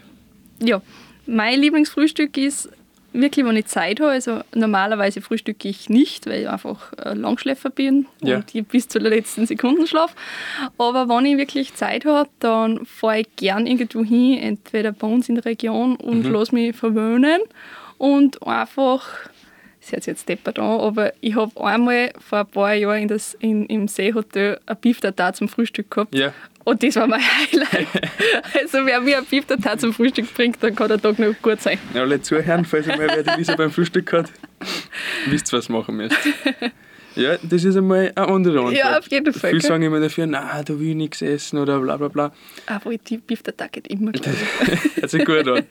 Ja, 0.60 0.82
mein 1.26 1.60
Lieblingsfrühstück 1.62 2.38
ist 2.38 2.70
wirklich, 3.14 3.45
wenn 3.45 3.55
ich 3.55 3.68
Zeit 3.68 3.99
habe. 3.99 4.11
Also 4.11 4.41
normalerweise 4.53 5.22
frühstücke 5.22 5.68
ich 5.68 5.89
nicht, 5.89 6.28
weil 6.28 6.41
ich 6.41 6.49
einfach 6.49 6.91
Langschläfer 7.14 7.70
bin 7.70 8.07
ja. 8.22 8.38
und 8.38 8.53
ich 8.53 8.66
bis 8.66 8.88
zur 8.88 9.01
letzten 9.01 9.45
Sekunde 9.45 9.88
schlafe. 9.88 10.16
Aber 10.78 11.07
wenn 11.07 11.26
ich 11.26 11.38
wirklich 11.38 11.74
Zeit 11.76 12.05
habe, 12.05 12.30
dann 12.39 12.86
fahre 12.86 13.22
ich 13.22 13.36
gern 13.36 13.68
irgendwo 13.68 14.03
hin, 14.03 14.38
entweder 14.38 14.91
bei 14.91 15.07
uns 15.07 15.30
in 15.30 15.36
der 15.36 15.45
Region 15.45 15.95
und 15.95 16.26
mhm. 16.26 16.32
lasse 16.32 16.55
mich 16.55 16.76
verwöhnen 16.76 17.41
und 17.97 18.45
einfach 18.45 19.07
das 19.84 19.92
hört 19.92 20.04
sich 20.04 20.12
jetzt 20.14 20.30
deppert 20.30 20.60
an, 20.60 20.80
aber 20.80 21.12
ich 21.20 21.36
habe 21.36 21.52
einmal 21.62 22.14
vor 22.18 22.40
ein 22.40 22.48
paar 22.48 22.74
Jahren 22.74 23.02
in 23.02 23.08
das, 23.10 23.34
in, 23.34 23.66
im 23.66 23.90
Seehotel 23.90 24.58
ein 24.66 24.78
Beef 24.80 25.02
Tartar 25.02 25.34
zum 25.34 25.50
Frühstück 25.50 25.92
gehabt. 25.92 26.16
Ja. 26.16 26.34
Und 26.64 26.82
das 26.82 26.96
war 26.96 27.06
mein 27.06 27.20
Highlight. 27.52 27.88
also 28.62 28.86
wer 28.86 29.02
mir 29.02 29.18
ein 29.18 29.26
Beef 29.26 29.46
Tartar 29.46 29.78
zum 29.78 29.94
Frühstück 29.94 30.34
bringt, 30.34 30.64
dann 30.64 30.74
kann 30.74 30.88
der 30.88 31.02
Tag 31.02 31.20
noch 31.20 31.34
gut 31.42 31.62
sein. 31.62 31.80
Ja, 31.94 32.02
alle 32.02 32.22
zuhören, 32.22 32.64
falls 32.64 32.88
ihr 32.88 32.96
mal 32.96 33.10
wer 33.10 33.24
die 33.24 33.40
Lisa 33.40 33.56
beim 33.58 33.72
Frühstück 33.72 34.14
hat, 34.14 34.32
wisst 35.26 35.54
ihr, 35.54 35.58
was 35.58 35.68
machen 35.68 35.98
müsst. 35.98 36.16
Ja, 37.16 37.38
das 37.41 37.64
ist 37.64 37.76
einmal 37.76 38.11
eine 38.16 38.28
andere 38.28 38.59
Antwort. 38.59 38.76
Ja, 38.76 38.97
auf 38.97 39.09
jeden 39.11 39.34
Fall. 39.34 39.51
Viele 39.51 39.61
sagen 39.61 39.84
immer 39.84 39.99
dafür, 39.99 40.26
nein, 40.26 40.66
da 40.66 40.80
will 40.80 40.89
ich 40.89 40.95
nichts 40.95 41.22
essen 41.22 41.59
oder 41.59 41.80
bla 41.80 41.97
bla 41.97 42.07
bla. 42.07 42.34
Aber 42.66 42.95
die 42.97 43.18
Beef 43.18 43.43
der 43.43 43.55
Tag 43.55 43.74
geht 43.74 43.88
immer. 43.88 44.11
Hört 44.95 45.09
sich 45.09 45.26
gut 45.26 45.47
an. 45.47 45.64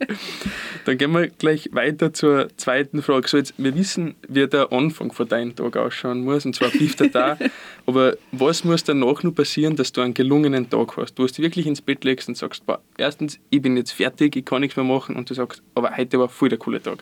Dann 0.85 0.99
gehen 0.99 1.13
wir 1.13 1.29
gleich 1.29 1.69
weiter 1.73 2.13
zur 2.13 2.49
zweiten 2.57 3.03
Frage. 3.03 3.29
So 3.29 3.37
jetzt, 3.37 3.55
wir 3.57 3.75
wissen, 3.77 4.15
wie 4.29 4.47
der 4.47 4.73
Anfang 4.73 5.13
von 5.13 5.29
deinem 5.29 5.57
Tag 5.57 5.77
ausschauen 5.77 6.25
muss, 6.25 6.47
und 6.47 6.55
zwar 6.55 6.71
Beef 6.71 6.97
der 6.97 7.11
Tag. 7.11 7.39
Aber 7.87 8.17
was 8.31 8.65
muss 8.65 8.85
danach 8.85 9.23
noch 9.23 9.35
passieren, 9.35 9.77
dass 9.77 9.93
du 9.93 10.01
einen 10.01 10.15
gelungenen 10.15 10.71
Tag 10.71 10.97
hast? 10.97 11.15
Du 11.15 11.25
hast 11.25 11.39
dich 11.39 11.43
wirklich 11.43 11.67
ins 11.67 11.81
Bett 11.81 12.05
legst 12.05 12.29
und 12.29 12.37
sagst, 12.37 12.65
boah, 12.67 12.81
erstens, 12.97 13.39
ich 13.51 13.61
bin 13.61 13.77
jetzt 13.77 13.93
fertig, 13.93 14.37
ich 14.37 14.45
kann 14.45 14.61
nichts 14.61 14.77
mehr 14.77 14.85
machen 14.85 15.17
und 15.17 15.29
du 15.29 15.35
sagst, 15.35 15.63
aber 15.75 15.97
heute 15.97 16.19
war 16.19 16.29
voll 16.29 16.49
der 16.49 16.59
coole 16.59 16.81
Tag. 16.83 16.99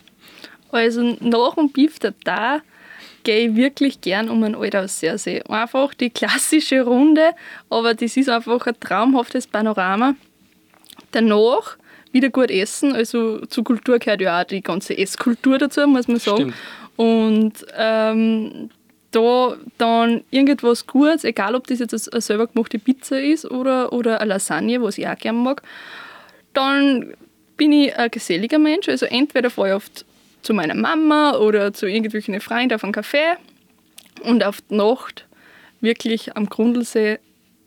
Also 0.73 1.17
nach 1.21 1.55
dem 1.57 1.71
Beef 1.73 1.99
der 1.99 2.19
Tag 2.21 2.63
gehe 3.23 3.49
ich 3.49 3.57
wirklich 3.57 4.01
gern 4.01 4.29
um 4.29 4.43
ein 4.43 4.55
Altaussee. 4.55 5.43
Einfach 5.49 5.95
die 5.95 6.11
klassische 6.11 6.83
Runde, 6.83 7.31
aber 7.69 7.95
das 7.95 8.17
ist 8.17 8.29
einfach 8.29 8.67
ein 8.67 8.79
traumhaftes 8.81 9.47
Panorama. 9.47 10.15
Danach 11.13 11.77
wieder 12.13 12.31
gut 12.31 12.51
essen, 12.51 12.95
also 12.95 13.45
zur 13.47 13.65
Kultur 13.65 13.99
gehört 13.99 14.21
ja 14.21 14.41
auch 14.41 14.45
die 14.45 14.63
ganze 14.63 14.97
Esskultur 14.99 15.59
dazu, 15.59 15.87
muss 15.87 16.09
man 16.09 16.19
sagen. 16.19 16.39
Stimmt. 16.39 16.55
Und 16.97 17.53
ähm, 17.77 18.71
da 19.11 19.57
dann 19.79 20.23
irgendwas 20.31 20.87
Gutes, 20.87 21.25
egal 21.25 21.55
ob 21.55 21.67
das 21.67 21.79
jetzt 21.79 22.13
eine 22.13 22.21
selber 22.21 22.47
gemachte 22.47 22.79
Pizza 22.79 23.21
ist 23.21 23.51
oder, 23.51 23.93
oder 23.93 24.21
eine 24.21 24.31
Lasagne, 24.31 24.83
was 24.83 24.99
ich 24.99 25.09
auch 25.09 25.17
gerne 25.17 25.39
mag, 25.39 25.63
dann 26.53 27.15
bin 27.57 27.73
ich 27.73 27.97
ein 27.97 28.11
geselliger 28.11 28.59
Mensch. 28.59 28.89
Also 28.89 29.07
entweder 29.07 29.51
fahre 29.51 29.69
ich 29.69 29.75
oft 29.75 30.05
zu 30.43 30.55
meiner 30.55 30.75
Mama 30.75 31.37
oder 31.37 31.73
zu 31.73 31.87
irgendwelchen 31.87 32.41
Freunden 32.41 32.75
auf 32.75 32.85
einen 32.85 32.95
Café 32.95 33.37
und 34.23 34.45
auf 34.45 34.61
die 34.63 34.75
Nacht 34.75 35.27
wirklich 35.81 36.37
am 36.37 36.49
Grundlsee 36.49 37.19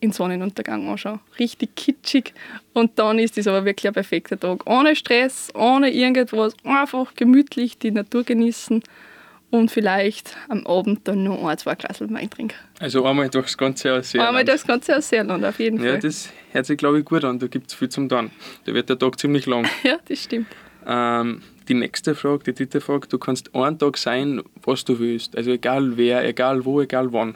den 0.02 0.12
Sonnenuntergang 0.12 0.88
anschauen. 0.88 1.20
Richtig 1.40 1.76
kitschig. 1.76 2.34
Und 2.74 3.00
dann 3.00 3.20
ist 3.20 3.38
es 3.38 3.48
aber 3.48 3.66
wirklich 3.66 3.88
ein 3.88 3.94
perfekter 3.94 4.40
Tag. 4.40 4.70
Ohne 4.70 4.96
Stress, 4.96 5.50
ohne 5.56 5.92
irgendetwas. 5.92 6.56
Einfach 6.64 7.16
gemütlich 7.16 7.78
die 7.78 7.92
Natur 7.92 8.24
genießen 8.24 8.84
und 9.50 9.72
vielleicht 9.72 10.36
am 10.50 10.66
Abend 10.66 11.08
dann 11.08 11.24
noch 11.24 11.46
ein, 11.46 11.58
zwei 11.58 11.76
Glas 11.76 12.02
Wein 12.02 12.30
trinken. 12.30 12.56
Also 12.80 13.06
einmal 13.06 13.30
durchs 13.30 13.58
ganze 13.58 13.94
Ausseerland. 13.94 14.30
Einmal 14.30 14.46
durchs 14.46 14.66
ganze 14.66 14.98
Ausseerland, 14.98 15.46
auf 15.46 15.60
jeden 15.60 15.78
Fall. 15.78 15.88
Ja, 15.88 15.98
das 15.98 16.30
hört 16.52 16.66
sich, 16.66 16.78
glaube 16.78 17.00
ich, 17.00 17.06
gut 17.06 17.24
an. 17.24 17.40
Da 17.40 17.48
gibt 17.48 17.68
es 17.68 17.74
viel 17.74 17.90
zum 17.90 18.10
Tun. 18.10 18.32
Da 18.66 18.74
wird 18.74 18.90
der 18.90 19.00
Tag 19.00 19.20
ziemlich 19.20 19.46
lang. 19.46 19.68
ja, 19.84 19.98
das 20.08 20.24
stimmt. 20.24 20.48
Ähm, 20.86 21.42
die 21.68 21.74
nächste 21.74 22.16
Frage, 22.16 22.44
die 22.46 22.54
dritte 22.54 22.82
Frage, 22.82 23.08
du 23.08 23.18
kannst 23.18 23.54
einen 23.56 23.78
Tag 23.78 23.98
sein, 23.98 24.42
was 24.64 24.86
du 24.86 25.00
willst. 25.00 25.36
Also 25.36 25.52
egal 25.52 25.98
wer, 25.98 26.28
egal 26.28 26.66
wo, 26.66 26.82
egal 26.82 27.12
wann. 27.14 27.36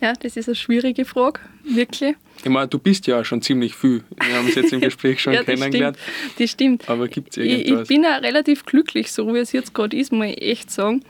Ja, 0.00 0.14
das 0.14 0.36
ist 0.36 0.48
eine 0.48 0.56
schwierige 0.56 1.04
Frage, 1.04 1.40
wirklich. 1.62 2.16
Ich 2.42 2.50
meine, 2.50 2.66
du 2.66 2.80
bist 2.80 3.06
ja 3.06 3.24
schon 3.24 3.40
ziemlich 3.40 3.76
viel. 3.76 4.02
Wir 4.20 4.36
haben 4.36 4.48
es 4.48 4.56
jetzt 4.56 4.72
im 4.72 4.80
Gespräch 4.88 5.20
schon 5.20 5.32
ja, 5.32 5.44
kennengelernt. 5.44 5.96
Stimmt. 5.96 6.40
Das 6.40 6.50
stimmt. 6.50 6.88
Aber 6.88 7.06
gibt 7.06 7.30
es 7.30 7.36
irgendwas? 7.36 7.66
Ich, 7.66 7.82
ich 7.82 7.88
bin 7.88 8.04
auch 8.04 8.20
relativ 8.20 8.64
glücklich, 8.64 9.12
so 9.12 9.32
wie 9.32 9.38
es 9.38 9.52
jetzt 9.52 9.74
gerade 9.74 9.96
ist, 9.96 10.10
muss 10.10 10.26
ich 10.26 10.42
echt 10.42 10.72
sagen. 10.72 11.04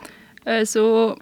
Also, 0.45 1.17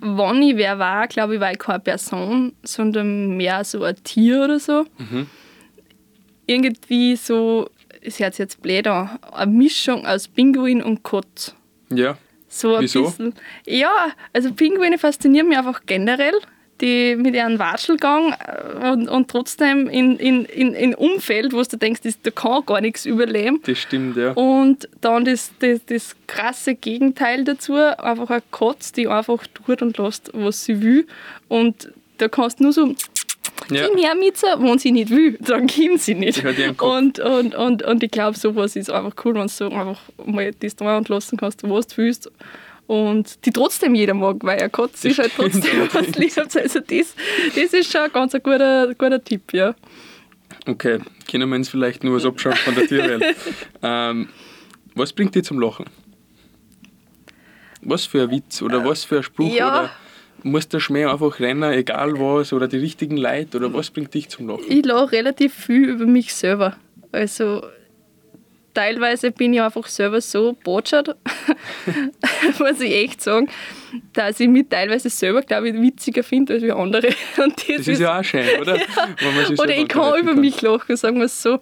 wann 0.00 0.42
ich 0.42 0.56
wer 0.56 0.80
war, 0.80 1.06
glaube 1.06 1.36
ich, 1.36 1.40
war 1.40 1.52
ich 1.52 1.60
keine 1.60 1.78
Person, 1.78 2.54
sondern 2.64 3.36
mehr 3.36 3.62
so 3.62 3.84
ein 3.84 3.94
Tier 4.02 4.42
oder 4.42 4.58
so. 4.58 4.84
Mhm. 4.98 5.28
Irgendwie 6.46 7.14
so, 7.14 7.70
sich 8.02 8.18
jetzt 8.18 8.62
blöd 8.62 8.86
an, 8.86 9.18
eine 9.32 9.50
Mischung 9.50 10.06
aus 10.06 10.28
Pinguin 10.28 10.82
und 10.82 11.02
Kotz. 11.02 11.54
Ja. 11.90 12.18
So 12.48 12.76
ein 12.76 12.82
Wieso? 12.82 13.04
bisschen. 13.04 13.34
Ja, 13.66 14.08
also 14.32 14.52
Pinguine 14.52 14.98
faszinieren 14.98 15.48
mich 15.48 15.58
einfach 15.58 15.82
generell 15.86 16.34
die 16.82 17.14
mit 17.16 17.34
ihrem 17.34 17.58
Watschelgang 17.58 18.34
äh, 18.34 18.90
und, 18.90 19.08
und 19.08 19.30
trotzdem 19.30 19.88
in, 19.88 20.16
in, 20.18 20.44
in, 20.44 20.74
in 20.74 20.94
Umfeld, 20.94 21.52
wo 21.52 21.62
du 21.62 21.76
denkst, 21.76 22.00
das, 22.02 22.20
da 22.20 22.30
kann 22.30 22.66
gar 22.66 22.80
nichts 22.80 23.06
überleben. 23.06 23.60
Das 23.64 23.78
stimmt, 23.78 24.16
ja. 24.16 24.32
Und 24.32 24.88
dann 25.00 25.24
das, 25.24 25.52
das, 25.60 25.80
das 25.86 26.16
krasse 26.26 26.74
Gegenteil 26.74 27.44
dazu, 27.44 27.74
einfach 27.74 28.30
eine 28.30 28.42
Katze, 28.50 28.92
die 28.94 29.06
einfach 29.06 29.46
tut 29.46 29.80
und 29.80 29.96
lässt, 29.96 30.30
was 30.34 30.64
sie 30.64 30.82
will. 30.82 31.06
Und 31.48 31.92
da 32.18 32.28
kannst 32.28 32.58
du 32.58 32.64
nur 32.64 32.72
so 32.72 32.94
ja. 33.70 33.86
Komm 33.86 33.98
her 33.98 34.14
wenn 34.14 34.78
sie 34.78 34.92
nicht 34.92 35.10
will, 35.10 35.38
dann 35.40 35.66
kommt 35.66 36.00
sie 36.00 36.14
nicht. 36.14 36.42
Und, 36.80 37.18
und, 37.18 37.54
und, 37.54 37.82
und 37.82 38.02
ich 38.02 38.10
glaube, 38.10 38.36
sowas 38.38 38.76
ist 38.76 38.90
einfach 38.90 39.12
cool, 39.24 39.34
wenn 39.34 39.42
du 39.42 39.48
so 39.48 39.70
einfach 39.70 40.00
mal 40.24 40.52
das 40.52 40.76
da 40.76 40.96
und 40.96 41.08
lassen 41.08 41.36
kannst, 41.36 41.62
was 41.62 41.86
du 41.88 41.96
willst 41.98 42.30
und 42.86 43.44
die 43.46 43.52
trotzdem 43.52 43.94
jeder 43.94 44.14
mag, 44.14 44.36
weil 44.40 44.58
er 44.58 44.68
Katze 44.68 45.08
ist 45.08 45.18
halt 45.18 45.32
trotzdem 45.34 45.88
was 45.92 46.08
liebt. 46.16 46.38
Also 46.38 46.80
das, 46.80 47.14
das 47.54 47.72
ist 47.72 47.92
schon 47.92 48.02
ein 48.02 48.12
ganz 48.12 48.34
ein 48.34 48.42
guter, 48.42 48.94
guter 48.94 49.22
Tipp, 49.22 49.52
ja. 49.52 49.74
Okay, 50.66 50.98
können 51.30 51.48
wir 51.48 51.56
uns 51.56 51.68
vielleicht 51.68 52.04
nur 52.04 52.16
was 52.16 52.24
abschauen 52.24 52.54
von 52.56 52.74
der 52.74 52.86
Tierwelt. 52.86 53.36
ähm, 53.82 54.28
was 54.94 55.12
bringt 55.12 55.34
dich 55.34 55.44
zum 55.44 55.58
Lachen? 55.58 55.86
Was 57.80 58.06
für 58.06 58.22
ein 58.22 58.30
Witz 58.30 58.62
oder 58.62 58.84
was 58.84 59.04
für 59.04 59.18
ein 59.18 59.22
Spruch 59.22 59.52
ja. 59.52 59.80
oder 59.80 59.90
muss 60.44 60.68
der 60.68 60.80
Schmäh 60.80 61.06
einfach 61.06 61.40
rennen, 61.40 61.72
egal 61.72 62.18
was, 62.18 62.52
oder 62.52 62.68
die 62.68 62.78
richtigen 62.78 63.16
Leute 63.16 63.58
oder 63.58 63.72
was 63.72 63.90
bringt 63.90 64.14
dich 64.14 64.28
zum 64.28 64.48
Lachen? 64.48 64.64
Ich 64.68 64.84
lache 64.84 65.12
relativ 65.12 65.54
viel 65.54 65.90
über 65.90 66.06
mich 66.06 66.34
selber. 66.34 66.76
Also 67.12 67.62
teilweise 68.74 69.30
bin 69.30 69.54
ich 69.54 69.60
einfach 69.60 69.86
selber 69.86 70.20
so 70.20 70.56
botschert, 70.64 71.16
muss 72.58 72.80
ich 72.80 72.92
echt 72.92 73.20
sagen, 73.20 73.48
dass 74.12 74.40
ich 74.40 74.48
mich 74.48 74.66
teilweise 74.68 75.10
selber, 75.10 75.42
glaube 75.42 75.70
ich, 75.70 75.74
witziger 75.74 76.22
finde 76.22 76.54
als 76.54 76.62
wie 76.62 76.72
andere. 76.72 77.08
Und 77.36 77.56
das, 77.58 77.66
das 77.66 77.78
ist, 77.78 77.88
ist 77.88 78.00
ja 78.00 78.18
auch 78.18 78.24
schön, 78.24 78.46
oder? 78.60 78.76
Ja. 79.20 79.62
oder 79.62 79.76
ich 79.76 79.88
kann 79.88 80.20
über 80.20 80.34
mich 80.34 80.62
lachen, 80.62 80.96
sagen 80.96 81.18
wir 81.18 81.26
es 81.26 81.42
so. 81.42 81.58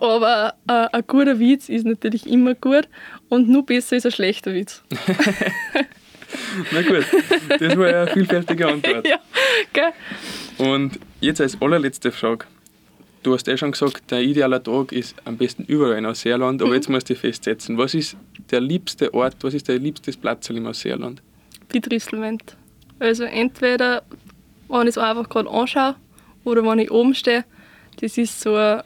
Aber 0.00 0.54
äh, 0.68 0.86
ein 0.92 1.04
guter 1.06 1.38
Witz 1.38 1.68
ist 1.68 1.86
natürlich 1.86 2.26
immer 2.26 2.54
gut 2.54 2.88
und 3.28 3.48
nur 3.48 3.64
besser 3.64 3.96
ist 3.96 4.06
ein 4.06 4.12
schlechter 4.12 4.52
Witz. 4.54 4.82
Na 6.72 6.82
gut, 6.82 7.04
das 7.58 7.76
war 7.76 7.90
ja 7.90 8.02
eine 8.02 8.10
vielfältige 8.12 8.68
Antwort. 8.68 9.06
Ja, 9.14 9.18
gell? 9.72 9.92
Und 10.58 10.98
jetzt 11.20 11.40
als 11.40 11.60
allerletzte 11.60 12.12
Frage 12.12 12.46
du 13.24 13.34
hast 13.34 13.48
eh 13.48 13.56
schon 13.56 13.72
gesagt, 13.72 14.10
der 14.10 14.22
ideale 14.22 14.62
Tag 14.62 14.92
ist 14.92 15.14
am 15.24 15.36
besten 15.36 15.64
überall 15.64 15.98
in 15.98 16.06
Ausseerland, 16.06 16.60
aber 16.62 16.70
mhm. 16.70 16.76
jetzt 16.76 16.88
musst 16.88 17.10
du 17.10 17.16
festsetzen. 17.16 17.76
Was 17.78 17.94
ist 17.94 18.16
der 18.50 18.60
liebste 18.60 19.12
Ort, 19.12 19.36
was 19.42 19.54
ist 19.54 19.68
der 19.68 19.78
liebste 19.78 20.12
Platz 20.12 20.48
im 20.50 20.66
Ausseerland? 20.66 21.22
Die 21.72 21.80
Tristelwend. 21.80 22.56
Also 22.98 23.24
entweder, 23.24 24.02
wenn 24.68 24.82
ich 24.82 24.88
es 24.88 24.98
einfach 24.98 25.28
gerade 25.28 25.50
anschaue 25.50 25.96
oder 26.44 26.64
wenn 26.64 26.78
ich 26.78 26.90
oben 26.90 27.14
stehe, 27.14 27.44
das 28.00 28.16
ist 28.18 28.40
so 28.40 28.54
ein, 28.54 28.82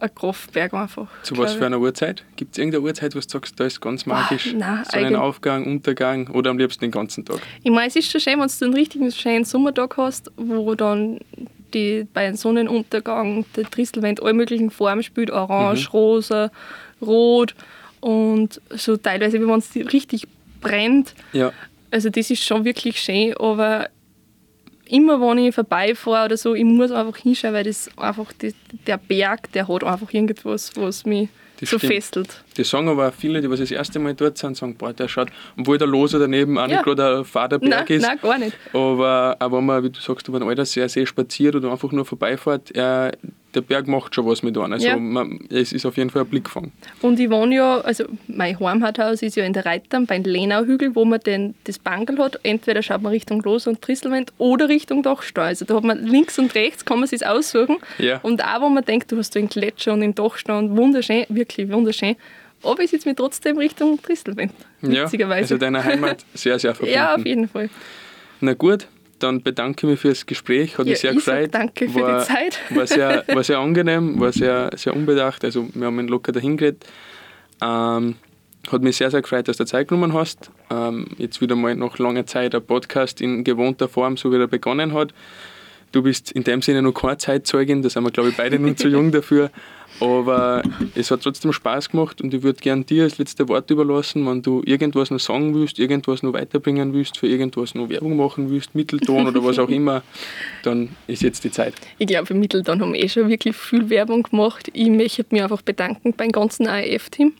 ein 0.00 0.14
Kraftberg 0.14 0.72
einfach. 0.74 1.08
Zu 1.22 1.36
was 1.36 1.54
für 1.54 1.66
einer 1.66 1.78
Uhrzeit? 1.78 2.24
Gibt 2.36 2.52
es 2.52 2.58
irgendeine 2.58 2.84
Uhrzeit, 2.84 3.14
wo 3.14 3.20
du 3.20 3.28
sagst, 3.28 3.58
da 3.60 3.66
ist 3.66 3.80
ganz 3.80 4.06
magisch? 4.06 4.52
Nein, 4.54 4.84
so 4.90 4.98
ein 4.98 5.16
Aufgang, 5.16 5.66
Untergang 5.66 6.28
oder 6.28 6.50
am 6.50 6.58
liebsten 6.58 6.84
den 6.84 6.90
ganzen 6.90 7.24
Tag? 7.24 7.40
Ich 7.62 7.70
meine, 7.70 7.88
es 7.88 7.96
ist 7.96 8.10
schon 8.10 8.20
schön, 8.20 8.40
wenn 8.40 8.48
du 8.48 8.64
einen 8.64 8.74
richtigen 8.74 9.12
schönen 9.12 9.44
Sommertag 9.44 9.96
hast, 9.96 10.30
wo 10.36 10.74
dann 10.74 11.20
die 11.74 12.06
bei 12.12 12.26
einem 12.26 12.36
Sonnenuntergang 12.36 13.44
der 13.56 13.70
Tristelwend 13.70 14.22
alle 14.22 14.34
möglichen 14.34 14.70
Formen 14.70 15.02
spielt, 15.02 15.30
orange, 15.30 15.88
mhm. 15.88 15.92
rosa, 15.92 16.50
rot 17.00 17.54
und 18.00 18.60
so 18.70 18.96
teilweise, 18.96 19.40
wie 19.40 19.44
man 19.44 19.60
es 19.60 19.74
richtig 19.74 20.26
brennt. 20.60 21.14
Ja. 21.32 21.52
Also 21.90 22.08
das 22.10 22.30
ist 22.30 22.44
schon 22.44 22.64
wirklich 22.64 23.00
schön, 23.00 23.36
aber 23.36 23.88
immer 24.90 25.20
wenn 25.20 25.38
ich 25.38 25.54
vorbeifahre 25.54 26.26
oder 26.26 26.36
so, 26.36 26.54
ich 26.54 26.64
muss 26.64 26.90
einfach 26.90 27.16
hinschauen, 27.16 27.54
weil 27.54 27.64
das 27.64 27.88
einfach, 27.96 28.32
die, 28.32 28.54
der 28.86 28.98
Berg, 28.98 29.52
der 29.52 29.68
hat 29.68 29.84
einfach 29.84 30.12
irgendwas, 30.12 30.72
was 30.76 31.04
mich 31.04 31.28
das 31.60 31.70
so 31.70 31.78
stimmt. 31.78 31.92
fesselt. 31.92 32.44
Die 32.56 32.64
sagen 32.64 32.88
aber 32.88 33.08
auch 33.08 33.14
viele, 33.14 33.40
die 33.40 33.50
was 33.50 33.60
das 33.60 33.70
erste 33.70 33.98
Mal 33.98 34.14
dort 34.14 34.38
sind, 34.38 34.56
sagen, 34.56 34.74
boah, 34.76 34.92
der 34.92 35.08
schaut, 35.08 35.28
obwohl 35.58 35.78
der 35.78 35.86
Loser 35.86 36.18
daneben 36.18 36.58
auch 36.58 36.68
ja. 36.68 36.76
nicht 36.76 36.84
gerade 36.84 37.18
ein 37.18 37.24
Vaterberg 37.24 37.88
nein, 37.88 37.96
ist. 37.96 38.02
Nein, 38.02 38.18
gar 38.20 38.38
nicht. 38.38 38.56
Aber 38.72 39.36
auch 39.38 39.52
wenn 39.52 39.64
man, 39.64 39.84
wie 39.84 39.90
du 39.90 40.00
sagst, 40.00 40.26
über 40.28 40.40
ein 40.40 40.48
Alter 40.48 40.64
sehr, 40.64 40.88
sehr 40.88 41.06
spaziert 41.06 41.54
oder 41.54 41.70
einfach 41.70 41.92
nur 41.92 42.04
vorbeifährt, 42.04 42.72
er, 42.72 43.12
der 43.54 43.60
Berg 43.60 43.88
macht 43.88 44.14
schon 44.14 44.26
was 44.26 44.42
mit 44.42 44.56
einem. 44.56 44.72
Also 44.72 44.86
ja. 44.86 44.96
man, 44.96 45.40
es 45.48 45.72
ist 45.72 45.86
auf 45.86 45.96
jeden 45.96 46.10
Fall 46.10 46.22
ein 46.22 46.28
Blickfang. 46.28 46.72
Und 47.02 47.18
ich 47.18 47.30
wohne 47.30 47.54
ja, 47.54 47.80
also 47.80 48.04
mein 48.26 48.58
Heimathaus 48.58 49.22
ist 49.22 49.36
ja 49.36 49.44
in 49.44 49.52
der 49.52 49.66
Reitern 49.66 50.06
beim 50.06 50.22
Lenauhügel, 50.22 50.94
wo 50.94 51.04
man 51.04 51.20
den, 51.20 51.54
das 51.64 51.78
Bankel 51.78 52.18
hat. 52.18 52.38
Entweder 52.42 52.82
schaut 52.82 53.02
man 53.02 53.12
Richtung 53.12 53.42
Los 53.42 53.66
und 53.66 53.82
Tristelwend 53.82 54.32
oder 54.38 54.68
Richtung 54.68 55.02
Dachstau. 55.02 55.42
Also 55.42 55.64
da 55.64 55.76
hat 55.76 55.84
man 55.84 56.04
links 56.04 56.38
und 56.38 56.54
rechts, 56.54 56.84
kann 56.84 56.98
man 56.98 57.08
sich 57.08 57.26
aussuchen. 57.26 57.78
Ja. 57.98 58.18
Und 58.22 58.44
auch, 58.44 58.62
wo 58.62 58.68
man 58.68 58.84
denkt, 58.84 59.10
du 59.12 59.16
hast 59.18 59.34
den 59.34 59.48
Gletscher 59.48 59.92
und 59.92 60.00
den 60.00 60.14
Dachstau 60.14 60.58
und 60.58 60.76
wunderschön, 60.76 61.26
wirklich 61.28 61.70
wunderschön. 61.70 62.16
Aber 62.62 62.82
ich 62.82 62.90
sitze 62.90 63.08
mich 63.08 63.16
trotzdem 63.16 63.58
Richtung 63.58 64.00
Tristelwend. 64.02 64.52
Witzigerweise. 64.80 65.38
Ja, 65.38 65.42
also 65.42 65.58
deiner 65.58 65.84
Heimat 65.84 66.24
sehr, 66.34 66.58
sehr 66.58 66.74
verbunden. 66.74 66.94
ja, 66.94 67.14
auf 67.14 67.24
jeden 67.24 67.48
Fall. 67.48 67.70
Na 68.40 68.54
gut, 68.54 68.86
dann 69.18 69.42
bedanke 69.42 69.86
ich 69.86 69.90
mich 69.90 70.00
fürs 70.00 70.26
Gespräch, 70.26 70.78
hat 70.78 70.86
ja, 70.86 70.92
mich 70.92 71.00
sehr 71.00 71.14
gefreut. 71.14 71.54
danke 71.54 71.88
für 71.88 72.00
war, 72.00 72.20
die 72.20 72.26
Zeit. 72.26 72.58
War 72.70 72.86
sehr, 72.86 73.24
war 73.28 73.44
sehr 73.44 73.58
angenehm, 73.58 74.20
war 74.20 74.32
sehr, 74.32 74.70
sehr 74.76 74.94
unbedacht, 74.94 75.44
also 75.44 75.68
wir 75.74 75.86
haben 75.86 75.98
ihn 76.00 76.08
locker 76.08 76.32
dahin 76.32 76.56
geredet. 76.56 76.86
Ähm, 77.62 78.16
hat 78.70 78.82
mich 78.82 78.96
sehr, 78.96 79.10
sehr 79.10 79.22
gefreut, 79.22 79.48
dass 79.48 79.56
du 79.56 79.64
Zeit 79.64 79.88
genommen 79.88 80.12
hast. 80.12 80.50
Ähm, 80.70 81.06
jetzt 81.18 81.40
wieder 81.40 81.56
mal 81.56 81.74
nach 81.74 81.98
langer 81.98 82.26
Zeit 82.26 82.54
ein 82.54 82.62
Podcast 82.62 83.20
in 83.20 83.42
gewohnter 83.42 83.88
Form, 83.88 84.16
so 84.16 84.30
wie 84.32 84.36
er 84.36 84.46
begonnen 84.48 84.92
hat. 84.92 85.14
Du 85.92 86.02
bist 86.02 86.30
in 86.32 86.44
dem 86.44 86.62
Sinne 86.62 86.82
noch 86.82 86.92
keine 86.92 87.18
Zeitzeugin, 87.18 87.82
da 87.82 87.90
sind 87.90 88.04
wir, 88.04 88.10
glaube 88.10 88.28
ich, 88.28 88.36
beide 88.36 88.58
noch 88.58 88.76
zu 88.76 88.88
jung 88.90 89.10
dafür. 89.10 89.50
Aber 90.00 90.62
es 90.94 91.10
hat 91.10 91.22
trotzdem 91.22 91.52
Spaß 91.52 91.90
gemacht 91.90 92.20
und 92.20 92.32
ich 92.32 92.42
würde 92.42 92.60
gerne 92.60 92.84
dir 92.84 93.04
das 93.04 93.18
letzte 93.18 93.48
Wort 93.48 93.70
überlassen, 93.70 94.26
wenn 94.26 94.42
du 94.42 94.62
irgendwas 94.64 95.10
noch 95.10 95.20
sagen 95.20 95.54
willst, 95.54 95.78
irgendwas 95.78 96.22
noch 96.22 96.32
weiterbringen 96.32 96.92
willst, 96.92 97.18
für 97.18 97.26
irgendwas 97.26 97.74
noch 97.74 97.88
Werbung 97.88 98.16
machen 98.16 98.50
willst, 98.50 98.74
Mittelton 98.74 99.26
oder 99.26 99.44
was 99.44 99.58
auch 99.58 99.68
immer, 99.68 100.02
dann 100.62 100.90
ist 101.06 101.22
jetzt 101.22 101.44
die 101.44 101.50
Zeit. 101.50 101.74
Ich 101.98 102.06
glaube, 102.06 102.26
für 102.26 102.34
Mittelton 102.34 102.80
haben 102.80 102.92
wir 102.92 103.02
eh 103.02 103.08
schon 103.08 103.28
wirklich 103.28 103.56
viel 103.56 103.90
Werbung 103.90 104.22
gemacht. 104.22 104.70
Ich 104.72 104.88
möchte 104.88 105.26
mich 105.30 105.42
einfach 105.42 105.62
bedanken 105.62 106.14
beim 106.16 106.32
ganzen 106.32 106.66
AEF-Team 106.66 107.32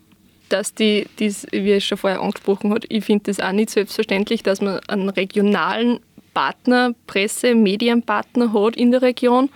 dass 0.50 0.74
die, 0.74 1.06
dies, 1.20 1.46
wie 1.52 1.70
es 1.70 1.84
schon 1.84 1.96
vorher 1.96 2.20
angesprochen 2.20 2.74
hat, 2.74 2.84
ich 2.88 3.04
finde 3.04 3.24
das 3.26 3.38
auch 3.38 3.52
nicht 3.52 3.70
selbstverständlich, 3.70 4.42
dass 4.42 4.60
man 4.60 4.80
einen 4.88 5.08
regionalen 5.08 6.00
Partner, 6.34 6.94
Presse-, 7.06 7.54
Medienpartner 7.54 8.52
hat 8.52 8.76
in 8.76 8.90
der 8.90 9.02
Region 9.02 9.48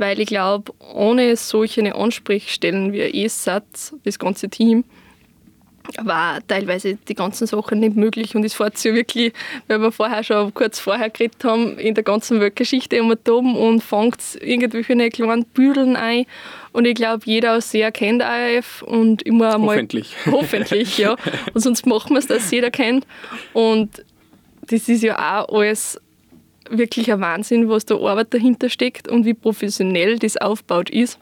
weil 0.00 0.18
ich 0.18 0.28
glaube, 0.28 0.72
ohne 0.94 1.36
solche 1.36 1.94
Ansprechstellen 1.94 2.92
wie 2.92 3.24
ESAT, 3.24 3.92
das 4.04 4.18
ganze 4.18 4.48
Team, 4.48 4.84
war 5.98 6.38
teilweise 6.46 6.96
die 7.08 7.14
ganzen 7.14 7.46
Sachen 7.46 7.80
nicht 7.80 7.96
möglich 7.96 8.34
und 8.34 8.44
es 8.44 8.54
fährt 8.54 8.78
sich 8.78 8.94
wirklich, 8.94 9.32
weil 9.66 9.80
wir 9.80 9.92
vorher 9.92 10.22
schon 10.22 10.54
kurz 10.54 10.78
vorher 10.78 11.10
geredet 11.10 11.44
haben, 11.44 11.78
in 11.78 11.94
der 11.94 12.04
ganzen 12.04 12.40
Weltgeschichte 12.40 12.96
immer 12.96 13.16
oben 13.28 13.56
und 13.56 13.82
fängt 13.82 14.38
irgendwelche 14.40 15.10
kleinen 15.10 15.44
Büdeln 15.44 15.96
ein 15.96 16.24
und 16.72 16.86
ich 16.86 16.94
glaube, 16.94 17.22
jeder 17.26 17.56
aus 17.56 17.70
sehr 17.70 17.92
kennt 17.92 18.22
ARF 18.22 18.82
und 18.82 19.22
immer 19.22 19.54
einmal... 19.54 19.76
Hoffentlich. 19.76 20.14
Hoffentlich, 20.26 20.98
ja. 20.98 21.16
Und 21.52 21.60
sonst 21.60 21.86
machen 21.86 22.14
wir 22.14 22.20
es, 22.20 22.26
dass 22.26 22.50
jeder 22.50 22.70
kennt 22.70 23.06
und 23.52 24.04
das 24.62 24.88
ist 24.88 25.02
ja 25.02 25.16
auch 25.16 25.58
alles 25.58 26.00
wirklich 26.70 27.12
ein 27.12 27.20
Wahnsinn, 27.20 27.68
was 27.68 27.84
da 27.84 27.96
Arbeit 27.96 28.32
dahinter 28.32 28.68
steckt 28.68 29.08
und 29.08 29.24
wie 29.24 29.34
professionell 29.34 30.18
das 30.18 30.36
aufgebaut 30.36 30.90
ist. 30.90 31.18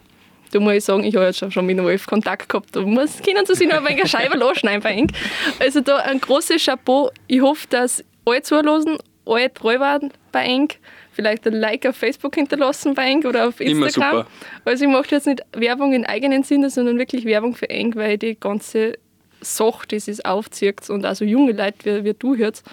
Da 0.52 0.60
muss 0.60 0.74
ich 0.74 0.84
sagen, 0.84 1.04
ich 1.04 1.14
habe 1.14 1.26
jetzt 1.26 1.52
schon 1.52 1.66
mit 1.66 1.78
Wolf 1.82 2.06
Kontakt 2.06 2.48
gehabt. 2.48 2.74
Da 2.74 2.80
muss, 2.80 3.20
können 3.22 3.44
Sie 3.44 3.54
sich 3.54 3.68
noch 3.68 3.78
ein 3.78 3.84
wenig 3.84 4.00
eine 4.00 4.08
Scheibe 4.08 4.36
losschneiden 4.36 4.82
bei 4.82 4.94
Ihnen. 4.94 5.12
Also 5.58 5.80
da 5.80 5.96
ein 5.96 6.20
großes 6.20 6.64
Chapeau. 6.64 7.10
Ich 7.26 7.40
hoffe, 7.40 7.66
dass 7.68 8.02
alle 8.24 8.42
zuhören, 8.42 8.98
alle 9.26 9.52
treu 9.52 9.78
waren 9.78 10.10
bei 10.32 10.44
Eng. 10.44 10.68
Vielleicht 11.12 11.46
ein 11.46 11.54
Like 11.54 11.84
auf 11.84 11.96
Facebook 11.96 12.36
hinterlassen 12.36 12.94
bei 12.94 13.04
Eng 13.04 13.26
oder 13.26 13.48
auf 13.48 13.60
Instagram. 13.60 13.76
Immer 13.76 13.90
super. 13.90 14.26
Also 14.64 14.84
ich 14.84 14.90
mache 14.90 15.06
jetzt 15.10 15.26
nicht 15.26 15.42
Werbung 15.52 15.92
in 15.92 16.06
eigenen 16.06 16.44
Sinne, 16.44 16.70
sondern 16.70 16.98
wirklich 16.98 17.24
Werbung 17.24 17.54
für 17.54 17.68
Eng, 17.68 17.94
weil 17.96 18.16
die 18.16 18.38
ganze 18.38 18.94
Sache, 19.40 19.86
die 19.88 19.96
es 19.96 20.24
aufzieht 20.24 20.88
und 20.88 21.04
also 21.04 21.24
junge 21.24 21.52
Leute, 21.52 21.84
wie, 21.84 22.04
wie 22.04 22.14
du 22.14 22.36
hörst, 22.36 22.64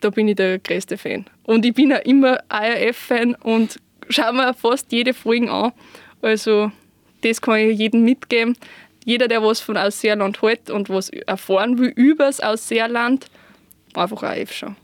da 0.00 0.10
bin 0.10 0.28
ich 0.28 0.36
der 0.36 0.58
größte 0.58 0.96
Fan. 0.98 1.26
Und 1.44 1.64
ich 1.64 1.74
bin 1.74 1.92
auch 1.92 2.04
immer 2.04 2.38
ARF-Fan 2.48 3.34
und 3.36 3.80
schaue 4.08 4.32
mir 4.32 4.54
fast 4.54 4.92
jede 4.92 5.14
Folge 5.14 5.50
an. 5.50 5.72
Also 6.22 6.70
das 7.22 7.40
kann 7.40 7.56
ich 7.58 7.78
jedem 7.78 8.04
mitgeben. 8.04 8.56
Jeder, 9.04 9.28
der 9.28 9.42
was 9.42 9.60
von 9.60 9.76
Ausseerland 9.76 10.42
hält 10.42 10.70
und 10.70 10.90
was 10.90 11.08
erfahren 11.10 11.78
will 11.78 11.92
über 11.96 12.24
das 12.24 12.40
Ausseerland, 12.40 13.26
einfach 13.94 14.22
AF 14.22 14.52
schauen. 14.52 14.76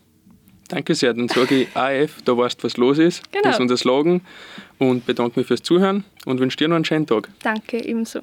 Danke 0.69 0.95
sehr, 0.95 1.13
dann 1.13 1.29
sage 1.29 1.63
ich 1.63 1.77
AF, 1.77 2.23
da 2.25 2.37
weißt 2.37 2.61
du, 2.61 2.65
was 2.65 2.77
los 2.79 2.99
ist. 2.99 3.31
Genau. 3.31 3.45
Das 3.45 3.57
ist 3.57 3.61
unser 3.61 3.77
Slogan 3.77 4.23
und 4.79 5.05
bedanke 5.05 5.39
mich 5.39 5.47
fürs 5.47 5.63
Zuhören 5.63 6.05
und 6.25 6.41
wünsche 6.41 6.57
dir 6.57 6.69
noch 6.69 6.77
einen 6.77 6.87
schönen 6.87 7.07
Tag. 7.07 7.29
Danke, 7.43 7.85
ebenso. 7.85 8.21